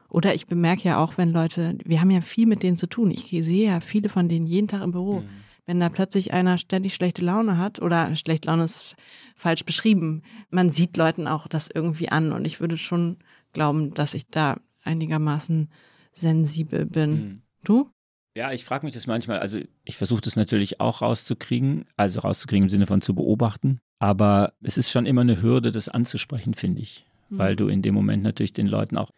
Oder 0.10 0.34
ich 0.34 0.48
bemerke 0.48 0.88
ja 0.88 0.98
auch, 0.98 1.18
wenn 1.18 1.32
Leute, 1.32 1.78
wir 1.86 2.02
haben 2.02 2.10
ja 2.10 2.22
viel 2.22 2.48
mit 2.48 2.64
denen 2.64 2.78
zu 2.78 2.88
tun. 2.88 3.12
Ich 3.12 3.30
sehe 3.30 3.70
ja 3.70 3.82
viele 3.82 4.10
von 4.10 4.30
denen 4.30 4.48
jeden 4.48 4.68
Tag 4.68 4.82
im 4.82 4.94
Büro. 4.94 5.20
Mhm. 5.20 5.30
Wenn 5.68 5.80
da 5.80 5.90
plötzlich 5.90 6.34
einer 6.34 6.58
ständig 6.58 6.96
schlechte 6.96 7.24
Laune 7.24 7.60
hat 7.60 7.82
oder 7.82 8.16
schlechte 8.16 8.48
Laune 8.48 8.64
ist 8.64 8.96
falsch 9.36 9.64
beschrieben, 9.64 10.24
man 10.50 10.72
sieht 10.72 10.98
Leuten 10.98 11.28
auch 11.28 11.48
das 11.48 11.70
irgendwie 11.72 12.10
an 12.10 12.32
und 12.32 12.46
ich 12.46 12.62
würde 12.62 12.78
schon 12.78 13.18
glauben, 13.52 13.94
dass 13.94 14.14
ich 14.14 14.28
da 14.30 14.58
einigermaßen 14.88 15.70
sensibel 16.14 16.86
bin. 16.86 17.12
Mhm. 17.12 17.42
Du? 17.64 17.90
Ja, 18.36 18.52
ich 18.52 18.66
frage 18.66 18.86
mich 18.86 18.94
das 18.94 19.08
manchmal. 19.08 19.40
Also 19.40 19.60
ich 19.84 19.98
versuche 19.98 20.22
das 20.22 20.36
natürlich 20.36 20.80
auch 20.80 21.02
rauszukriegen, 21.02 21.86
also 21.96 22.22
rauszukriegen 22.22 22.64
im 22.64 22.70
Sinne 22.70 22.88
von 22.88 23.02
zu 23.02 23.14
beobachten. 23.14 23.80
Aber 24.00 24.54
es 24.62 24.78
ist 24.78 24.92
schon 24.92 25.06
immer 25.06 25.22
eine 25.22 25.42
Hürde, 25.42 25.72
das 25.72 25.90
anzusprechen, 25.90 26.54
finde 26.54 26.82
ich. 26.82 27.06
Mhm. 27.30 27.38
Weil 27.38 27.56
du 27.56 27.68
in 27.68 27.82
dem 27.82 27.96
Moment 27.96 28.24
natürlich 28.24 28.54
den 28.54 28.68
Leuten 28.68 28.98
auch 28.98 29.12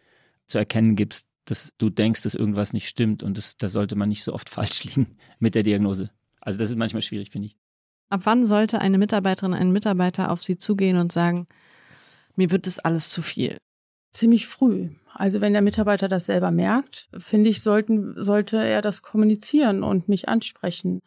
zu 0.46 0.58
erkennen 0.58 0.96
gibst, 0.96 1.26
dass 1.44 1.72
du 1.78 1.90
denkst, 1.90 2.22
dass 2.22 2.34
irgendwas 2.34 2.72
nicht 2.72 2.88
stimmt 2.88 3.22
und 3.22 3.36
das, 3.36 3.56
da 3.56 3.68
sollte 3.68 3.96
man 3.96 4.08
nicht 4.08 4.22
so 4.22 4.32
oft 4.32 4.48
falsch 4.50 4.84
liegen 4.84 5.16
mit 5.38 5.54
der 5.54 5.62
Diagnose. 5.62 6.10
Also 6.40 6.58
das 6.58 6.70
ist 6.70 6.76
manchmal 6.76 7.02
schwierig, 7.02 7.30
finde 7.30 7.48
ich. 7.48 7.56
Ab 8.08 8.22
wann 8.24 8.44
sollte 8.44 8.80
eine 8.80 8.98
Mitarbeiterin, 8.98 9.54
ein 9.54 9.70
Mitarbeiter 9.70 10.32
auf 10.32 10.42
sie 10.42 10.56
zugehen 10.56 10.96
und 10.96 11.12
sagen, 11.12 11.46
mir 12.36 12.50
wird 12.50 12.66
das 12.66 12.78
alles 12.78 13.10
zu 13.10 13.22
viel? 13.22 13.58
Ziemlich 14.12 14.46
früh. 14.46 14.88
Also 15.12 15.40
wenn 15.40 15.52
der 15.52 15.62
Mitarbeiter 15.62 16.08
das 16.08 16.26
selber 16.26 16.50
merkt, 16.50 17.08
finde 17.18 17.50
ich, 17.50 17.62
sollten, 17.62 18.14
sollte 18.22 18.56
er 18.56 18.80
das 18.80 19.02
kommunizieren 19.02 19.82
und 19.82 20.08
mich 20.08 20.28
ansprechen. 20.28 21.02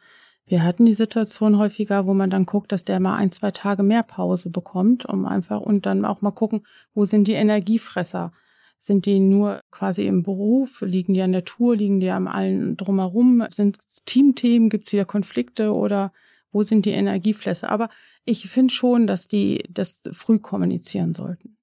Wir 0.45 0.63
hatten 0.63 0.85
die 0.85 0.93
Situation 0.93 1.57
häufiger, 1.57 2.05
wo 2.05 2.13
man 2.13 2.29
dann 2.29 2.45
guckt, 2.45 2.71
dass 2.71 2.83
der 2.83 2.99
mal 2.99 3.15
ein, 3.15 3.31
zwei 3.31 3.51
Tage 3.51 3.81
mehr 3.81 4.03
Pause 4.03 4.49
bekommt, 4.49 5.05
um 5.05 5.25
einfach 5.25 5.61
und 5.61 5.85
dann 5.85 6.03
auch 6.03 6.21
mal 6.21 6.31
gucken, 6.31 6.65
wo 6.93 7.05
sind 7.05 7.27
die 7.27 7.33
Energiefresser? 7.33 8.33
Sind 8.77 9.05
die 9.05 9.19
nur 9.19 9.61
quasi 9.71 10.05
im 10.05 10.23
Beruf? 10.23 10.81
Liegen 10.81 11.13
die 11.13 11.21
an 11.21 11.31
der 11.31 11.45
Tour? 11.45 11.77
Liegen 11.77 12.01
die 12.01 12.09
am 12.09 12.27
allen 12.27 12.75
drumherum? 12.75 13.45
Sind 13.49 13.77
Teamthemen? 14.05 14.69
Gibt 14.69 14.87
es 14.87 14.91
hier 14.91 15.05
Konflikte 15.05 15.73
oder 15.73 16.11
wo 16.51 16.63
sind 16.63 16.85
die 16.85 16.91
Energiefresser? 16.91 17.69
Aber 17.69 17.89
ich 18.25 18.49
finde 18.49 18.73
schon, 18.73 19.07
dass 19.07 19.29
die 19.29 19.63
das 19.69 20.01
früh 20.11 20.39
kommunizieren 20.39 21.13
sollten. 21.13 21.57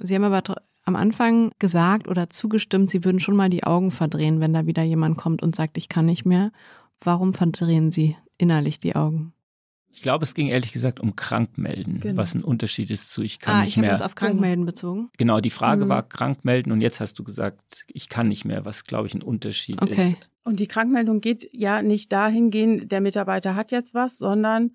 Sie 0.00 0.16
haben 0.16 0.24
aber 0.24 0.42
am 0.84 0.96
Anfang 0.96 1.52
gesagt 1.58 2.08
oder 2.08 2.28
zugestimmt, 2.28 2.90
Sie 2.90 3.04
würden 3.04 3.20
schon 3.20 3.36
mal 3.36 3.50
die 3.50 3.64
Augen 3.64 3.90
verdrehen, 3.90 4.40
wenn 4.40 4.52
da 4.52 4.66
wieder 4.66 4.82
jemand 4.82 5.16
kommt 5.16 5.42
und 5.42 5.54
sagt, 5.54 5.78
ich 5.78 5.88
kann 5.88 6.06
nicht 6.06 6.24
mehr. 6.24 6.52
Warum 7.00 7.34
verdrehen 7.34 7.92
Sie 7.92 8.16
innerlich 8.38 8.78
die 8.78 8.96
Augen? 8.96 9.32
Ich 9.94 10.00
glaube, 10.00 10.24
es 10.24 10.34
ging 10.34 10.48
ehrlich 10.48 10.72
gesagt 10.72 11.00
um 11.00 11.16
Krankmelden, 11.16 12.00
genau. 12.00 12.16
was 12.16 12.34
ein 12.34 12.42
Unterschied 12.42 12.90
ist 12.90 13.10
zu 13.10 13.22
ich 13.22 13.38
kann 13.38 13.56
ah, 13.56 13.62
nicht 13.64 13.76
mehr. 13.76 13.90
Ah, 13.90 13.94
ich 13.94 14.00
habe 14.00 14.04
das 14.04 14.10
auf 14.10 14.14
Krankmelden 14.14 14.64
bezogen. 14.64 15.10
Genau, 15.18 15.40
die 15.40 15.50
Frage 15.50 15.84
mhm. 15.84 15.90
war 15.90 16.02
Krankmelden 16.02 16.72
und 16.72 16.80
jetzt 16.80 16.98
hast 17.00 17.18
du 17.18 17.24
gesagt, 17.24 17.84
ich 17.88 18.08
kann 18.08 18.28
nicht 18.28 18.46
mehr, 18.46 18.64
was 18.64 18.84
glaube 18.84 19.06
ich 19.06 19.14
ein 19.14 19.22
Unterschied 19.22 19.82
okay. 19.82 20.12
ist. 20.12 20.16
Und 20.44 20.60
die 20.60 20.66
Krankmeldung 20.66 21.20
geht 21.20 21.48
ja 21.52 21.82
nicht 21.82 22.10
dahin 22.10 22.50
gehen, 22.50 22.88
der 22.88 23.02
Mitarbeiter 23.02 23.54
hat 23.54 23.70
jetzt 23.70 23.92
was, 23.92 24.16
sondern 24.16 24.72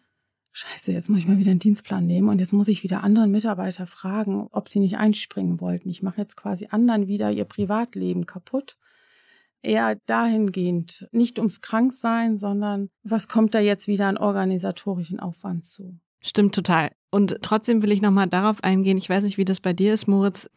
Scheiße, 0.52 0.92
jetzt 0.92 1.10
muss 1.10 1.20
ich 1.20 1.28
mal 1.28 1.38
wieder 1.38 1.52
einen 1.52 1.60
Dienstplan 1.60 2.06
nehmen 2.06 2.30
und 2.30 2.40
jetzt 2.40 2.54
muss 2.54 2.68
ich 2.68 2.84
wieder 2.84 3.04
anderen 3.04 3.32
Mitarbeiter 3.32 3.86
fragen, 3.86 4.48
ob 4.52 4.70
sie 4.70 4.80
nicht 4.80 4.98
einspringen 4.98 5.62
wollten. 5.62 5.90
Ich 5.90 6.02
mache 6.02 6.20
jetzt 6.20 6.36
quasi 6.36 6.68
anderen 6.72 7.08
wieder 7.08 7.32
ihr 7.32 7.46
Privatleben 7.46 8.26
kaputt. 8.26 8.78
Eher 9.62 9.96
dahingehend, 10.06 11.08
nicht 11.12 11.40
ums 11.40 11.62
Kranksein, 11.62 12.38
sondern 12.38 12.90
was 13.04 13.28
kommt 13.28 13.54
da 13.54 13.60
jetzt 13.60 13.88
wieder 13.88 14.08
an 14.08 14.18
organisatorischen 14.18 15.20
Aufwand 15.20 15.66
zu? 15.66 16.00
Stimmt 16.22 16.56
total. 16.56 16.92
Und 17.12 17.38
trotzdem 17.42 17.82
will 17.82 17.92
ich 17.92 18.02
nochmal 18.02 18.28
darauf 18.28 18.64
eingehen. 18.64 18.98
Ich 18.98 19.10
weiß 19.10 19.24
nicht, 19.24 19.38
wie 19.38 19.46
das 19.46 19.60
bei 19.60 19.74
dir 19.74 19.94
ist, 19.94 20.08
Moritz. 20.08 20.50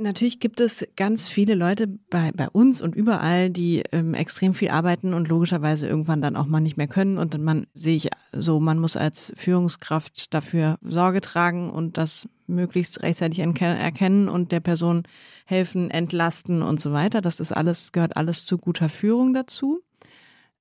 Natürlich 0.00 0.40
gibt 0.40 0.60
es 0.60 0.86
ganz 0.96 1.28
viele 1.28 1.54
Leute 1.54 1.86
bei, 1.86 2.32
bei 2.32 2.48
uns 2.48 2.80
und 2.80 2.94
überall, 2.94 3.50
die 3.50 3.82
ähm, 3.92 4.14
extrem 4.14 4.54
viel 4.54 4.70
arbeiten 4.70 5.12
und 5.12 5.28
logischerweise 5.28 5.86
irgendwann 5.86 6.22
dann 6.22 6.36
auch 6.36 6.46
mal 6.46 6.60
nicht 6.60 6.78
mehr 6.78 6.88
können. 6.88 7.18
Und 7.18 7.34
dann 7.34 7.44
man 7.44 7.66
sehe 7.74 7.96
ich 7.96 8.08
so, 8.32 8.60
man 8.60 8.78
muss 8.78 8.96
als 8.96 9.30
Führungskraft 9.36 10.32
dafür 10.32 10.78
Sorge 10.80 11.20
tragen 11.20 11.68
und 11.68 11.98
das 11.98 12.30
möglichst 12.46 13.02
rechtzeitig 13.02 13.40
erkennen 13.40 14.30
und 14.30 14.52
der 14.52 14.60
Person 14.60 15.02
helfen, 15.44 15.90
entlasten 15.90 16.62
und 16.62 16.80
so 16.80 16.92
weiter. 16.92 17.20
Das 17.20 17.38
ist 17.38 17.52
alles, 17.52 17.92
gehört 17.92 18.16
alles 18.16 18.46
zu 18.46 18.56
guter 18.56 18.88
Führung 18.88 19.34
dazu. 19.34 19.82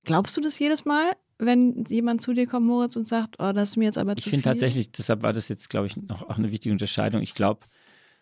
Glaubst 0.03 0.35
du 0.35 0.41
das 0.41 0.59
jedes 0.59 0.83
Mal? 0.83 1.13
wenn 1.39 1.85
jemand 1.87 2.21
zu 2.21 2.33
dir 2.33 2.45
kommt, 2.45 2.67
Moritz, 2.67 2.97
und 2.97 3.07
sagt, 3.07 3.37
oh, 3.39 3.53
das 3.53 3.69
ist 3.69 3.77
mir 3.77 3.85
jetzt 3.85 3.97
aber 3.97 4.11
ich 4.17 4.23
zu 4.25 4.29
viel? 4.29 4.39
Ich 4.39 4.43
finde 4.43 4.49
tatsächlich, 4.49 4.91
deshalb 4.91 5.23
war 5.23 5.31
das 5.31 5.47
jetzt, 5.47 5.69
glaube 5.69 5.87
ich, 5.87 5.95
noch 5.95 6.23
auch 6.23 6.37
eine 6.37 6.51
wichtige 6.51 6.73
Unterscheidung. 6.73 7.21
Ich 7.21 7.33
glaube, 7.33 7.61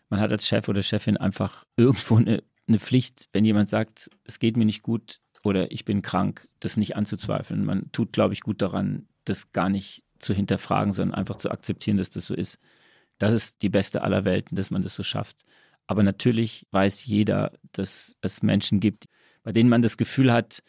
man 0.10 0.20
hat 0.20 0.32
als 0.32 0.48
Chef 0.48 0.68
oder 0.68 0.82
Chefin 0.82 1.18
einfach 1.18 1.66
irgendwo 1.76 2.18
eine, 2.18 2.44
eine 2.68 2.80
Pflicht, 2.80 3.30
wenn 3.34 3.46
jemand 3.46 3.70
sagt, 3.70 4.10
es 4.26 4.40
geht 4.40 4.58
mir 4.58 4.66
nicht 4.66 4.82
gut 4.82 5.20
oder 5.44 5.72
ich 5.72 5.86
bin 5.86 6.02
krank, 6.02 6.48
das 6.60 6.78
nicht 6.78 6.96
anzuzweifeln. 6.96 7.66
Man 7.66 7.92
tut, 7.92 8.14
glaube 8.14 8.34
ich, 8.34 8.42
gut 8.42 8.62
daran, 8.62 9.08
das 9.26 9.52
gar 9.52 9.70
nicht 9.70 10.04
zu 10.20 10.34
hinterfragen, 10.34 10.94
sondern 10.94 11.18
einfach 11.18 11.36
zu 11.36 11.52
akzeptieren, 11.52 11.98
dass 11.98 12.10
das 12.10 12.26
so 12.26 12.34
ist. 12.34 12.60
Das 13.18 13.34
ist 13.34 13.62
die 13.62 13.70
beste 13.70 14.02
aller 14.02 14.26
Welten, 14.26 14.56
dass 14.56 14.72
man 14.72 14.82
das 14.82 14.96
so 14.96 15.04
schafft. 15.04 15.44
Aber 15.88 16.04
natürlich 16.04 16.68
weiß 16.72 17.06
jeder, 17.06 17.54
dass 17.72 18.16
es 18.22 18.44
Menschen 18.44 18.80
gibt, 18.80 19.06
bei 19.44 19.52
denen 19.54 19.70
man 19.70 19.82
das 19.82 19.98
Gefühl 19.98 20.32
hat, 20.32 20.62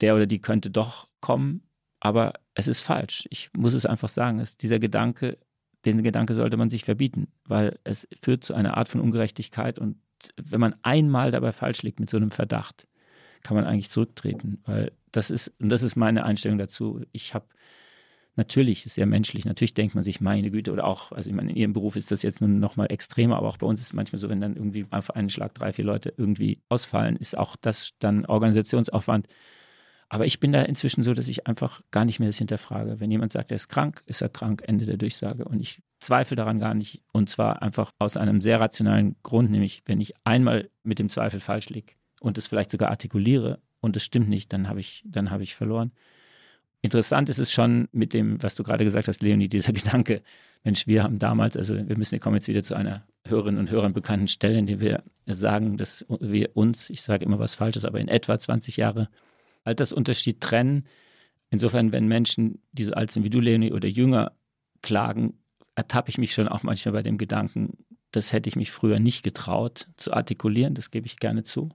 der 0.00 0.14
oder 0.14 0.26
die 0.26 0.40
könnte 0.40 0.70
doch 0.70 1.08
kommen, 1.20 1.62
aber 2.00 2.34
es 2.54 2.68
ist 2.68 2.80
falsch. 2.80 3.26
Ich 3.30 3.50
muss 3.56 3.72
es 3.72 3.86
einfach 3.86 4.08
sagen, 4.08 4.38
es, 4.38 4.56
dieser 4.56 4.78
Gedanke, 4.78 5.38
den 5.84 6.02
Gedanke 6.02 6.34
sollte 6.34 6.56
man 6.56 6.70
sich 6.70 6.84
verbieten, 6.84 7.28
weil 7.44 7.78
es 7.84 8.08
führt 8.22 8.44
zu 8.44 8.54
einer 8.54 8.76
Art 8.76 8.88
von 8.88 9.00
Ungerechtigkeit 9.00 9.78
und 9.78 9.96
wenn 10.36 10.60
man 10.60 10.76
einmal 10.82 11.30
dabei 11.30 11.52
falsch 11.52 11.82
liegt 11.82 12.00
mit 12.00 12.10
so 12.10 12.16
einem 12.16 12.30
Verdacht, 12.30 12.86
kann 13.42 13.56
man 13.56 13.66
eigentlich 13.66 13.90
zurücktreten, 13.90 14.60
weil 14.64 14.92
das 15.10 15.30
ist, 15.30 15.52
und 15.60 15.68
das 15.68 15.82
ist 15.82 15.96
meine 15.96 16.24
Einstellung 16.24 16.58
dazu. 16.58 17.00
Ich 17.10 17.34
habe 17.34 17.46
natürlich, 18.36 18.86
ist 18.86 18.94
sehr 18.94 19.06
menschlich, 19.06 19.44
natürlich 19.44 19.74
denkt 19.74 19.94
man 19.94 20.04
sich, 20.04 20.20
meine 20.20 20.50
Güte, 20.50 20.72
oder 20.72 20.86
auch, 20.86 21.12
also 21.12 21.28
ich 21.28 21.36
meine, 21.36 21.50
in 21.50 21.56
Ihrem 21.56 21.72
Beruf 21.72 21.96
ist 21.96 22.10
das 22.10 22.22
jetzt 22.22 22.40
nun 22.40 22.60
nochmal 22.60 22.90
extremer, 22.90 23.36
aber 23.36 23.48
auch 23.48 23.58
bei 23.58 23.66
uns 23.66 23.80
ist 23.80 23.88
es 23.88 23.92
manchmal 23.92 24.20
so, 24.20 24.28
wenn 24.28 24.40
dann 24.40 24.56
irgendwie 24.56 24.86
auf 24.90 25.14
einen 25.14 25.28
Schlag 25.28 25.54
drei, 25.54 25.72
vier 25.72 25.84
Leute 25.84 26.14
irgendwie 26.16 26.62
ausfallen, 26.68 27.16
ist 27.16 27.36
auch 27.36 27.56
das 27.56 27.92
dann 27.98 28.24
Organisationsaufwand, 28.24 29.28
aber 30.12 30.26
ich 30.26 30.40
bin 30.40 30.52
da 30.52 30.60
inzwischen 30.60 31.02
so, 31.02 31.14
dass 31.14 31.26
ich 31.26 31.46
einfach 31.46 31.80
gar 31.90 32.04
nicht 32.04 32.20
mehr 32.20 32.28
das 32.28 32.36
hinterfrage. 32.36 33.00
Wenn 33.00 33.10
jemand 33.10 33.32
sagt, 33.32 33.50
er 33.50 33.54
ist 33.54 33.68
krank, 33.68 34.02
ist 34.04 34.20
er 34.20 34.28
krank, 34.28 34.62
Ende 34.66 34.84
der 34.84 34.98
Durchsage. 34.98 35.46
Und 35.46 35.58
ich 35.58 35.80
zweifle 36.00 36.36
daran 36.36 36.58
gar 36.58 36.74
nicht. 36.74 37.02
Und 37.12 37.30
zwar 37.30 37.62
einfach 37.62 37.92
aus 37.98 38.18
einem 38.18 38.42
sehr 38.42 38.60
rationalen 38.60 39.16
Grund, 39.22 39.50
nämlich 39.50 39.80
wenn 39.86 40.02
ich 40.02 40.12
einmal 40.22 40.68
mit 40.82 40.98
dem 40.98 41.08
Zweifel 41.08 41.40
falsch 41.40 41.70
liege 41.70 41.94
und 42.20 42.36
es 42.36 42.46
vielleicht 42.46 42.70
sogar 42.70 42.90
artikuliere 42.90 43.60
und 43.80 43.96
es 43.96 44.04
stimmt 44.04 44.28
nicht, 44.28 44.52
dann 44.52 44.68
habe 44.68 44.80
ich, 44.80 45.02
dann 45.06 45.30
habe 45.30 45.44
ich 45.44 45.54
verloren. 45.54 45.92
Interessant 46.82 47.30
ist 47.30 47.38
es 47.38 47.50
schon 47.50 47.88
mit 47.92 48.12
dem, 48.12 48.42
was 48.42 48.54
du 48.54 48.64
gerade 48.64 48.84
gesagt 48.84 49.08
hast, 49.08 49.22
Leonie, 49.22 49.48
dieser 49.48 49.72
Gedanke, 49.72 50.20
Mensch, 50.62 50.86
wir 50.86 51.04
haben 51.04 51.20
damals, 51.20 51.56
also 51.56 51.74
wir 51.74 51.96
müssen, 51.96 52.12
wir 52.12 52.20
kommen 52.20 52.36
jetzt 52.36 52.48
wieder 52.48 52.62
zu 52.62 52.74
einer 52.74 53.06
Hörerinnen 53.26 53.60
und 53.60 53.70
Hörern 53.70 53.94
bekannten 53.94 54.28
Stelle, 54.28 54.58
in 54.58 54.66
der 54.66 54.80
wir 54.80 55.04
sagen, 55.24 55.78
dass 55.78 56.04
wir 56.20 56.54
uns, 56.54 56.90
ich 56.90 57.00
sage 57.00 57.24
immer 57.24 57.38
was 57.38 57.54
Falsches, 57.54 57.86
aber 57.86 57.98
in 57.98 58.08
etwa 58.08 58.38
20 58.38 58.76
Jahre 58.76 59.08
Altersunterschied 59.64 60.40
trennen. 60.40 60.86
Insofern, 61.50 61.92
wenn 61.92 62.08
Menschen, 62.08 62.62
die 62.72 62.84
so 62.84 62.92
alt 62.92 63.10
sind 63.10 63.24
wie 63.24 63.30
du, 63.30 63.40
Leonie, 63.40 63.72
oder 63.72 63.88
jünger 63.88 64.32
klagen, 64.82 65.38
ertappe 65.74 66.10
ich 66.10 66.18
mich 66.18 66.34
schon 66.34 66.48
auch 66.48 66.62
manchmal 66.62 66.92
bei 66.92 67.02
dem 67.02 67.18
Gedanken, 67.18 67.78
das 68.10 68.32
hätte 68.32 68.48
ich 68.48 68.56
mich 68.56 68.70
früher 68.70 69.00
nicht 69.00 69.22
getraut 69.22 69.88
zu 69.96 70.12
artikulieren, 70.12 70.74
das 70.74 70.90
gebe 70.90 71.06
ich 71.06 71.16
gerne 71.16 71.44
zu. 71.44 71.70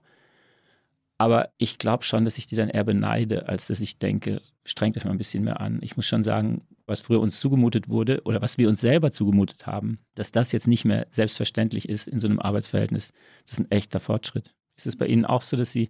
Aber 1.18 1.50
ich 1.58 1.80
glaube 1.80 2.04
schon, 2.04 2.26
dass 2.26 2.38
ich 2.38 2.46
die 2.46 2.56
dann 2.56 2.70
eher 2.70 2.84
beneide, 2.84 3.50
als 3.50 3.68
dass 3.68 3.82
ich 3.82 3.98
denke, 3.98 4.42
strengt 4.66 4.98
euch 4.98 5.06
mal 5.06 5.12
ein 5.12 5.18
bisschen 5.18 5.44
mehr 5.44 5.60
an. 5.60 5.80
Ich 5.82 5.96
muss 5.96 6.06
schon 6.06 6.24
sagen, 6.24 6.62
was 6.86 7.02
früher 7.02 7.20
uns 7.20 7.40
zugemutet 7.40 7.90
wurde 7.90 8.22
oder 8.24 8.42
was 8.42 8.60
wir 8.60 8.70
uns 8.70 8.82
selber 8.82 9.12
zugemutet 9.12 9.66
haben, 9.66 10.00
dass 10.14 10.32
das 10.32 10.52
jetzt 10.52 10.68
nicht 10.68 10.86
mehr 10.86 11.08
selbstverständlich 11.10 11.90
ist 11.90 12.08
in 12.08 12.20
so 12.20 12.28
einem 12.28 12.40
Arbeitsverhältnis, 12.40 13.14
das 13.48 13.58
ist 13.58 13.66
ein 13.66 13.72
echter 13.72 14.00
Fortschritt. 14.00 14.54
Ist 14.76 14.88
es 14.88 14.96
bei 14.96 15.08
Ihnen 15.08 15.26
auch 15.26 15.42
so, 15.42 15.58
dass 15.58 15.72
Sie 15.72 15.90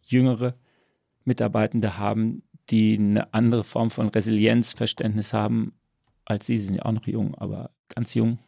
jüngere 0.00 0.54
Mitarbeitende 1.24 1.98
haben, 1.98 2.42
die 2.70 2.96
eine 2.98 3.32
andere 3.34 3.64
Form 3.64 3.90
von 3.90 4.08
Resilienzverständnis 4.08 5.32
haben 5.32 5.72
als 6.24 6.46
Sie? 6.46 6.58
Sie 6.58 6.66
sind 6.66 6.76
ja 6.76 6.84
auch 6.84 6.92
noch 6.92 7.06
jung, 7.06 7.34
aber 7.34 7.70
ganz 7.88 8.14
jung. 8.14 8.38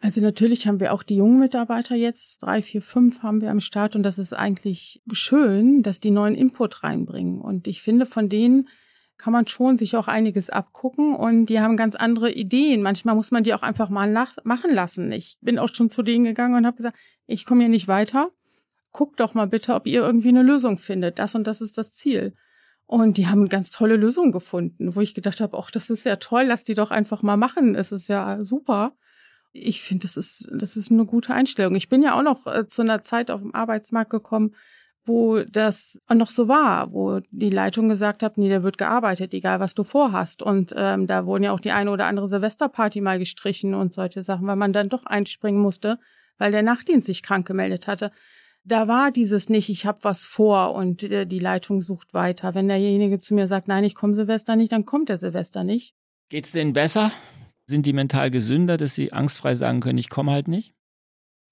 Also 0.00 0.20
natürlich 0.20 0.66
haben 0.66 0.78
wir 0.78 0.92
auch 0.92 1.02
die 1.02 1.16
jungen 1.16 1.38
Mitarbeiter 1.38 1.96
jetzt, 1.96 2.42
drei, 2.42 2.60
vier, 2.60 2.82
fünf 2.82 3.22
haben 3.22 3.40
wir 3.40 3.50
am 3.50 3.60
Start 3.60 3.96
und 3.96 4.02
das 4.02 4.18
ist 4.18 4.34
eigentlich 4.34 5.02
schön, 5.10 5.82
dass 5.82 6.00
die 6.00 6.10
neuen 6.10 6.34
Input 6.34 6.82
reinbringen. 6.82 7.40
Und 7.40 7.66
ich 7.66 7.80
finde, 7.80 8.04
von 8.04 8.28
denen 8.28 8.68
kann 9.16 9.32
man 9.32 9.46
schon 9.46 9.78
sich 9.78 9.96
auch 9.96 10.08
einiges 10.08 10.50
abgucken 10.50 11.14
und 11.14 11.46
die 11.46 11.60
haben 11.60 11.78
ganz 11.78 11.96
andere 11.96 12.30
Ideen. 12.30 12.82
Manchmal 12.82 13.14
muss 13.14 13.30
man 13.30 13.44
die 13.44 13.54
auch 13.54 13.62
einfach 13.62 13.88
mal 13.88 14.10
nach 14.10 14.36
machen 14.44 14.72
lassen. 14.72 15.10
Ich 15.12 15.38
bin 15.40 15.58
auch 15.58 15.74
schon 15.74 15.88
zu 15.88 16.02
denen 16.02 16.24
gegangen 16.24 16.54
und 16.54 16.66
habe 16.66 16.76
gesagt, 16.76 16.96
ich 17.26 17.46
komme 17.46 17.62
hier 17.62 17.70
nicht 17.70 17.88
weiter. 17.88 18.30
Guckt 18.92 19.20
doch 19.20 19.34
mal 19.34 19.46
bitte, 19.46 19.74
ob 19.74 19.86
ihr 19.86 20.00
irgendwie 20.00 20.28
eine 20.28 20.42
Lösung 20.42 20.78
findet. 20.78 21.18
Das 21.18 21.34
und 21.34 21.46
das 21.46 21.60
ist 21.60 21.76
das 21.76 21.92
Ziel. 21.92 22.34
Und 22.86 23.18
die 23.18 23.26
haben 23.26 23.48
ganz 23.48 23.70
tolle 23.70 23.96
Lösungen 23.96 24.32
gefunden, 24.32 24.94
wo 24.94 25.00
ich 25.00 25.14
gedacht 25.14 25.40
habe, 25.40 25.58
ach, 25.58 25.70
das 25.70 25.90
ist 25.90 26.04
ja 26.04 26.16
toll, 26.16 26.44
lass 26.44 26.64
die 26.64 26.74
doch 26.74 26.90
einfach 26.90 27.22
mal 27.22 27.36
machen. 27.36 27.74
Es 27.74 27.92
ist 27.92 28.08
ja 28.08 28.42
super 28.44 28.94
ich 29.64 29.82
finde, 29.82 30.02
das 30.02 30.16
ist, 30.16 30.48
das 30.52 30.76
ist 30.76 30.90
eine 30.90 31.04
gute 31.04 31.32
Einstellung. 31.32 31.74
Ich 31.74 31.88
bin 31.88 32.02
ja 32.02 32.18
auch 32.18 32.22
noch 32.22 32.46
äh, 32.46 32.66
zu 32.68 32.82
einer 32.82 33.02
Zeit 33.02 33.30
auf 33.30 33.40
dem 33.40 33.54
Arbeitsmarkt 33.54 34.10
gekommen, 34.10 34.54
wo 35.04 35.40
das 35.40 36.00
noch 36.12 36.30
so 36.30 36.48
war, 36.48 36.92
wo 36.92 37.20
die 37.30 37.50
Leitung 37.50 37.88
gesagt 37.88 38.22
hat, 38.22 38.38
nee, 38.38 38.48
da 38.48 38.62
wird 38.64 38.76
gearbeitet, 38.76 39.34
egal 39.34 39.60
was 39.60 39.74
du 39.74 39.84
vorhast. 39.84 40.42
Und 40.42 40.74
ähm, 40.76 41.06
da 41.06 41.26
wurden 41.26 41.44
ja 41.44 41.52
auch 41.52 41.60
die 41.60 41.70
eine 41.70 41.90
oder 41.90 42.06
andere 42.06 42.28
Silvesterparty 42.28 43.00
mal 43.00 43.18
gestrichen 43.18 43.74
und 43.74 43.92
solche 43.92 44.24
Sachen, 44.24 44.46
weil 44.46 44.56
man 44.56 44.72
dann 44.72 44.88
doch 44.88 45.06
einspringen 45.06 45.60
musste, 45.60 45.98
weil 46.38 46.50
der 46.50 46.62
Nachtdienst 46.62 47.06
sich 47.06 47.22
krank 47.22 47.46
gemeldet 47.46 47.86
hatte. 47.86 48.10
Da 48.68 48.88
war 48.88 49.12
dieses 49.12 49.48
nicht, 49.48 49.68
ich 49.68 49.86
habe 49.86 50.00
was 50.02 50.26
vor 50.26 50.74
und 50.74 51.04
äh, 51.04 51.24
die 51.24 51.38
Leitung 51.38 51.82
sucht 51.82 52.12
weiter. 52.14 52.56
Wenn 52.56 52.66
derjenige 52.66 53.20
zu 53.20 53.34
mir 53.34 53.46
sagt, 53.46 53.68
nein, 53.68 53.84
ich 53.84 53.94
komme 53.94 54.16
Silvester 54.16 54.56
nicht, 54.56 54.72
dann 54.72 54.84
kommt 54.84 55.08
der 55.08 55.18
Silvester 55.18 55.62
nicht. 55.62 55.94
Geht's 56.30 56.50
denen 56.50 56.72
besser? 56.72 57.12
Sind 57.68 57.86
die 57.86 57.92
mental 57.92 58.32
gesünder, 58.32 58.76
dass 58.76 58.96
sie 58.96 59.12
angstfrei 59.12 59.54
sagen 59.54 59.78
können, 59.78 59.98
ich 59.98 60.10
komme 60.10 60.32
halt 60.32 60.48
nicht? 60.48 60.74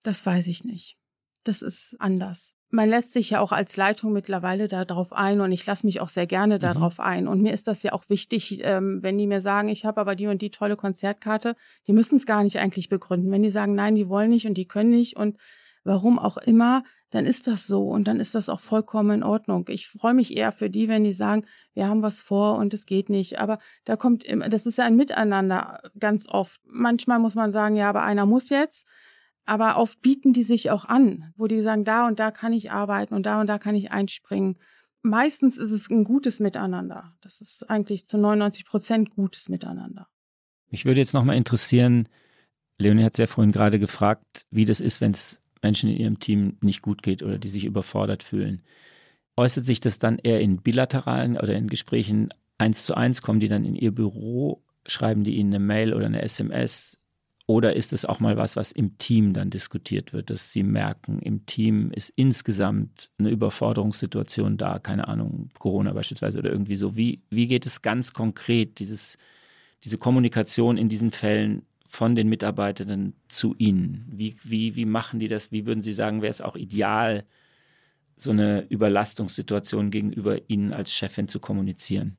Das 0.02 0.26
weiß 0.26 0.48
ich 0.48 0.64
nicht. 0.64 0.98
Das 1.44 1.62
ist 1.62 1.96
anders. 2.00 2.56
Man 2.70 2.88
lässt 2.88 3.12
sich 3.12 3.30
ja 3.30 3.40
auch 3.40 3.52
als 3.52 3.76
Leitung 3.76 4.12
mittlerweile 4.12 4.66
darauf 4.66 5.12
ein 5.12 5.40
und 5.40 5.52
ich 5.52 5.64
lasse 5.64 5.86
mich 5.86 6.00
auch 6.00 6.08
sehr 6.08 6.26
gerne 6.26 6.58
darauf 6.58 6.98
mhm. 6.98 7.04
ein. 7.04 7.28
Und 7.28 7.42
mir 7.42 7.52
ist 7.52 7.68
das 7.68 7.84
ja 7.84 7.92
auch 7.92 8.08
wichtig, 8.08 8.60
ähm, 8.64 9.02
wenn 9.02 9.18
die 9.18 9.28
mir 9.28 9.40
sagen, 9.40 9.68
ich 9.68 9.84
habe 9.84 10.00
aber 10.00 10.16
die 10.16 10.26
und 10.26 10.42
die 10.42 10.50
tolle 10.50 10.74
Konzertkarte, 10.74 11.54
die 11.86 11.92
müssen 11.92 12.16
es 12.16 12.26
gar 12.26 12.42
nicht 12.42 12.58
eigentlich 12.58 12.88
begründen. 12.88 13.30
Wenn 13.30 13.44
die 13.44 13.50
sagen, 13.50 13.76
nein, 13.76 13.94
die 13.94 14.08
wollen 14.08 14.30
nicht 14.30 14.46
und 14.46 14.54
die 14.54 14.66
können 14.66 14.90
nicht 14.90 15.16
und 15.16 15.38
warum 15.84 16.18
auch 16.18 16.38
immer, 16.38 16.82
dann 17.14 17.26
ist 17.26 17.46
das 17.46 17.68
so 17.68 17.90
und 17.90 18.08
dann 18.08 18.18
ist 18.18 18.34
das 18.34 18.48
auch 18.48 18.58
vollkommen 18.58 19.18
in 19.18 19.22
Ordnung. 19.22 19.66
Ich 19.68 19.86
freue 19.86 20.14
mich 20.14 20.36
eher 20.36 20.50
für 20.50 20.68
die, 20.68 20.88
wenn 20.88 21.04
die 21.04 21.14
sagen, 21.14 21.46
wir 21.72 21.86
haben 21.86 22.02
was 22.02 22.20
vor 22.20 22.56
und 22.56 22.74
es 22.74 22.86
geht 22.86 23.08
nicht. 23.08 23.38
Aber 23.38 23.60
da 23.84 23.94
kommt 23.94 24.24
immer, 24.24 24.48
das 24.48 24.66
ist 24.66 24.78
ja 24.78 24.84
ein 24.84 24.96
Miteinander 24.96 25.80
ganz 25.96 26.28
oft. 26.28 26.60
Manchmal 26.66 27.20
muss 27.20 27.36
man 27.36 27.52
sagen, 27.52 27.76
ja, 27.76 27.88
aber 27.88 28.02
einer 28.02 28.26
muss 28.26 28.48
jetzt. 28.48 28.88
Aber 29.44 29.76
oft 29.76 30.00
bieten 30.00 30.32
die 30.32 30.42
sich 30.42 30.72
auch 30.72 30.86
an, 30.86 31.32
wo 31.36 31.46
die 31.46 31.62
sagen, 31.62 31.84
da 31.84 32.08
und 32.08 32.18
da 32.18 32.32
kann 32.32 32.52
ich 32.52 32.72
arbeiten 32.72 33.14
und 33.14 33.26
da 33.26 33.40
und 33.40 33.46
da 33.46 33.60
kann 33.60 33.76
ich 33.76 33.92
einspringen. 33.92 34.58
Meistens 35.02 35.56
ist 35.58 35.70
es 35.70 35.88
ein 35.90 36.02
gutes 36.02 36.40
Miteinander. 36.40 37.14
Das 37.20 37.40
ist 37.40 37.70
eigentlich 37.70 38.08
zu 38.08 38.18
99 38.18 38.64
Prozent 38.64 39.10
gutes 39.10 39.48
Miteinander. 39.48 40.08
Mich 40.68 40.84
würde 40.84 40.98
jetzt 40.98 41.14
nochmal 41.14 41.36
interessieren, 41.36 42.08
Leonie 42.78 43.04
hat 43.04 43.14
sehr 43.14 43.28
vorhin 43.28 43.52
gerade 43.52 43.78
gefragt, 43.78 44.46
wie 44.50 44.64
das 44.64 44.80
ist, 44.80 45.00
wenn 45.00 45.12
es 45.12 45.43
Menschen 45.64 45.90
in 45.90 45.96
ihrem 45.96 46.18
Team 46.20 46.58
nicht 46.60 46.82
gut 46.82 47.02
geht 47.02 47.22
oder 47.22 47.38
die 47.38 47.48
sich 47.48 47.64
überfordert 47.64 48.22
fühlen. 48.22 48.62
Äußert 49.36 49.64
sich 49.64 49.80
das 49.80 49.98
dann 49.98 50.18
eher 50.18 50.40
in 50.40 50.58
bilateralen 50.58 51.36
oder 51.36 51.54
in 51.54 51.68
Gesprächen 51.68 52.28
eins 52.58 52.84
zu 52.86 52.94
eins? 52.94 53.22
Kommen 53.22 53.40
die 53.40 53.48
dann 53.48 53.64
in 53.64 53.74
ihr 53.74 53.90
Büro, 53.90 54.62
schreiben 54.86 55.24
die 55.24 55.36
ihnen 55.36 55.52
eine 55.52 55.64
Mail 55.64 55.94
oder 55.94 56.06
eine 56.06 56.22
SMS? 56.22 57.00
Oder 57.46 57.76
ist 57.76 57.92
es 57.92 58.04
auch 58.04 58.20
mal 58.20 58.36
was, 58.36 58.56
was 58.56 58.72
im 58.72 58.96
Team 58.96 59.32
dann 59.34 59.50
diskutiert 59.50 60.12
wird, 60.12 60.30
dass 60.30 60.52
sie 60.52 60.62
merken, 60.62 61.18
im 61.18 61.44
Team 61.46 61.90
ist 61.90 62.10
insgesamt 62.16 63.10
eine 63.18 63.30
Überforderungssituation 63.30 64.56
da, 64.56 64.78
keine 64.78 65.08
Ahnung, 65.08 65.50
Corona 65.58 65.92
beispielsweise 65.92 66.38
oder 66.38 66.50
irgendwie 66.50 66.76
so. 66.76 66.96
Wie, 66.96 67.22
wie 67.30 67.46
geht 67.46 67.66
es 67.66 67.82
ganz 67.82 68.12
konkret, 68.12 68.78
dieses, 68.78 69.18
diese 69.82 69.98
Kommunikation 69.98 70.78
in 70.78 70.88
diesen 70.88 71.10
Fällen 71.10 71.66
von 71.94 72.14
den 72.14 72.28
Mitarbeitenden 72.28 73.14
zu 73.28 73.54
Ihnen? 73.56 74.04
Wie, 74.10 74.36
wie, 74.42 74.74
wie 74.76 74.84
machen 74.84 75.20
die 75.20 75.28
das? 75.28 75.52
Wie 75.52 75.64
würden 75.64 75.82
Sie 75.82 75.92
sagen, 75.92 76.22
wäre 76.22 76.30
es 76.30 76.40
auch 76.40 76.56
ideal, 76.56 77.24
so 78.16 78.30
eine 78.30 78.66
Überlastungssituation 78.68 79.90
gegenüber 79.90 80.38
Ihnen 80.48 80.72
als 80.72 80.92
Chefin 80.92 81.28
zu 81.28 81.40
kommunizieren? 81.40 82.16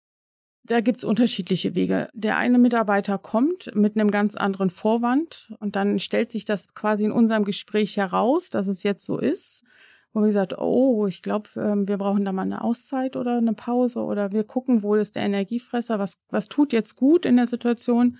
Da 0.63 0.81
gibt 0.81 0.99
es 0.99 1.03
unterschiedliche 1.03 1.75
Wege. 1.75 2.09
Der 2.13 2.38
eine 2.38 2.57
Mitarbeiter 2.57 3.17
kommt 3.17 3.69
mit 3.75 3.95
einem 3.95 4.09
ganz 4.09 4.35
anderen 4.35 4.71
Vorwand 4.71 5.53
und 5.59 5.75
dann 5.75 5.99
stellt 5.99 6.31
sich 6.31 6.43
das 6.43 6.73
quasi 6.73 7.03
in 7.03 7.11
unserem 7.11 7.43
Gespräch 7.43 7.97
heraus, 7.97 8.49
dass 8.49 8.67
es 8.67 8.81
jetzt 8.81 9.05
so 9.05 9.19
ist. 9.19 9.63
Wo 10.11 10.21
wir 10.21 10.27
gesagt, 10.27 10.57
oh, 10.57 11.05
ich 11.07 11.21
glaube, 11.21 11.49
ähm, 11.57 11.88
wir 11.88 11.97
brauchen 11.97 12.23
da 12.23 12.31
mal 12.31 12.43
eine 12.43 12.63
Auszeit 12.63 13.17
oder 13.17 13.38
eine 13.38 13.53
Pause 13.53 13.99
oder 13.99 14.31
wir 14.31 14.45
gucken, 14.45 14.81
wo 14.81 14.95
ist 14.95 15.17
der 15.17 15.23
Energiefresser, 15.23 15.99
was, 15.99 16.13
was 16.29 16.47
tut 16.47 16.71
jetzt 16.71 16.95
gut 16.95 17.25
in 17.25 17.35
der 17.35 17.47
Situation. 17.47 18.17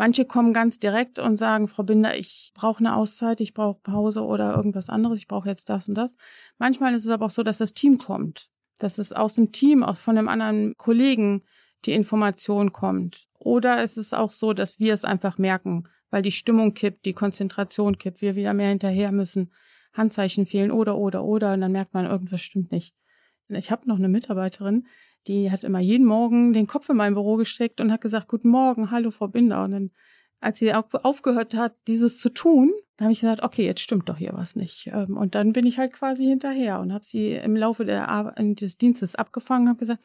Manche 0.00 0.24
kommen 0.24 0.54
ganz 0.54 0.78
direkt 0.78 1.18
und 1.18 1.36
sagen, 1.36 1.68
Frau 1.68 1.82
Binder, 1.82 2.16
ich 2.16 2.52
brauche 2.54 2.78
eine 2.78 2.96
Auszeit, 2.96 3.38
ich 3.42 3.52
brauche 3.52 3.82
Pause 3.82 4.24
oder 4.24 4.56
irgendwas 4.56 4.88
anderes, 4.88 5.18
ich 5.18 5.28
brauche 5.28 5.46
jetzt 5.46 5.68
das 5.68 5.88
und 5.88 5.94
das. 5.94 6.16
Manchmal 6.56 6.94
ist 6.94 7.04
es 7.04 7.10
aber 7.10 7.26
auch 7.26 7.30
so, 7.30 7.42
dass 7.42 7.58
das 7.58 7.74
Team 7.74 7.98
kommt, 7.98 8.48
dass 8.78 8.96
es 8.96 9.12
aus 9.12 9.34
dem 9.34 9.52
Team, 9.52 9.82
auch 9.82 9.98
von 9.98 10.16
einem 10.16 10.28
anderen 10.28 10.74
Kollegen 10.78 11.42
die 11.84 11.92
Information 11.92 12.72
kommt. 12.72 13.26
Oder 13.38 13.82
es 13.82 13.98
ist 13.98 14.14
auch 14.14 14.30
so, 14.30 14.54
dass 14.54 14.78
wir 14.78 14.94
es 14.94 15.04
einfach 15.04 15.36
merken, 15.36 15.84
weil 16.08 16.22
die 16.22 16.32
Stimmung 16.32 16.72
kippt, 16.72 17.04
die 17.04 17.12
Konzentration 17.12 17.98
kippt, 17.98 18.22
wir 18.22 18.36
wieder 18.36 18.54
mehr 18.54 18.70
hinterher 18.70 19.12
müssen, 19.12 19.52
Handzeichen 19.92 20.46
fehlen 20.46 20.70
oder, 20.70 20.96
oder, 20.96 21.24
oder, 21.24 21.52
und 21.52 21.60
dann 21.60 21.72
merkt 21.72 21.92
man, 21.92 22.06
irgendwas 22.06 22.40
stimmt 22.40 22.72
nicht. 22.72 22.94
Ich 23.48 23.70
habe 23.70 23.86
noch 23.86 23.98
eine 23.98 24.08
Mitarbeiterin, 24.08 24.86
die 25.26 25.50
hat 25.50 25.64
immer 25.64 25.80
jeden 25.80 26.06
Morgen 26.06 26.52
den 26.52 26.66
Kopf 26.66 26.88
in 26.88 26.96
mein 26.96 27.14
Büro 27.14 27.36
gesteckt 27.36 27.80
und 27.80 27.92
hat 27.92 28.00
gesagt, 28.00 28.28
guten 28.28 28.48
Morgen, 28.48 28.90
hallo 28.90 29.10
Frau 29.10 29.28
Binder. 29.28 29.64
Und 29.64 29.72
dann, 29.72 29.90
als 30.40 30.58
sie 30.58 30.72
aufgehört 30.72 31.54
hat, 31.54 31.74
dieses 31.86 32.18
zu 32.18 32.30
tun, 32.30 32.72
habe 33.00 33.12
ich 33.12 33.20
gesagt, 33.20 33.42
okay, 33.42 33.64
jetzt 33.64 33.80
stimmt 33.80 34.08
doch 34.08 34.18
hier 34.18 34.32
was 34.34 34.56
nicht. 34.56 34.90
Ähm, 34.92 35.16
und 35.16 35.34
dann 35.34 35.52
bin 35.52 35.66
ich 35.66 35.78
halt 35.78 35.92
quasi 35.92 36.26
hinterher 36.26 36.80
und 36.80 36.92
habe 36.92 37.04
sie 37.04 37.32
im 37.32 37.56
Laufe 37.56 37.84
der 37.84 38.34
des 38.36 38.76
Dienstes 38.76 39.14
abgefangen 39.14 39.64
und 39.64 39.68
habe 39.70 39.78
gesagt, 39.78 40.04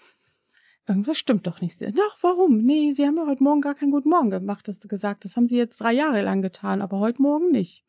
irgendwas 0.88 1.18
stimmt 1.18 1.46
doch 1.48 1.62
nicht. 1.62 1.82
Doch, 1.82 2.18
warum? 2.22 2.58
Nee, 2.60 2.94
Sie 2.94 3.06
haben 3.06 3.18
ja 3.18 3.26
heute 3.28 3.44
Morgen 3.44 3.62
gar 3.62 3.76
keinen 3.76 3.92
guten 3.92 4.10
Morgen 4.10 4.30
gemacht, 4.30 4.68
das 4.68 4.80
gesagt. 4.80 5.26
Das 5.26 5.36
haben 5.36 5.48
Sie 5.48 5.58
jetzt 5.58 5.82
drei 5.82 5.94
Jahre 5.94 6.22
lang 6.22 6.42
getan, 6.42 6.82
aber 6.82 7.00
heute 7.00 7.22
Morgen 7.22 7.52
nicht. 7.52 7.84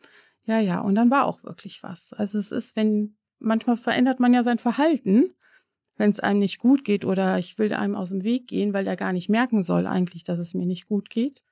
Ja, 0.45 0.59
ja, 0.59 0.81
und 0.81 0.95
dann 0.95 1.11
war 1.11 1.27
auch 1.27 1.43
wirklich 1.45 1.83
was. 1.83 2.13
Also 2.13 2.39
es 2.39 2.53
ist, 2.53 2.77
wenn, 2.77 3.17
manchmal 3.39 3.77
verändert 3.77 4.21
man 4.21 4.33
ja 4.33 4.43
sein 4.43 4.59
Verhalten 4.59 5.36
wenn 5.97 6.11
es 6.11 6.21
einem 6.21 6.41
nicht 6.41 6.59
gut 6.59 6.85
geht 6.85 7.05
oder 7.05 7.39
ich 7.39 7.59
will 7.59 7.73
einem 7.73 7.95
aus 7.95 8.11
dem 8.11 8.23
Weg 8.23 8.49
gehen, 8.49 8.73
weil 8.73 8.85
der 8.85 8.97
gar 8.97 9.13
nicht 9.13 9.29
merken 9.29 9.63
soll 9.63 9.87
eigentlich, 9.87 10.25
dass 10.25 10.39
es 10.39 10.55
mir 10.55 10.67
nicht 10.67 10.89
gut 10.89 11.11
geht. 11.11 11.43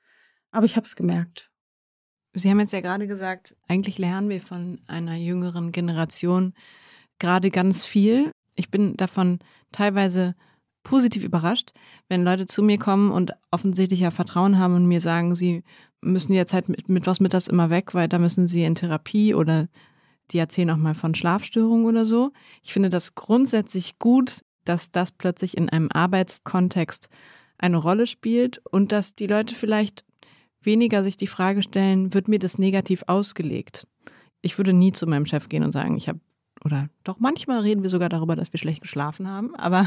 Aber 0.50 0.66
ich 0.66 0.76
habe 0.76 0.84
es 0.84 0.96
gemerkt. 0.96 1.50
Sie 2.34 2.50
haben 2.50 2.60
jetzt 2.60 2.72
ja 2.72 2.80
gerade 2.80 3.06
gesagt, 3.06 3.56
eigentlich 3.68 3.98
lernen 3.98 4.28
wir 4.28 4.40
von 4.40 4.80
einer 4.86 5.14
jüngeren 5.14 5.72
Generation 5.72 6.52
gerade 7.18 7.50
ganz 7.50 7.84
viel. 7.84 8.30
Ich 8.54 8.70
bin 8.70 8.96
davon 8.96 9.38
teilweise 9.72 10.34
positiv 10.82 11.24
überrascht, 11.24 11.72
wenn 12.08 12.24
Leute 12.24 12.46
zu 12.46 12.62
mir 12.62 12.78
kommen 12.78 13.10
und 13.10 13.32
offensichtlich 13.50 14.00
ja 14.00 14.10
Vertrauen 14.10 14.58
haben 14.58 14.76
und 14.76 14.86
mir 14.86 15.00
sagen, 15.00 15.34
sie 15.34 15.62
müssen 16.00 16.34
jetzt 16.34 16.52
halt 16.52 16.68
mit, 16.68 16.88
mit 16.88 17.06
was 17.06 17.20
mit 17.20 17.32
das 17.32 17.48
immer 17.48 17.70
weg, 17.70 17.94
weil 17.94 18.08
da 18.08 18.18
müssen 18.18 18.46
sie 18.46 18.64
in 18.64 18.74
Therapie 18.74 19.34
oder 19.34 19.68
die 20.30 20.38
erzählen 20.38 20.70
auch 20.70 20.76
mal 20.76 20.94
von 20.94 21.14
Schlafstörungen 21.14 21.86
oder 21.86 22.04
so. 22.04 22.32
Ich 22.62 22.72
finde 22.72 22.90
das 22.90 23.14
grundsätzlich 23.14 23.98
gut, 23.98 24.40
dass 24.64 24.90
das 24.90 25.12
plötzlich 25.12 25.56
in 25.56 25.68
einem 25.68 25.90
Arbeitskontext 25.92 27.08
eine 27.58 27.76
Rolle 27.76 28.06
spielt 28.06 28.60
und 28.70 28.92
dass 28.92 29.14
die 29.14 29.26
Leute 29.26 29.54
vielleicht 29.54 30.04
weniger 30.62 31.02
sich 31.02 31.16
die 31.16 31.26
Frage 31.26 31.62
stellen, 31.62 32.14
wird 32.14 32.28
mir 32.28 32.38
das 32.38 32.58
negativ 32.58 33.04
ausgelegt? 33.06 33.86
Ich 34.40 34.58
würde 34.58 34.72
nie 34.72 34.92
zu 34.92 35.06
meinem 35.06 35.26
Chef 35.26 35.48
gehen 35.48 35.62
und 35.62 35.72
sagen, 35.72 35.96
ich 35.96 36.08
habe 36.08 36.20
oder 36.64 36.88
doch 37.02 37.18
manchmal 37.18 37.60
reden 37.60 37.82
wir 37.82 37.90
sogar 37.90 38.08
darüber, 38.08 38.36
dass 38.36 38.52
wir 38.52 38.58
schlecht 38.58 38.80
geschlafen 38.80 39.28
haben. 39.28 39.54
Aber 39.54 39.86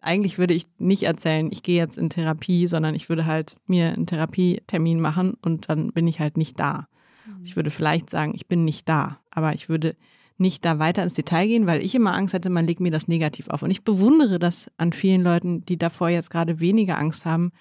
eigentlich 0.00 0.38
würde 0.38 0.54
ich 0.54 0.66
nicht 0.78 1.04
erzählen, 1.04 1.48
ich 1.52 1.62
gehe 1.62 1.76
jetzt 1.76 1.98
in 1.98 2.10
Therapie, 2.10 2.66
sondern 2.66 2.94
ich 2.94 3.08
würde 3.08 3.26
halt 3.26 3.56
mir 3.66 3.92
einen 3.92 4.06
Therapietermin 4.06 5.00
machen 5.00 5.34
und 5.42 5.68
dann 5.68 5.92
bin 5.92 6.08
ich 6.08 6.18
halt 6.18 6.36
nicht 6.36 6.58
da. 6.58 6.88
Ich 7.44 7.56
würde 7.56 7.70
vielleicht 7.70 8.10
sagen, 8.10 8.32
ich 8.34 8.46
bin 8.46 8.64
nicht 8.64 8.88
da, 8.88 9.20
aber 9.30 9.54
ich 9.54 9.68
würde 9.68 9.96
nicht 10.38 10.64
da 10.64 10.78
weiter 10.78 11.02
ins 11.02 11.14
Detail 11.14 11.46
gehen, 11.46 11.66
weil 11.66 11.84
ich 11.84 11.94
immer 11.94 12.14
Angst 12.14 12.32
hätte, 12.32 12.48
man 12.48 12.66
legt 12.66 12.80
mir 12.80 12.90
das 12.90 13.08
negativ 13.08 13.48
auf. 13.48 13.62
Und 13.62 13.70
ich 13.70 13.84
bewundere 13.84 14.38
das 14.38 14.70
an 14.78 14.92
vielen 14.92 15.22
Leuten, 15.22 15.64
die 15.66 15.76
davor 15.76 16.08
jetzt 16.08 16.30
gerade 16.30 16.60
weniger 16.60 16.98
Angst 16.98 17.26
haben. 17.26 17.52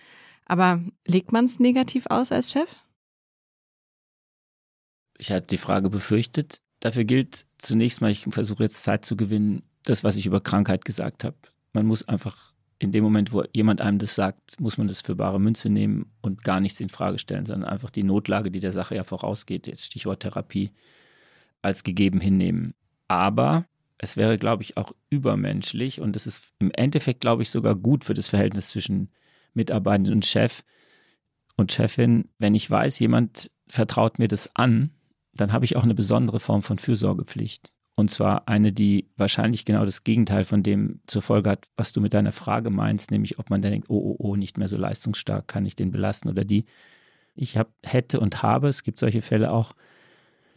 Aber 0.45 0.81
legt 1.05 1.31
man 1.31 1.45
es 1.45 1.59
negativ 1.59 2.05
aus 2.09 2.31
als 2.31 2.51
Chef? 2.51 2.77
Ich 5.17 5.31
hatte 5.31 5.47
die 5.47 5.57
Frage 5.57 5.89
befürchtet. 5.89 6.61
Dafür 6.79 7.03
gilt 7.03 7.45
zunächst 7.57 7.99
mal, 7.99 8.09
ich 8.09 8.23
versuche 8.29 8.63
jetzt 8.63 8.81
Zeit 8.83 9.05
zu 9.05 9.17
gewinnen, 9.17 9.63
das, 9.83 10.05
was 10.05 10.15
ich 10.15 10.25
über 10.25 10.39
Krankheit 10.39 10.85
gesagt 10.85 11.25
habe. 11.25 11.35
Man 11.73 11.85
muss 11.85 12.07
einfach 12.07 12.53
in 12.79 12.93
dem 12.93 13.03
Moment, 13.03 13.33
wo 13.33 13.43
jemand 13.53 13.81
einem 13.81 13.99
das 13.99 14.15
sagt, 14.15 14.59
muss 14.59 14.77
man 14.77 14.87
das 14.87 15.01
für 15.01 15.15
bare 15.15 15.39
Münze 15.39 15.69
nehmen 15.69 16.11
und 16.21 16.43
gar 16.43 16.61
nichts 16.61 16.79
in 16.79 16.89
Frage 16.89 17.19
stellen, 17.19 17.45
sondern 17.45 17.69
einfach 17.69 17.89
die 17.89 18.03
Notlage, 18.03 18.51
die 18.51 18.61
der 18.61 18.71
Sache 18.71 18.95
ja 18.95 19.03
vorausgeht, 19.03 19.67
jetzt 19.67 19.85
Stichwort 19.85 20.21
Therapie, 20.21 20.71
als 21.61 21.83
gegeben 21.83 22.21
hinnehmen. 22.21 22.73
Aber 23.09 23.65
es 23.97 24.15
wäre, 24.15 24.37
glaube 24.37 24.63
ich, 24.63 24.77
auch 24.77 24.93
übermenschlich 25.09 25.99
und 25.99 26.15
es 26.15 26.25
ist 26.25 26.53
im 26.59 26.71
Endeffekt, 26.71 27.19
glaube 27.19 27.43
ich, 27.43 27.49
sogar 27.49 27.75
gut 27.75 28.05
für 28.05 28.13
das 28.13 28.29
Verhältnis 28.29 28.69
zwischen 28.69 29.09
Mitarbeitenden 29.53 30.13
und 30.13 30.25
Chef 30.25 30.63
und 31.57 31.73
Chefin, 31.73 32.29
wenn 32.37 32.55
ich 32.55 32.71
weiß, 32.71 32.99
jemand 32.99 33.51
vertraut 33.67 34.19
mir 34.19 34.29
das 34.29 34.55
an, 34.55 34.91
dann 35.33 35.51
habe 35.51 35.65
ich 35.65 35.75
auch 35.75 35.83
eine 35.83 35.95
besondere 35.95 36.39
Form 36.39 36.61
von 36.61 36.79
Fürsorgepflicht. 36.79 37.71
Und 37.99 38.09
zwar 38.09 38.47
eine, 38.47 38.71
die 38.71 39.09
wahrscheinlich 39.17 39.65
genau 39.65 39.83
das 39.83 40.05
Gegenteil 40.05 40.45
von 40.45 40.63
dem 40.63 41.01
zur 41.05 41.21
Folge 41.21 41.49
hat, 41.49 41.67
was 41.75 41.91
du 41.91 41.99
mit 41.99 42.13
deiner 42.13 42.31
Frage 42.31 42.69
meinst, 42.69 43.11
nämlich 43.11 43.39
ob 43.39 43.49
man 43.49 43.61
dann 43.61 43.73
denkt, 43.73 43.89
oh, 43.89 43.97
oh, 43.97 44.15
oh, 44.19 44.35
nicht 44.37 44.57
mehr 44.57 44.69
so 44.69 44.77
leistungsstark, 44.77 45.49
kann 45.49 45.65
ich 45.65 45.75
den 45.75 45.91
belasten 45.91 46.29
oder 46.29 46.45
die. 46.45 46.63
Ich 47.35 47.57
hab, 47.57 47.73
hätte 47.83 48.21
und 48.21 48.41
habe, 48.41 48.69
es 48.69 48.83
gibt 48.83 48.99
solche 48.99 49.19
Fälle 49.19 49.51
auch, 49.51 49.73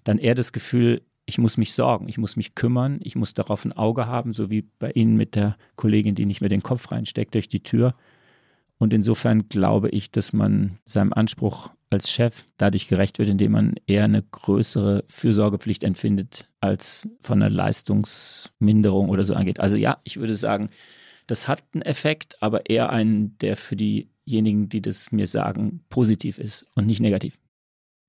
dann 0.05 0.18
eher 0.18 0.36
das 0.36 0.53
Gefühl, 0.53 1.03
ich 1.26 1.38
muss 1.38 1.57
mich 1.57 1.72
sorgen, 1.72 2.09
ich 2.09 2.16
muss 2.16 2.36
mich 2.36 2.55
kümmern, 2.55 3.01
ich 3.03 3.16
muss 3.16 3.34
darauf 3.34 3.64
ein 3.64 3.72
Auge 3.72 4.07
haben, 4.07 4.32
so 4.32 4.49
wie 4.49 4.62
bei 4.78 4.93
Ihnen 4.93 5.16
mit 5.16 5.34
der 5.34 5.57
Kollegin, 5.74 6.14
die 6.14 6.26
nicht 6.26 6.43
mehr 6.43 6.51
den 6.51 6.62
Kopf 6.62 6.93
reinsteckt 6.93 7.34
durch 7.34 7.49
die 7.49 7.64
Tür. 7.64 7.97
Und 8.83 8.93
insofern 8.93 9.49
glaube 9.49 9.91
ich, 9.91 10.11
dass 10.11 10.33
man 10.33 10.80
seinem 10.85 11.12
Anspruch 11.12 11.70
als 11.91 12.11
Chef 12.11 12.47
dadurch 12.57 12.89
gerecht 12.89 13.20
wird, 13.20 13.28
indem 13.28 13.53
man 13.53 13.74
eher 13.87 14.03
eine 14.03 14.24
größere 14.24 15.05
Fürsorgepflicht 15.07 15.85
empfindet, 15.85 16.49
als 16.59 17.09
von 17.20 17.41
einer 17.41 17.49
Leistungsminderung 17.49 19.09
oder 19.09 19.22
so 19.22 19.35
angeht. 19.35 19.61
Also 19.61 19.76
ja, 19.76 19.99
ich 20.03 20.18
würde 20.18 20.35
sagen, 20.35 20.68
das 21.28 21.47
hat 21.47 21.62
einen 21.74 21.83
Effekt, 21.83 22.43
aber 22.43 22.68
eher 22.68 22.91
einen, 22.91 23.39
der 23.39 23.57
für 23.57 23.76
diejenigen, 23.76 24.68
die 24.68 24.83
das 24.83 25.12
mir 25.12 25.28
sagen, 25.28 25.85
positiv 25.89 26.41
ist 26.41 26.66
und 26.74 26.87
nicht 26.87 27.01
negativ. 27.01 27.39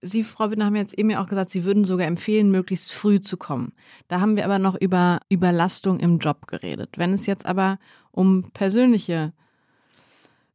Sie, 0.02 0.24
Frau 0.24 0.48
Bittner, 0.48 0.66
haben 0.66 0.76
jetzt 0.76 0.98
eben 0.98 1.14
auch 1.14 1.28
gesagt, 1.28 1.52
Sie 1.52 1.66
würden 1.66 1.86
sogar 1.86 2.08
empfehlen, 2.08 2.50
möglichst 2.50 2.92
früh 2.92 3.22
zu 3.22 3.38
kommen. 3.38 3.74
Da 4.08 4.22
haben 4.22 4.36
wir 4.36 4.44
aber 4.44 4.58
noch 4.58 4.74
über 4.74 5.20
Überlastung 5.30 6.00
im 6.00 6.18
Job 6.18 6.48
geredet. 6.48 6.98
Wenn 6.98 7.14
es 7.14 7.28
jetzt 7.28 7.46
aber 7.46 7.78
um 8.10 8.50
persönliche 8.54 9.34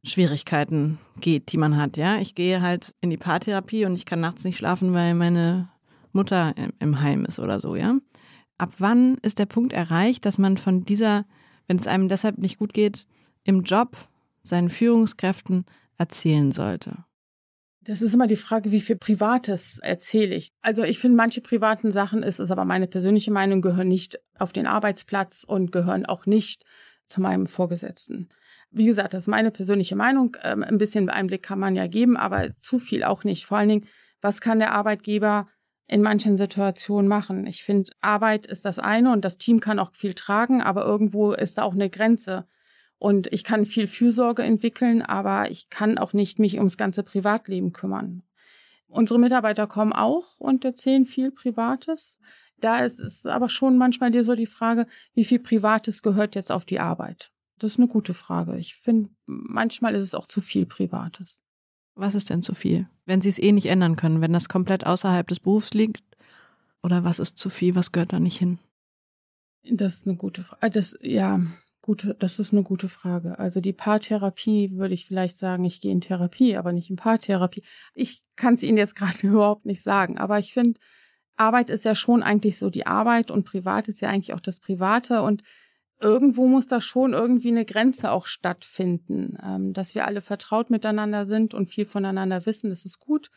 Schwierigkeiten 0.09 0.99
geht, 1.19 1.51
die 1.51 1.57
man 1.57 1.77
hat. 1.77 1.97
Ja, 1.97 2.17
ich 2.17 2.35
gehe 2.35 2.61
halt 2.61 2.93
in 3.01 3.09
die 3.09 3.17
Paartherapie 3.17 3.85
und 3.85 3.95
ich 3.95 4.05
kann 4.05 4.19
nachts 4.19 4.43
nicht 4.43 4.57
schlafen, 4.57 4.93
weil 4.93 5.13
meine 5.13 5.69
Mutter 6.11 6.53
im 6.79 7.01
Heim 7.01 7.25
ist 7.25 7.39
oder 7.39 7.59
so. 7.59 7.75
Ja, 7.75 7.95
ab 8.57 8.73
wann 8.79 9.17
ist 9.21 9.39
der 9.39 9.45
Punkt 9.45 9.73
erreicht, 9.73 10.25
dass 10.25 10.37
man 10.37 10.57
von 10.57 10.85
dieser, 10.85 11.25
wenn 11.67 11.77
es 11.77 11.87
einem 11.87 12.09
deshalb 12.09 12.37
nicht 12.37 12.57
gut 12.57 12.73
geht, 12.73 13.07
im 13.43 13.63
Job 13.63 13.95
seinen 14.43 14.69
Führungskräften 14.69 15.65
erzählen 15.97 16.51
sollte? 16.51 17.05
Das 17.81 18.01
ist 18.01 18.13
immer 18.13 18.27
die 18.27 18.35
Frage, 18.35 18.71
wie 18.71 18.81
viel 18.81 18.97
Privates 18.97 19.79
erzähle 19.79 20.35
ich. 20.35 20.51
Also 20.61 20.83
ich 20.83 20.99
finde, 20.99 21.17
manche 21.17 21.41
privaten 21.41 21.91
Sachen, 21.91 22.23
ist 22.23 22.39
es 22.39 22.51
aber 22.51 22.65
meine 22.65 22.87
persönliche 22.87 23.31
Meinung, 23.31 23.61
gehören 23.61 23.87
nicht 23.87 24.19
auf 24.37 24.51
den 24.51 24.67
Arbeitsplatz 24.67 25.43
und 25.43 25.71
gehören 25.71 26.05
auch 26.05 26.25
nicht 26.25 26.65
zu 27.07 27.21
meinem 27.21 27.47
Vorgesetzten. 27.47 28.29
Wie 28.71 28.85
gesagt, 28.85 29.13
das 29.13 29.23
ist 29.23 29.27
meine 29.27 29.51
persönliche 29.51 29.95
Meinung. 29.95 30.37
Ähm, 30.43 30.63
ein 30.63 30.77
bisschen 30.77 31.09
Einblick 31.09 31.43
kann 31.43 31.59
man 31.59 31.75
ja 31.75 31.87
geben, 31.87 32.17
aber 32.17 32.49
zu 32.59 32.79
viel 32.79 33.03
auch 33.03 33.23
nicht. 33.23 33.45
Vor 33.45 33.57
allen 33.57 33.69
Dingen, 33.69 33.87
was 34.21 34.41
kann 34.41 34.59
der 34.59 34.73
Arbeitgeber 34.73 35.47
in 35.87 36.01
manchen 36.01 36.37
Situationen 36.37 37.07
machen? 37.07 37.47
Ich 37.47 37.63
finde, 37.63 37.91
Arbeit 38.01 38.45
ist 38.45 38.65
das 38.65 38.77
eine 38.77 39.11
und 39.11 39.25
das 39.25 39.37
Team 39.37 39.59
kann 39.59 39.79
auch 39.79 39.93
viel 39.93 40.13
tragen, 40.13 40.61
aber 40.61 40.85
irgendwo 40.85 41.33
ist 41.33 41.57
da 41.57 41.63
auch 41.63 41.73
eine 41.73 41.89
Grenze. 41.89 42.45
Und 42.99 43.31
ich 43.31 43.43
kann 43.43 43.65
viel 43.65 43.87
Fürsorge 43.87 44.43
entwickeln, 44.43 45.01
aber 45.01 45.49
ich 45.49 45.69
kann 45.69 45.97
auch 45.97 46.13
nicht 46.13 46.37
mich 46.37 46.57
ums 46.57 46.77
ganze 46.77 47.01
Privatleben 47.01 47.71
kümmern. 47.71 48.23
Unsere 48.87 49.19
Mitarbeiter 49.19 49.67
kommen 49.67 49.93
auch 49.93 50.39
und 50.39 50.65
erzählen 50.65 51.05
viel 51.05 51.31
Privates. 51.31 52.19
Da 52.59 52.79
ist 52.79 52.99
es 52.99 53.25
aber 53.25 53.49
schon 53.49 53.77
manchmal 53.77 54.11
dir 54.11 54.23
so 54.23 54.35
die 54.35 54.45
Frage, 54.45 54.85
wie 55.13 55.23
viel 55.23 55.39
Privates 55.39 56.01
gehört 56.01 56.35
jetzt 56.35 56.51
auf 56.51 56.65
die 56.65 56.79
Arbeit? 56.79 57.31
Das 57.59 57.71
ist 57.71 57.77
eine 57.77 57.87
gute 57.87 58.13
Frage. 58.13 58.57
Ich 58.57 58.75
finde, 58.75 59.09
manchmal 59.25 59.95
ist 59.95 60.03
es 60.03 60.15
auch 60.15 60.27
zu 60.27 60.41
viel 60.41 60.65
Privates. 60.65 61.39
Was 61.95 62.15
ist 62.15 62.29
denn 62.29 62.41
zu 62.41 62.55
viel? 62.55 62.87
Wenn 63.05 63.21
Sie 63.21 63.29
es 63.29 63.39
eh 63.39 63.51
nicht 63.51 63.67
ändern 63.67 63.97
können, 63.97 64.21
wenn 64.21 64.33
das 64.33 64.49
komplett 64.49 64.85
außerhalb 64.85 65.27
des 65.27 65.39
Berufs 65.39 65.73
liegt? 65.73 66.01
Oder 66.81 67.03
was 67.03 67.19
ist 67.19 67.37
zu 67.37 67.49
viel? 67.49 67.75
Was 67.75 67.91
gehört 67.91 68.13
da 68.13 68.19
nicht 68.19 68.37
hin? 68.37 68.57
Das 69.63 69.95
ist 69.95 70.07
eine 70.07 70.15
gute 70.15 70.43
Frage. 70.43 70.65
Äh, 70.65 70.69
das, 70.69 70.97
ja, 71.01 71.41
gute, 71.81 72.15
das 72.15 72.39
ist 72.39 72.53
eine 72.53 72.63
gute 72.63 72.87
Frage. 72.87 73.37
Also 73.37 73.59
die 73.59 73.73
Paartherapie 73.73 74.71
würde 74.77 74.93
ich 74.93 75.05
vielleicht 75.05 75.37
sagen, 75.37 75.65
ich 75.65 75.81
gehe 75.81 75.91
in 75.91 76.01
Therapie, 76.01 76.55
aber 76.55 76.71
nicht 76.71 76.89
in 76.89 76.95
Paartherapie. 76.95 77.63
Ich 77.93 78.23
kann 78.35 78.53
es 78.53 78.63
Ihnen 78.63 78.77
jetzt 78.77 78.95
gerade 78.95 79.27
überhaupt 79.27 79.65
nicht 79.65 79.83
sagen, 79.83 80.17
aber 80.17 80.39
ich 80.39 80.53
finde, 80.53 80.79
Arbeit 81.35 81.69
ist 81.69 81.85
ja 81.85 81.95
schon 81.95 82.21
eigentlich 82.21 82.57
so 82.57 82.69
die 82.69 82.85
Arbeit 82.85 83.31
und 83.31 83.45
Privat 83.45 83.87
ist 83.87 84.01
ja 84.01 84.09
eigentlich 84.09 84.33
auch 84.33 84.41
das 84.41 84.59
Private 84.59 85.21
und 85.21 85.41
irgendwo 85.99 86.47
muss 86.47 86.67
da 86.67 86.81
schon 86.81 87.13
irgendwie 87.13 87.49
eine 87.49 87.65
Grenze 87.65 88.11
auch 88.11 88.25
stattfinden, 88.25 89.37
ähm, 89.43 89.73
dass 89.73 89.95
wir 89.95 90.05
alle 90.05 90.21
vertraut 90.21 90.69
miteinander 90.69 91.25
sind 91.25 91.53
und 91.53 91.69
viel 91.69 91.85
voneinander 91.85 92.45
wissen, 92.45 92.69
das 92.69 92.85
ist 92.85 92.99
gut. 92.99 93.29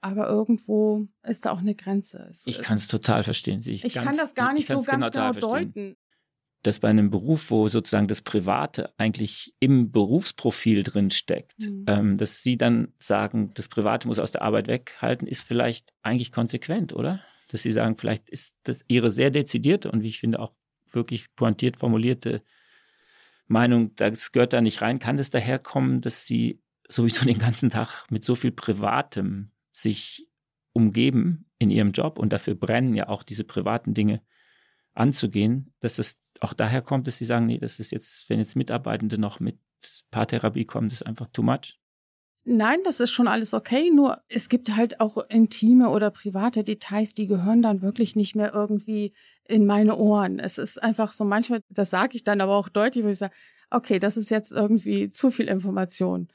Aber 0.00 0.28
irgendwo 0.28 1.08
ist 1.22 1.46
da 1.46 1.52
auch 1.52 1.58
eine 1.58 1.74
Grenze. 1.74 2.28
Es, 2.30 2.46
ich 2.46 2.60
kann 2.60 2.76
es 2.76 2.86
total 2.86 3.22
verstehen. 3.22 3.60
Ich, 3.60 3.84
ich 3.84 3.94
ganz, 3.94 4.06
kann 4.06 4.16
das 4.16 4.34
gar 4.34 4.52
nicht 4.52 4.68
so 4.68 4.74
ganz 4.82 5.10
genau, 5.10 5.32
genau 5.32 5.32
deuten. 5.32 5.96
Dass 6.62 6.80
bei 6.80 6.88
einem 6.88 7.10
Beruf, 7.10 7.50
wo 7.50 7.68
sozusagen 7.68 8.08
das 8.08 8.22
Private 8.22 8.92
eigentlich 8.98 9.54
im 9.58 9.90
Berufsprofil 9.92 10.82
drin 10.82 11.10
steckt, 11.10 11.60
mhm. 11.60 11.84
ähm, 11.86 12.18
dass 12.18 12.42
Sie 12.42 12.56
dann 12.56 12.92
sagen, 12.98 13.52
das 13.54 13.68
Private 13.68 14.06
muss 14.06 14.18
aus 14.18 14.32
der 14.32 14.42
Arbeit 14.42 14.68
weghalten, 14.68 15.26
ist 15.26 15.44
vielleicht 15.44 15.92
eigentlich 16.02 16.32
konsequent, 16.32 16.92
oder? 16.92 17.20
Dass 17.48 17.62
Sie 17.62 17.72
sagen, 17.72 17.96
vielleicht 17.96 18.28
ist 18.28 18.56
das 18.64 18.84
Ihre 18.88 19.10
sehr 19.10 19.30
dezidierte 19.30 19.90
und 19.90 20.02
wie 20.02 20.08
ich 20.08 20.20
finde 20.20 20.40
auch 20.40 20.52
wirklich 20.96 21.32
pointiert 21.36 21.76
formulierte 21.76 22.42
Meinung, 23.46 23.94
das 23.94 24.32
gehört 24.32 24.52
da 24.52 24.60
nicht 24.60 24.82
rein, 24.82 24.98
kann 24.98 25.18
es 25.18 25.30
daherkommen, 25.30 26.00
dass 26.00 26.26
sie 26.26 26.60
sowieso 26.88 27.24
den 27.24 27.38
ganzen 27.38 27.70
Tag 27.70 28.06
mit 28.10 28.24
so 28.24 28.34
viel 28.34 28.50
Privatem 28.50 29.52
sich 29.72 30.28
umgeben 30.72 31.48
in 31.58 31.70
ihrem 31.70 31.92
Job 31.92 32.18
und 32.18 32.32
dafür 32.32 32.54
brennen, 32.54 32.94
ja 32.94 33.08
auch 33.08 33.22
diese 33.22 33.44
privaten 33.44 33.94
Dinge 33.94 34.20
anzugehen, 34.94 35.72
dass 35.80 35.98
es 35.98 36.20
auch 36.40 36.52
daher 36.52 36.82
kommt, 36.82 37.06
dass 37.06 37.18
sie 37.18 37.24
sagen, 37.24 37.46
nee, 37.46 37.58
das 37.58 37.78
ist 37.78 37.92
jetzt, 37.92 38.28
wenn 38.28 38.38
jetzt 38.38 38.56
Mitarbeitende 38.56 39.18
noch 39.18 39.40
mit 39.40 39.58
Paartherapie 40.10 40.64
kommen, 40.64 40.88
das 40.88 41.00
ist 41.00 41.06
einfach 41.06 41.28
too 41.32 41.42
much. 41.42 41.78
Nein, 42.44 42.78
das 42.84 43.00
ist 43.00 43.10
schon 43.10 43.26
alles 43.26 43.54
okay, 43.54 43.90
nur 43.90 44.22
es 44.28 44.48
gibt 44.48 44.76
halt 44.76 45.00
auch 45.00 45.16
intime 45.28 45.88
oder 45.88 46.10
private 46.10 46.62
Details, 46.62 47.12
die 47.12 47.26
gehören 47.26 47.60
dann 47.60 47.82
wirklich 47.82 48.14
nicht 48.14 48.36
mehr 48.36 48.52
irgendwie 48.54 49.14
in 49.48 49.66
meine 49.66 49.96
Ohren. 49.96 50.38
Es 50.38 50.58
ist 50.58 50.82
einfach 50.82 51.12
so 51.12 51.24
manchmal, 51.24 51.60
das 51.68 51.90
sage 51.90 52.16
ich 52.16 52.24
dann 52.24 52.40
aber 52.40 52.54
auch 52.54 52.68
deutlich, 52.68 53.04
wo 53.04 53.08
ich 53.08 53.18
sage, 53.18 53.34
okay, 53.70 53.98
das 53.98 54.16
ist 54.16 54.30
jetzt 54.30 54.52
irgendwie 54.52 55.08
zu 55.10 55.30
viel 55.30 55.48
Information. 55.48 56.28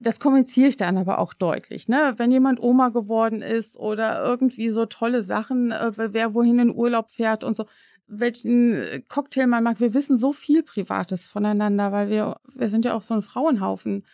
Das 0.00 0.18
kommuniziere 0.18 0.68
ich 0.68 0.76
dann 0.76 0.98
aber 0.98 1.18
auch 1.18 1.32
deutlich. 1.32 1.88
Ne? 1.88 2.14
Wenn 2.16 2.32
jemand 2.32 2.60
Oma 2.60 2.88
geworden 2.88 3.40
ist 3.40 3.76
oder 3.76 4.24
irgendwie 4.24 4.70
so 4.70 4.86
tolle 4.86 5.22
Sachen, 5.22 5.70
äh, 5.70 5.92
wer 5.96 6.34
wohin 6.34 6.58
in 6.58 6.74
Urlaub 6.74 7.10
fährt 7.10 7.44
und 7.44 7.54
so, 7.54 7.66
welchen 8.06 9.04
Cocktail 9.08 9.46
man 9.46 9.64
mag. 9.64 9.80
Wir 9.80 9.94
wissen 9.94 10.16
so 10.16 10.32
viel 10.32 10.62
Privates 10.62 11.24
voneinander, 11.24 11.92
weil 11.92 12.10
wir, 12.10 12.36
wir 12.54 12.68
sind 12.68 12.84
ja 12.84 12.94
auch 12.94 13.02
so 13.02 13.14
ein 13.14 13.22
Frauenhaufen. 13.22 14.04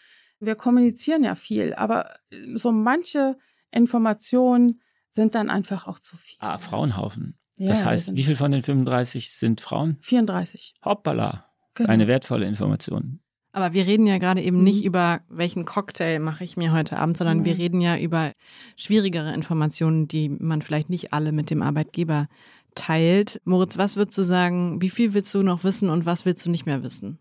Wir 0.41 0.55
kommunizieren 0.55 1.25
ja 1.25 1.35
viel, 1.35 1.75
aber 1.75 2.15
so 2.55 2.71
manche 2.71 3.37
Informationen 3.73 4.81
sind 5.11 5.35
dann 5.35 5.51
einfach 5.51 5.89
auch 5.89 5.99
zu 5.99 6.17
viel. 6.17 6.37
Ah, 6.41 6.59
Frauenhaufen. 6.59 7.39
Ja, 7.59 7.71
das 7.71 7.85
heißt, 7.85 8.15
wie 8.15 8.23
viel 8.23 8.37
von 8.37 8.53
den 8.53 8.63
35 8.63 9.33
sind 9.33 9.61
Frauen? 9.61 9.99
34. 10.01 10.75
Hoppala. 10.85 11.47
Genau. 11.75 11.91
Eine 11.91 12.07
wertvolle 12.07 12.47
Information. 12.47 13.21
Aber 13.53 13.73
wir 13.73 13.87
reden 13.87 14.07
ja 14.07 14.19
gerade 14.19 14.43
eben 14.43 14.59
mhm. 14.59 14.65
nicht 14.65 14.85
über, 14.85 15.21
welchen 15.29 15.65
Cocktail 15.65 16.21
mache 16.21 16.45
ich 16.45 16.57
mir 16.57 16.73
heute 16.73 16.99
Abend, 16.99 17.17
sondern 17.17 17.39
mhm. 17.39 17.45
wir 17.45 17.59
reden 17.59 17.81
ja 17.81 17.99
über 17.99 18.33
schwierigere 18.77 19.35
Informationen, 19.35 20.07
die 20.07 20.29
man 20.29 20.63
vielleicht 20.63 20.91
nicht 20.91 21.13
alle 21.13 21.33
mit 21.33 21.51
dem 21.51 21.63
Arbeitgeber 21.63 22.29
teilt. 22.77 23.41
Moritz, 23.45 23.77
was 23.77 23.97
würdest 23.97 24.17
du 24.19 24.23
sagen, 24.23 24.81
wie 24.81 24.91
viel 24.91 25.15
willst 25.15 25.35
du 25.35 25.43
noch 25.43 25.65
wissen 25.65 25.91
und 25.91 26.07
was 26.07 26.25
willst 26.25 26.47
du 26.47 26.51
nicht 26.51 26.67
mehr 26.67 26.83
wissen? 26.83 27.19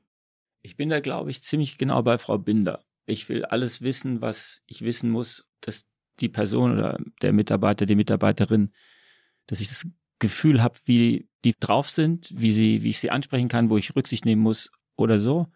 Ich 0.61 0.75
bin 0.75 0.89
da, 0.89 0.99
glaube 0.99 1.31
ich, 1.31 1.43
ziemlich 1.43 1.77
genau 1.77 2.03
bei 2.03 2.17
Frau 2.17 2.37
Binder. 2.37 2.83
Ich 3.05 3.29
will 3.29 3.45
alles 3.45 3.81
wissen, 3.81 4.21
was 4.21 4.61
ich 4.67 4.81
wissen 4.81 5.09
muss, 5.09 5.47
dass 5.61 5.87
die 6.19 6.29
Person 6.29 6.73
oder 6.73 6.99
der 7.21 7.31
Mitarbeiter, 7.31 7.85
die 7.85 7.95
Mitarbeiterin, 7.95 8.71
dass 9.47 9.61
ich 9.61 9.69
das 9.69 9.87
Gefühl 10.19 10.61
habe, 10.61 10.79
wie 10.85 11.27
die 11.45 11.53
drauf 11.59 11.89
sind, 11.89 12.33
wie 12.35 12.51
sie, 12.51 12.83
wie 12.83 12.89
ich 12.89 12.99
sie 12.99 13.11
ansprechen 13.11 13.47
kann, 13.47 13.69
wo 13.69 13.77
ich 13.77 13.95
Rücksicht 13.95 14.25
nehmen 14.25 14.41
muss 14.41 14.71
oder 14.95 15.19
so. 15.19 15.47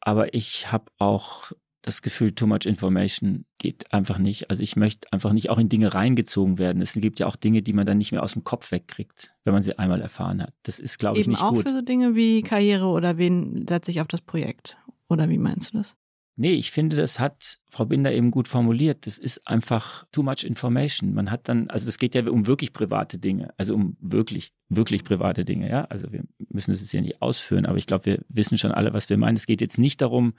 Aber 0.00 0.34
ich 0.34 0.70
habe 0.72 0.90
auch 0.98 1.52
das 1.82 2.02
Gefühl, 2.02 2.34
too 2.34 2.46
much 2.46 2.66
information 2.66 3.46
geht 3.58 3.92
einfach 3.92 4.18
nicht. 4.18 4.50
Also 4.50 4.62
ich 4.62 4.76
möchte 4.76 5.10
einfach 5.12 5.32
nicht 5.32 5.48
auch 5.50 5.58
in 5.58 5.68
Dinge 5.68 5.94
reingezogen 5.94 6.58
werden. 6.58 6.82
Es 6.82 6.92
gibt 6.92 7.18
ja 7.20 7.26
auch 7.26 7.36
Dinge, 7.36 7.62
die 7.62 7.72
man 7.72 7.86
dann 7.86 7.98
nicht 7.98 8.12
mehr 8.12 8.22
aus 8.22 8.34
dem 8.34 8.44
Kopf 8.44 8.70
wegkriegt, 8.70 9.32
wenn 9.44 9.54
man 9.54 9.62
sie 9.62 9.78
einmal 9.78 10.00
erfahren 10.02 10.42
hat. 10.42 10.52
Das 10.62 10.78
ist, 10.78 10.98
glaube 10.98 11.18
ich, 11.18 11.26
nicht 11.26 11.40
gut. 11.40 11.50
Eben 11.50 11.58
auch 11.58 11.62
für 11.62 11.72
so 11.72 11.82
Dinge 11.82 12.14
wie 12.14 12.42
Karriere 12.42 12.86
oder 12.86 13.16
wen 13.16 13.66
setze 13.66 13.90
ich 13.90 14.00
auf 14.00 14.08
das 14.08 14.20
Projekt? 14.20 14.76
Oder 15.08 15.28
wie 15.28 15.38
meinst 15.38 15.72
du 15.72 15.78
das? 15.78 15.96
Nee, 16.36 16.52
ich 16.52 16.70
finde, 16.70 16.96
das 16.96 17.20
hat 17.20 17.58
Frau 17.68 17.84
Binder 17.84 18.12
eben 18.12 18.30
gut 18.30 18.48
formuliert. 18.48 19.06
Das 19.06 19.18
ist 19.18 19.46
einfach 19.46 20.06
too 20.10 20.22
much 20.22 20.42
information. 20.44 21.12
Man 21.12 21.30
hat 21.30 21.48
dann, 21.48 21.68
also 21.68 21.84
das 21.86 21.98
geht 21.98 22.14
ja 22.14 22.26
um 22.28 22.46
wirklich 22.46 22.72
private 22.72 23.18
Dinge, 23.18 23.52
also 23.58 23.74
um 23.74 23.96
wirklich, 24.00 24.52
wirklich 24.68 25.04
private 25.04 25.44
Dinge, 25.44 25.68
ja. 25.68 25.84
Also 25.84 26.12
wir 26.12 26.24
müssen 26.48 26.70
das 26.70 26.80
jetzt 26.80 26.92
hier 26.92 27.02
nicht 27.02 27.20
ausführen, 27.20 27.66
aber 27.66 27.76
ich 27.76 27.86
glaube, 27.86 28.06
wir 28.06 28.24
wissen 28.28 28.56
schon 28.56 28.72
alle, 28.72 28.92
was 28.92 29.10
wir 29.10 29.18
meinen. 29.18 29.36
Es 29.36 29.46
geht 29.46 29.60
jetzt 29.60 29.78
nicht 29.78 30.00
darum, 30.00 30.34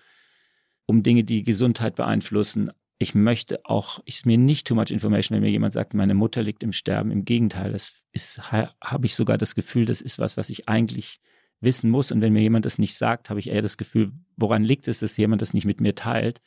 um 0.86 1.04
Dinge, 1.04 1.24
die 1.24 1.44
Gesundheit 1.44 1.96
beeinflussen. 1.96 2.72
Ich 2.98 3.14
möchte 3.14 3.66
auch, 3.66 4.00
ist 4.06 4.26
mir 4.26 4.38
nicht 4.38 4.68
too 4.68 4.76
much 4.76 4.92
information, 4.92 5.36
wenn 5.36 5.44
mir 5.44 5.52
jemand 5.52 5.74
sagt, 5.74 5.94
meine 5.94 6.14
Mutter 6.14 6.42
liegt 6.42 6.64
im 6.64 6.74
Sterben. 6.74 7.12
Im 7.12 7.26
Gegenteil, 7.26 7.72
das 7.72 8.02
ist, 8.12 8.52
habe 8.52 9.06
ich 9.06 9.16
sogar 9.16 9.38
das 9.38 9.56
Gefühl, 9.56 9.86
das 9.86 10.02
ist 10.02 10.20
was, 10.20 10.38
was 10.38 10.50
ich 10.50 10.68
eigentlich 10.68 11.20
wissen 11.62 11.90
muss. 11.90 12.12
Und 12.12 12.22
wenn 12.22 12.34
mir 12.34 12.42
jemand 12.42 12.66
das 12.66 12.78
nicht 12.78 12.96
sagt, 12.96 13.30
habe 13.30 13.40
ich 13.40 13.50
eher 13.50 13.62
das 13.62 13.78
Gefühl, 13.78 14.12
woran 14.36 14.64
liegt 14.64 14.88
es, 14.88 15.00
dass 15.00 15.18
jemand 15.18 15.42
das 15.42 15.54
nicht 15.54 15.66
mit 15.66 15.80
mir 15.80 15.96
teilt. 15.96 16.42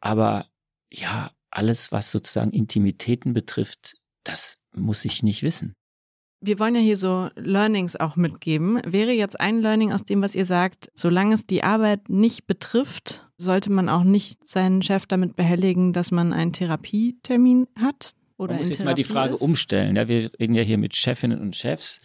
Aber 0.00 0.46
ja, 0.90 1.30
alles, 1.50 1.92
was 1.92 2.10
sozusagen 2.10 2.52
Intimitäten 2.52 3.34
betrifft, 3.34 3.96
das 4.24 4.58
muss 4.74 5.04
ich 5.04 5.22
nicht 5.22 5.42
wissen. 5.42 5.74
Wir 6.40 6.58
wollen 6.58 6.74
ja 6.74 6.80
hier 6.80 6.98
so 6.98 7.30
Learnings 7.36 7.96
auch 7.96 8.16
mitgeben. 8.16 8.80
Wäre 8.84 9.12
jetzt 9.12 9.40
ein 9.40 9.60
Learning 9.60 9.92
aus 9.92 10.04
dem, 10.04 10.20
was 10.20 10.34
ihr 10.34 10.44
sagt, 10.44 10.90
solange 10.94 11.34
es 11.34 11.46
die 11.46 11.62
Arbeit 11.62 12.10
nicht 12.10 12.46
betrifft, 12.46 13.26
sollte 13.38 13.72
man 13.72 13.88
auch 13.88 14.04
nicht 14.04 14.46
seinen 14.46 14.82
Chef 14.82 15.06
damit 15.06 15.36
behelligen, 15.36 15.94
dass 15.94 16.10
man 16.10 16.34
einen 16.34 16.52
Therapietermin 16.52 17.66
hat? 17.80 18.14
Oder 18.36 18.54
man 18.54 18.62
muss 18.62 18.68
jetzt 18.68 18.84
mal 18.84 18.94
die 18.94 19.04
Frage 19.04 19.34
ist? 19.34 19.40
umstellen. 19.40 19.96
Ja, 19.96 20.06
wir 20.06 20.30
reden 20.38 20.54
ja 20.54 20.62
hier 20.62 20.76
mit 20.76 20.94
Chefinnen 20.94 21.40
und 21.40 21.56
Chefs. 21.56 22.02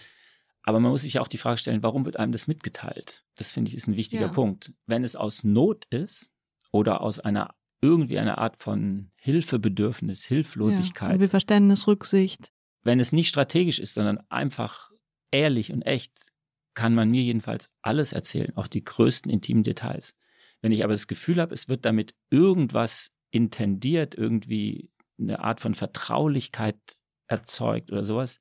Aber 0.70 0.80
man 0.80 0.92
muss 0.92 1.02
sich 1.02 1.18
auch 1.18 1.28
die 1.28 1.40
Frage 1.40 1.58
stellen, 1.58 1.82
warum 1.82 2.06
wird 2.06 2.18
einem 2.18 2.32
das 2.32 2.46
mitgeteilt? 2.46 3.24
Das 3.34 3.52
finde 3.54 3.70
ich 3.70 3.76
ist 3.76 3.88
ein 3.88 3.96
wichtiger 3.96 4.28
ja. 4.28 4.32
Punkt. 4.32 4.72
Wenn 4.86 5.04
es 5.04 5.16
aus 5.16 5.44
Not 5.44 5.86
ist 5.90 6.32
oder 6.72 7.02
aus 7.02 7.20
einer 7.20 7.56
irgendwie 7.82 8.20
einer 8.20 8.38
Art 8.38 8.62
von 8.62 9.10
Hilfebedürfnis, 9.16 10.26
Hilflosigkeit. 10.26 11.20
Ja, 11.20 11.28
Verständnis, 11.28 11.88
Rücksicht. 11.88 12.52
Wenn 12.84 13.00
es 13.00 13.12
nicht 13.12 13.30
strategisch 13.30 13.80
ist, 13.80 13.96
sondern 13.96 14.20
einfach 14.30 14.92
ehrlich 15.32 15.74
und 15.74 15.82
echt, 15.82 16.34
kann 16.76 16.94
man 16.94 17.10
mir 17.10 17.24
jedenfalls 17.24 17.72
alles 17.82 18.14
erzählen, 18.14 18.56
auch 18.56 18.68
die 18.68 18.84
größten 18.84 19.32
intimen 19.32 19.64
Details. 19.64 20.16
Wenn 20.62 20.72
ich 20.72 20.84
aber 20.84 20.94
das 20.94 21.08
Gefühl 21.08 21.42
habe, 21.42 21.56
es 21.56 21.68
wird 21.68 21.84
damit 21.84 22.14
irgendwas 22.30 23.10
intendiert, 23.32 24.14
irgendwie 24.14 24.92
eine 25.20 25.40
Art 25.40 25.62
von 25.62 25.74
Vertraulichkeit 25.74 26.78
erzeugt 27.26 27.92
oder 27.92 28.04
sowas, 28.04 28.40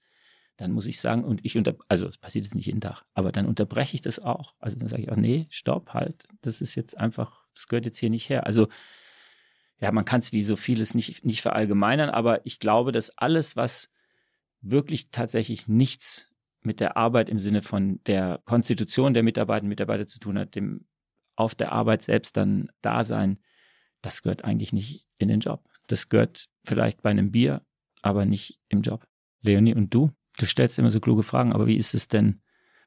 dann 0.58 0.72
muss 0.72 0.86
ich 0.86 1.00
sagen, 1.00 1.24
und 1.24 1.40
ich 1.44 1.56
unter, 1.56 1.76
also 1.86 2.08
es 2.08 2.18
passiert 2.18 2.44
jetzt 2.44 2.54
nicht 2.54 2.66
jeden 2.66 2.80
Tag, 2.80 3.04
aber 3.14 3.30
dann 3.30 3.46
unterbreche 3.46 3.94
ich 3.94 4.00
das 4.00 4.18
auch. 4.18 4.54
Also 4.58 4.76
dann 4.76 4.88
sage 4.88 5.02
ich 5.02 5.10
auch, 5.10 5.16
nee, 5.16 5.46
stopp, 5.50 5.94
halt, 5.94 6.26
das 6.42 6.60
ist 6.60 6.74
jetzt 6.74 6.98
einfach, 6.98 7.46
das 7.54 7.68
gehört 7.68 7.86
jetzt 7.86 7.98
hier 7.98 8.10
nicht 8.10 8.28
her. 8.28 8.44
Also 8.44 8.68
ja, 9.80 9.92
man 9.92 10.04
kann 10.04 10.18
es 10.18 10.32
wie 10.32 10.42
so 10.42 10.56
vieles 10.56 10.94
nicht, 10.94 11.24
nicht 11.24 11.42
verallgemeinern, 11.42 12.10
aber 12.10 12.44
ich 12.44 12.58
glaube, 12.58 12.90
dass 12.90 13.16
alles, 13.16 13.54
was 13.54 13.92
wirklich 14.60 15.10
tatsächlich 15.10 15.68
nichts 15.68 16.28
mit 16.62 16.80
der 16.80 16.96
Arbeit 16.96 17.30
im 17.30 17.38
Sinne 17.38 17.62
von 17.62 18.02
der 18.06 18.40
Konstitution 18.44 19.14
der 19.14 19.22
Mitarbeiter 19.22 19.62
und 19.62 19.68
Mitarbeiter 19.68 20.08
zu 20.08 20.18
tun 20.18 20.40
hat, 20.40 20.56
dem 20.56 20.86
auf 21.36 21.54
der 21.54 21.70
Arbeit 21.70 22.02
selbst 22.02 22.36
dann 22.36 22.68
da 22.82 23.04
sein, 23.04 23.38
das 24.02 24.22
gehört 24.22 24.42
eigentlich 24.42 24.72
nicht 24.72 25.06
in 25.18 25.28
den 25.28 25.38
Job. 25.38 25.64
Das 25.86 26.08
gehört 26.08 26.46
vielleicht 26.64 27.00
bei 27.02 27.10
einem 27.10 27.30
Bier, 27.30 27.62
aber 28.02 28.24
nicht 28.24 28.58
im 28.68 28.82
Job. 28.82 29.06
Leonie, 29.42 29.74
und 29.74 29.94
du? 29.94 30.10
Du 30.38 30.46
stellst 30.46 30.78
immer 30.78 30.90
so 30.90 31.00
kluge 31.00 31.22
Fragen, 31.22 31.52
aber 31.52 31.66
wie 31.66 31.76
ist 31.76 31.94
es 31.94 32.08
denn 32.08 32.40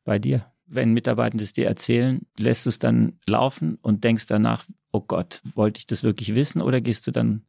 bei 0.03 0.19
dir? 0.19 0.51
Wenn 0.65 0.93
Mitarbeitende 0.93 1.43
es 1.43 1.53
dir 1.53 1.67
erzählen, 1.67 2.25
lässt 2.37 2.65
du 2.65 2.69
es 2.69 2.79
dann 2.79 3.19
laufen 3.27 3.77
und 3.81 4.03
denkst 4.03 4.27
danach, 4.27 4.65
oh 4.93 5.01
Gott, 5.01 5.41
wollte 5.53 5.79
ich 5.79 5.85
das 5.85 6.03
wirklich 6.03 6.33
wissen? 6.33 6.61
Oder 6.61 6.79
gehst 6.79 7.05
du 7.07 7.11
dann, 7.11 7.45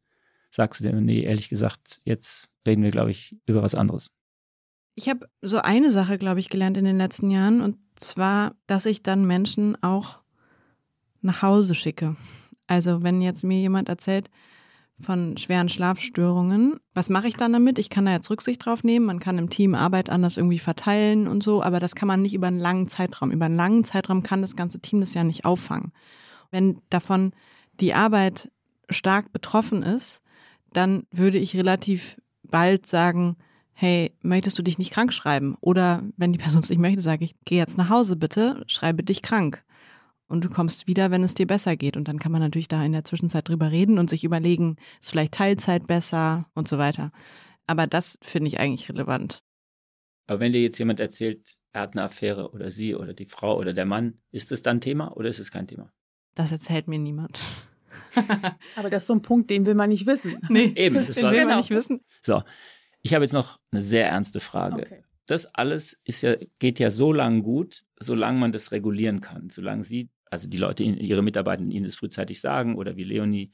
sagst 0.51 0.79
du 0.79 0.83
dir, 0.83 0.93
nee, 0.93 1.21
ehrlich 1.21 1.47
gesagt, 1.47 1.99
jetzt 2.03 2.49
reden 2.67 2.83
wir, 2.83 2.91
glaube 2.91 3.11
ich, 3.11 3.35
über 3.45 3.63
was 3.63 3.75
anderes? 3.75 4.11
Ich 4.95 5.09
habe 5.09 5.27
so 5.41 5.59
eine 5.59 5.89
Sache, 5.89 6.17
glaube 6.17 6.41
ich, 6.41 6.49
gelernt 6.49 6.77
in 6.77 6.85
den 6.85 6.97
letzten 6.97 7.31
Jahren 7.31 7.61
und 7.61 7.77
zwar, 7.95 8.55
dass 8.67 8.85
ich 8.85 9.03
dann 9.03 9.25
Menschen 9.25 9.81
auch 9.81 10.19
nach 11.21 11.41
Hause 11.41 11.75
schicke. 11.75 12.15
Also 12.67 13.03
wenn 13.03 13.21
jetzt 13.21 13.43
mir 13.43 13.59
jemand 13.59 13.89
erzählt, 13.89 14.29
von 15.01 15.37
schweren 15.37 15.69
Schlafstörungen. 15.69 16.79
Was 16.93 17.09
mache 17.09 17.27
ich 17.27 17.35
dann 17.35 17.53
damit? 17.53 17.79
Ich 17.79 17.89
kann 17.89 18.05
da 18.05 18.11
jetzt 18.11 18.29
Rücksicht 18.29 18.65
drauf 18.65 18.83
nehmen. 18.83 19.05
Man 19.05 19.19
kann 19.19 19.37
im 19.37 19.49
Team 19.49 19.75
Arbeit 19.75 20.09
anders 20.09 20.37
irgendwie 20.37 20.59
verteilen 20.59 21.27
und 21.27 21.43
so, 21.43 21.63
aber 21.63 21.79
das 21.79 21.95
kann 21.95 22.07
man 22.07 22.21
nicht 22.21 22.33
über 22.33 22.47
einen 22.47 22.59
langen 22.59 22.87
Zeitraum. 22.87 23.31
Über 23.31 23.45
einen 23.45 23.55
langen 23.55 23.83
Zeitraum 23.83 24.23
kann 24.23 24.41
das 24.41 24.55
ganze 24.55 24.79
Team 24.79 24.99
das 25.01 25.13
ja 25.13 25.23
nicht 25.23 25.45
auffangen. 25.45 25.91
Wenn 26.51 26.81
davon 26.89 27.33
die 27.79 27.93
Arbeit 27.93 28.51
stark 28.89 29.33
betroffen 29.33 29.83
ist, 29.83 30.21
dann 30.71 31.03
würde 31.11 31.37
ich 31.37 31.55
relativ 31.55 32.21
bald 32.43 32.85
sagen, 32.85 33.37
hey, 33.73 34.15
möchtest 34.21 34.57
du 34.59 34.63
dich 34.63 34.77
nicht 34.77 34.93
krank 34.93 35.11
schreiben? 35.11 35.57
Oder 35.59 36.03
wenn 36.15 36.31
die 36.31 36.39
Person 36.39 36.61
es 36.61 36.69
nicht 36.69 36.79
möchte, 36.79 37.01
sage 37.01 37.25
ich, 37.25 37.35
geh 37.45 37.57
jetzt 37.57 37.77
nach 37.77 37.89
Hause 37.89 38.15
bitte, 38.15 38.63
schreibe 38.67 39.03
dich 39.03 39.21
krank 39.21 39.63
und 40.27 40.43
du 40.43 40.49
kommst 40.49 40.87
wieder, 40.87 41.11
wenn 41.11 41.23
es 41.23 41.33
dir 41.33 41.47
besser 41.47 41.75
geht. 41.75 41.97
Und 41.97 42.07
dann 42.07 42.19
kann 42.19 42.31
man 42.31 42.41
natürlich 42.41 42.67
da 42.67 42.83
in 42.83 42.91
der 42.91 43.05
Zwischenzeit 43.05 43.47
drüber 43.47 43.71
reden 43.71 43.99
und 43.99 44.09
sich 44.09 44.23
überlegen, 44.23 44.77
ist 45.01 45.11
vielleicht 45.11 45.33
Teilzeit 45.33 45.87
besser 45.87 46.49
und 46.53 46.67
so 46.67 46.77
weiter. 46.77 47.11
Aber 47.67 47.87
das 47.87 48.17
finde 48.21 48.47
ich 48.47 48.59
eigentlich 48.59 48.89
relevant. 48.89 49.39
Aber 50.27 50.39
wenn 50.39 50.53
dir 50.53 50.61
jetzt 50.61 50.77
jemand 50.79 50.99
erzählt, 50.99 51.55
er 51.71 51.81
hat 51.81 51.93
eine 51.93 52.03
Affäre 52.03 52.51
oder 52.51 52.69
sie 52.69 52.95
oder 52.95 53.13
die 53.13 53.25
Frau 53.25 53.57
oder 53.57 53.73
der 53.73 53.85
Mann, 53.85 54.19
ist 54.31 54.51
das 54.51 54.61
dann 54.61 54.81
Thema 54.81 55.15
oder 55.15 55.29
ist 55.29 55.39
es 55.39 55.51
kein 55.51 55.67
Thema? 55.67 55.91
Das 56.35 56.51
erzählt 56.51 56.87
mir 56.87 56.99
niemand. 56.99 57.41
Aber 58.75 58.89
das 58.89 59.03
ist 59.03 59.07
so 59.07 59.13
ein 59.13 59.21
Punkt, 59.21 59.49
den 59.49 59.65
will 59.65 59.75
man 59.75 59.89
nicht 59.89 60.05
wissen. 60.05 60.37
Nee, 60.49 60.73
eben. 60.75 61.05
Das 61.05 61.15
den 61.15 61.31
will 61.31 61.45
man 61.45 61.57
nicht 61.57 61.69
wissen. 61.69 62.01
So, 62.21 62.41
ich 63.01 63.13
habe 63.13 63.25
jetzt 63.25 63.33
noch 63.33 63.59
eine 63.71 63.81
sehr 63.81 64.07
ernste 64.07 64.39
Frage. 64.39 64.81
Okay 64.81 65.03
das 65.25 65.45
alles 65.45 65.99
ist 66.03 66.21
ja, 66.21 66.35
geht 66.59 66.79
ja 66.79 66.91
so 66.91 67.13
lange 67.13 67.41
gut, 67.41 67.85
solange 67.97 68.39
man 68.39 68.51
das 68.51 68.71
regulieren 68.71 69.21
kann. 69.21 69.49
Solange 69.49 69.83
sie, 69.83 70.09
also 70.29 70.49
die 70.49 70.57
Leute, 70.57 70.83
ihre 70.83 71.21
Mitarbeiter 71.21 71.63
ihnen 71.63 71.85
das 71.85 71.95
frühzeitig 71.95 72.41
sagen 72.41 72.75
oder 72.75 72.97
wie 72.97 73.03
Leonie 73.03 73.51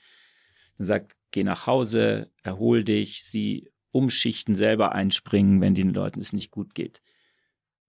dann 0.80 0.88
sagt, 0.88 1.16
geh 1.32 1.44
nach 1.44 1.68
Hause, 1.68 2.32
erhol 2.42 2.84
dich, 2.84 3.24
sie 3.24 3.70
umschichten, 3.92 4.56
selber 4.56 4.94
einspringen, 4.94 5.62
wenn 5.62 5.76
den 5.76 5.94
Leuten 5.94 6.20
es 6.20 6.34
nicht 6.34 6.52
gut 6.52 6.74
geht. 6.74 7.02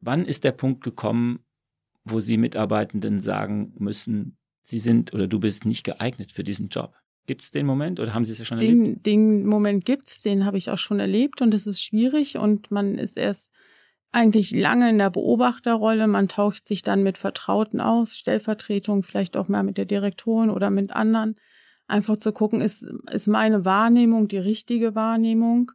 Wann 0.01 0.25
ist 0.25 0.45
der 0.45 0.53
Punkt 0.53 0.83
gekommen, 0.83 1.45
wo 2.05 2.21
sie 2.21 2.37
Mitarbeitenden 2.37 3.21
sagen 3.21 3.75
müssen, 3.79 4.39
sie 4.63 4.79
sind 4.79 5.15
oder 5.15 5.29
du 5.29 5.39
bist 5.39 5.67
nicht 5.67 5.85
geeignet 5.85 6.33
für 6.33 6.43
diesen 6.43 6.69
Job? 6.69 6.95
Gibt 7.27 7.43
es 7.43 7.51
den 7.51 7.67
Moment 7.67 8.01
oder 8.01 8.13
haben 8.13 8.25
Sie 8.25 8.33
es 8.33 8.39
ja 8.39 8.45
schon 8.45 8.59
den, 8.59 8.81
erlebt? 8.81 9.07
Den 9.07 9.47
Moment 9.47 9.85
gibt 9.85 10.09
es, 10.09 10.23
den 10.23 10.45
habe 10.45 10.59
ich 10.59 10.71
auch 10.71 10.79
schon 10.79 10.99
erlebt 10.99 11.43
und 11.43 11.55
es 11.55 11.67
ist 11.67 11.83
schwierig 11.83 12.39
und 12.39 12.71
man 12.71 12.99
ist 12.99 13.17
erst 13.17 13.53
eigentlich 14.13 14.51
lange 14.53 14.91
in 14.91 14.99
der 14.99 15.11
Beobachterrolle. 15.11 16.07
Man 16.07 16.29
tauscht 16.29 16.67
sich 16.67 16.83
dann 16.83 17.03
mit 17.03 17.19
Vertrauten 17.19 17.81
aus, 17.81 18.17
Stellvertretung, 18.17 19.03
vielleicht 19.03 19.37
auch 19.37 19.49
mal 19.49 19.63
mit 19.63 19.79
der 19.79 19.85
Direktorin 19.85 20.51
oder 20.51 20.71
mit 20.71 20.91
anderen. 20.91 21.37
Einfach 21.87 22.19
zu 22.19 22.33
gucken, 22.33 22.61
ist, 22.61 22.87
ist 23.11 23.29
meine 23.29 23.65
Wahrnehmung 23.65 24.29
die 24.29 24.39
richtige 24.39 24.95
Wahrnehmung? 24.95 25.73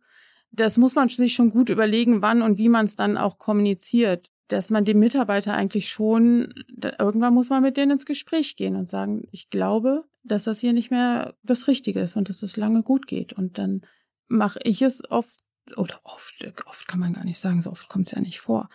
Das 0.52 0.78
muss 0.78 0.96
man 0.96 1.10
sich 1.10 1.34
schon 1.34 1.50
gut 1.50 1.70
überlegen, 1.70 2.22
wann 2.22 2.42
und 2.42 2.58
wie 2.58 2.70
man 2.70 2.86
es 2.86 2.96
dann 2.96 3.18
auch 3.18 3.38
kommuniziert. 3.38 4.32
Dass 4.48 4.70
man 4.70 4.86
dem 4.86 5.00
Mitarbeiter 5.00 5.54
eigentlich 5.54 5.90
schon, 5.90 6.54
irgendwann 7.00 7.34
muss 7.34 7.50
man 7.50 7.64
mit 7.64 7.78
denen 7.78 7.94
ins 7.94 8.06
Gespräch 8.06 8.56
gehen 8.56 8.76
und 8.76 8.90
sagen, 8.90 9.28
ich 9.32 9.50
glaube, 9.50 10.06
dass 10.24 10.44
das 10.44 10.60
hier 10.60 10.74
nicht 10.74 10.92
mehr 10.92 11.36
das 11.44 11.68
Richtige 11.68 12.02
ist 12.02 12.16
und 12.16 12.30
dass 12.30 12.44
es 12.44 12.56
lange 12.56 12.84
gut 12.84 13.08
geht. 13.08 13.34
Und 13.34 13.58
dann 13.58 13.82
mache 14.28 14.60
ich 14.64 14.82
es 14.82 15.02
oft 15.10 15.38
oder 15.78 15.99
oft, 16.03 16.47
oft 16.66 16.88
kann 16.88 16.99
man 16.99 17.13
gar 17.13 17.26
nicht 17.26 17.39
sagen, 17.39 17.61
so 17.61 17.72
oft 17.72 17.89
kommt 17.89 18.07
es 18.07 18.13
ja 18.13 18.22
nicht 18.22 18.39
vor. 18.39 18.70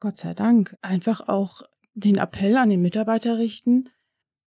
Gott 0.00 0.18
sei 0.18 0.34
Dank. 0.34 0.76
Einfach 0.82 1.28
auch 1.28 1.62
den 1.94 2.16
Appell 2.16 2.56
an 2.56 2.70
den 2.70 2.82
Mitarbeiter 2.82 3.38
richten, 3.38 3.88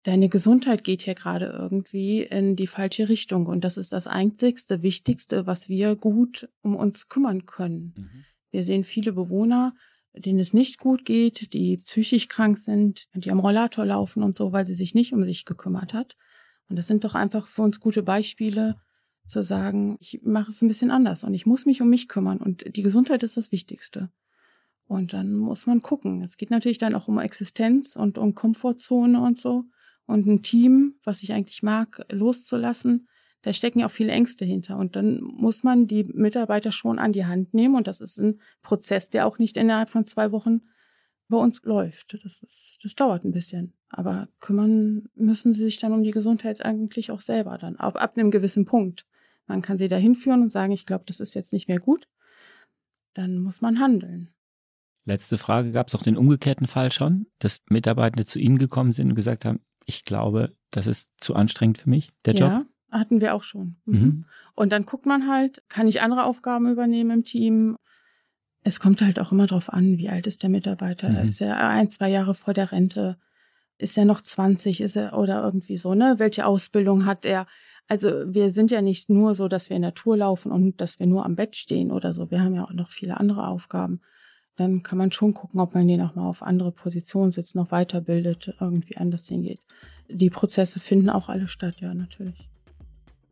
deine 0.03 0.29
Gesundheit 0.29 0.83
geht 0.83 1.03
hier 1.03 1.15
gerade 1.15 1.45
irgendwie 1.45 2.23
in 2.23 2.55
die 2.55 2.67
falsche 2.67 3.09
Richtung. 3.09 3.45
Und 3.45 3.63
das 3.63 3.77
ist 3.77 3.91
das 3.91 4.07
einzigste, 4.07 4.81
wichtigste, 4.81 5.45
was 5.47 5.69
wir 5.69 5.95
gut 5.95 6.49
um 6.61 6.75
uns 6.75 7.09
kümmern 7.09 7.45
können. 7.45 7.93
Mhm. 7.95 8.25
Wir 8.51 8.63
sehen 8.63 8.83
viele 8.83 9.13
Bewohner, 9.13 9.73
denen 10.13 10.39
es 10.39 10.53
nicht 10.53 10.77
gut 10.77 11.05
geht, 11.05 11.53
die 11.53 11.77
psychisch 11.77 12.27
krank 12.27 12.57
sind, 12.57 13.07
die 13.13 13.31
am 13.31 13.39
Rollator 13.39 13.85
laufen 13.85 14.23
und 14.23 14.35
so, 14.35 14.51
weil 14.51 14.65
sie 14.65 14.73
sich 14.73 14.93
nicht 14.93 15.13
um 15.13 15.23
sich 15.23 15.45
gekümmert 15.45 15.93
hat. 15.93 16.17
Und 16.67 16.77
das 16.77 16.87
sind 16.87 17.03
doch 17.03 17.15
einfach 17.15 17.47
für 17.47 17.61
uns 17.61 17.79
gute 17.79 18.03
Beispiele, 18.03 18.75
zu 19.32 19.43
sagen, 19.43 19.97
ich 19.99 20.21
mache 20.23 20.49
es 20.49 20.61
ein 20.61 20.67
bisschen 20.67 20.91
anders 20.91 21.23
und 21.23 21.34
ich 21.34 21.45
muss 21.45 21.65
mich 21.65 21.82
um 21.82 21.89
mich 21.89 22.07
kümmern 22.07 22.38
und 22.38 22.75
die 22.75 22.84
Gesundheit 22.84 23.23
ist 23.23 23.38
das 23.38 23.51
Wichtigste. 23.51 24.11
Und 24.86 25.13
dann 25.13 25.34
muss 25.34 25.67
man 25.67 25.82
gucken. 25.82 26.21
Es 26.21 26.36
geht 26.36 26.51
natürlich 26.51 26.77
dann 26.77 26.95
auch 26.95 27.07
um 27.07 27.17
Existenz 27.17 27.95
und 27.95 28.17
um 28.17 28.36
Komfortzone 28.36 29.21
und 29.21 29.39
so 29.39 29.63
und 30.05 30.27
ein 30.27 30.43
Team, 30.43 30.95
was 31.05 31.23
ich 31.23 31.32
eigentlich 31.32 31.63
mag, 31.63 32.05
loszulassen. 32.11 33.07
Da 33.43 33.53
stecken 33.53 33.79
ja 33.79 33.86
auch 33.88 33.91
viele 33.91 34.11
Ängste 34.11 34.45
hinter. 34.45 34.77
Und 34.77 34.95
dann 34.95 35.21
muss 35.21 35.63
man 35.63 35.88
die 35.88 36.03
Mitarbeiter 36.03 36.71
schon 36.71 36.99
an 36.99 37.13
die 37.13 37.25
Hand 37.25 37.53
nehmen. 37.53 37.75
Und 37.75 37.88
das 37.88 38.01
ist 38.01 38.17
ein 38.17 38.41
Prozess, 38.61 39.09
der 39.09 39.25
auch 39.25 39.39
nicht 39.39 39.57
innerhalb 39.57 39.89
von 39.89 40.05
zwei 40.05 40.32
Wochen 40.32 40.61
bei 41.29 41.38
uns 41.38 41.63
läuft. 41.63 42.13
Das, 42.23 42.43
ist, 42.43 42.79
das 42.84 42.93
dauert 42.93 43.23
ein 43.23 43.32
bisschen. 43.32 43.73
Aber 43.89 44.27
kümmern 44.41 45.07
müssen 45.15 45.53
sie 45.53 45.63
sich 45.63 45.79
dann 45.79 45.93
um 45.93 46.03
die 46.03 46.11
Gesundheit 46.11 46.63
eigentlich 46.63 47.09
auch 47.09 47.21
selber 47.21 47.57
dann, 47.57 47.77
ab, 47.77 47.95
ab 47.95 48.17
einem 48.17 48.29
gewissen 48.29 48.65
Punkt. 48.65 49.05
Man 49.47 49.61
kann 49.61 49.77
sie 49.77 49.87
dahin 49.87 50.15
führen 50.15 50.41
und 50.41 50.51
sagen, 50.51 50.71
ich 50.71 50.85
glaube, 50.85 51.03
das 51.07 51.19
ist 51.19 51.33
jetzt 51.33 51.53
nicht 51.53 51.67
mehr 51.67 51.79
gut. 51.79 52.07
Dann 53.13 53.39
muss 53.39 53.61
man 53.61 53.79
handeln. 53.79 54.29
Letzte 55.05 55.37
Frage, 55.37 55.71
gab 55.71 55.87
es 55.87 55.95
auch 55.95 56.03
den 56.03 56.15
umgekehrten 56.15 56.67
Fall 56.67 56.91
schon, 56.91 57.25
dass 57.39 57.61
Mitarbeitende 57.69 58.25
zu 58.25 58.39
Ihnen 58.39 58.57
gekommen 58.57 58.91
sind 58.91 59.09
und 59.09 59.15
gesagt 59.15 59.45
haben, 59.45 59.59
ich 59.85 60.05
glaube, 60.05 60.55
das 60.69 60.87
ist 60.87 61.09
zu 61.17 61.35
anstrengend 61.35 61.79
für 61.79 61.89
mich, 61.89 62.11
der 62.25 62.35
Job? 62.35 62.49
Ja, 62.49 62.65
hatten 62.91 63.19
wir 63.19 63.33
auch 63.33 63.43
schon. 63.43 63.77
Mhm. 63.85 63.99
Mhm. 63.99 64.25
Und 64.53 64.71
dann 64.71 64.85
guckt 64.85 65.05
man 65.05 65.27
halt, 65.27 65.63
kann 65.69 65.87
ich 65.87 66.01
andere 66.01 66.25
Aufgaben 66.25 66.71
übernehmen 66.71 67.11
im 67.11 67.23
Team? 67.23 67.77
Es 68.63 68.79
kommt 68.79 69.01
halt 69.01 69.19
auch 69.19 69.31
immer 69.31 69.47
darauf 69.47 69.73
an, 69.73 69.97
wie 69.97 70.09
alt 70.09 70.27
ist 70.27 70.43
der 70.43 70.49
Mitarbeiter. 70.49 71.09
Mhm. 71.09 71.29
Ist 71.29 71.41
er 71.41 71.57
ein, 71.67 71.89
zwei 71.89 72.09
Jahre 72.09 72.35
vor 72.35 72.53
der 72.53 72.71
Rente? 72.71 73.17
Ist 73.79 73.97
er 73.97 74.05
noch 74.05 74.21
20? 74.21 74.81
Ist 74.81 74.95
er 74.95 75.17
oder 75.17 75.43
irgendwie 75.43 75.77
so, 75.77 75.95
ne? 75.95 76.15
Welche 76.19 76.45
Ausbildung 76.45 77.05
hat 77.07 77.25
er? 77.25 77.47
Also 77.91 78.33
wir 78.33 78.53
sind 78.53 78.71
ja 78.71 78.81
nicht 78.81 79.09
nur 79.09 79.35
so, 79.35 79.49
dass 79.49 79.69
wir 79.69 79.75
in 79.75 79.81
der 79.81 79.93
Tour 79.93 80.15
laufen 80.15 80.49
und 80.49 80.79
dass 80.79 81.01
wir 81.01 81.07
nur 81.07 81.25
am 81.25 81.35
Bett 81.35 81.57
stehen 81.57 81.91
oder 81.91 82.13
so. 82.13 82.31
Wir 82.31 82.41
haben 82.41 82.55
ja 82.55 82.63
auch 82.63 82.71
noch 82.71 82.89
viele 82.89 83.19
andere 83.19 83.45
Aufgaben. 83.45 83.99
Dann 84.55 84.81
kann 84.81 84.97
man 84.97 85.11
schon 85.11 85.33
gucken, 85.33 85.59
ob 85.59 85.73
man 85.73 85.89
den 85.89 85.99
auch 85.99 86.15
mal 86.15 86.25
auf 86.25 86.41
andere 86.41 86.71
Positionen 86.71 87.33
sitzt, 87.33 87.53
noch 87.53 87.69
weiterbildet, 87.69 88.55
irgendwie 88.61 88.95
anders 88.95 89.27
hingeht. 89.27 89.59
Die 90.07 90.29
Prozesse 90.29 90.79
finden 90.79 91.09
auch 91.09 91.27
alle 91.27 91.49
statt, 91.49 91.81
ja, 91.81 91.93
natürlich. 91.93 92.49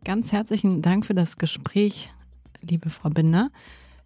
Ganz 0.03 0.33
herzlichen 0.33 0.81
Dank 0.81 1.05
für 1.05 1.15
das 1.15 1.37
Gespräch, 1.37 2.11
liebe 2.59 2.89
Frau 2.89 3.11
Binder. 3.11 3.51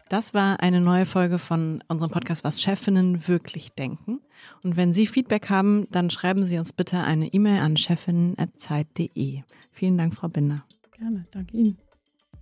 Das 0.08 0.34
war 0.34 0.60
eine 0.60 0.80
neue 0.80 1.06
Folge 1.06 1.38
von 1.38 1.82
unserem 1.88 2.10
Podcast, 2.10 2.44
was 2.44 2.60
Chefinnen 2.60 3.26
wirklich 3.26 3.72
denken. 3.72 4.20
Und 4.62 4.76
wenn 4.76 4.92
Sie 4.92 5.06
Feedback 5.06 5.48
haben, 5.48 5.86
dann 5.90 6.10
schreiben 6.10 6.44
Sie 6.44 6.58
uns 6.58 6.72
bitte 6.72 6.98
eine 6.98 7.32
E-Mail 7.32 7.60
an 7.60 7.76
chefinnen.zeit.de. 7.76 9.42
Vielen 9.72 9.98
Dank, 9.98 10.14
Frau 10.14 10.28
Binder. 10.28 10.64
Gerne, 10.98 11.26
danke 11.30 11.56
Ihnen. 11.56 11.78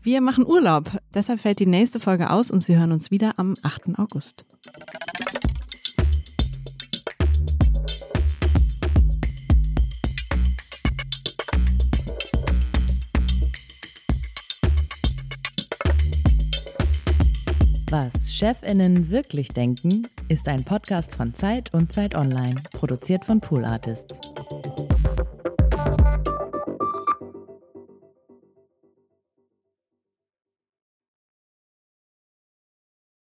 Wir 0.02 0.20
machen 0.20 0.44
Urlaub, 0.44 0.90
deshalb 1.14 1.40
fällt 1.40 1.60
die 1.60 1.66
nächste 1.66 2.00
Folge 2.00 2.30
aus 2.30 2.50
und 2.50 2.60
Sie 2.60 2.76
hören 2.76 2.90
uns 2.90 3.12
wieder 3.12 3.38
am 3.38 3.54
8. 3.62 3.98
August. 3.98 4.44
Was 18.02 18.32
Chefinnen 18.32 19.12
wirklich 19.12 19.50
denken, 19.50 20.08
ist 20.26 20.48
ein 20.48 20.64
Podcast 20.64 21.14
von 21.14 21.32
Zeit 21.34 21.72
und 21.72 21.92
Zeit 21.92 22.16
Online, 22.16 22.56
produziert 22.72 23.24
von 23.24 23.40
Pool 23.40 23.64
Artists. 23.64 24.18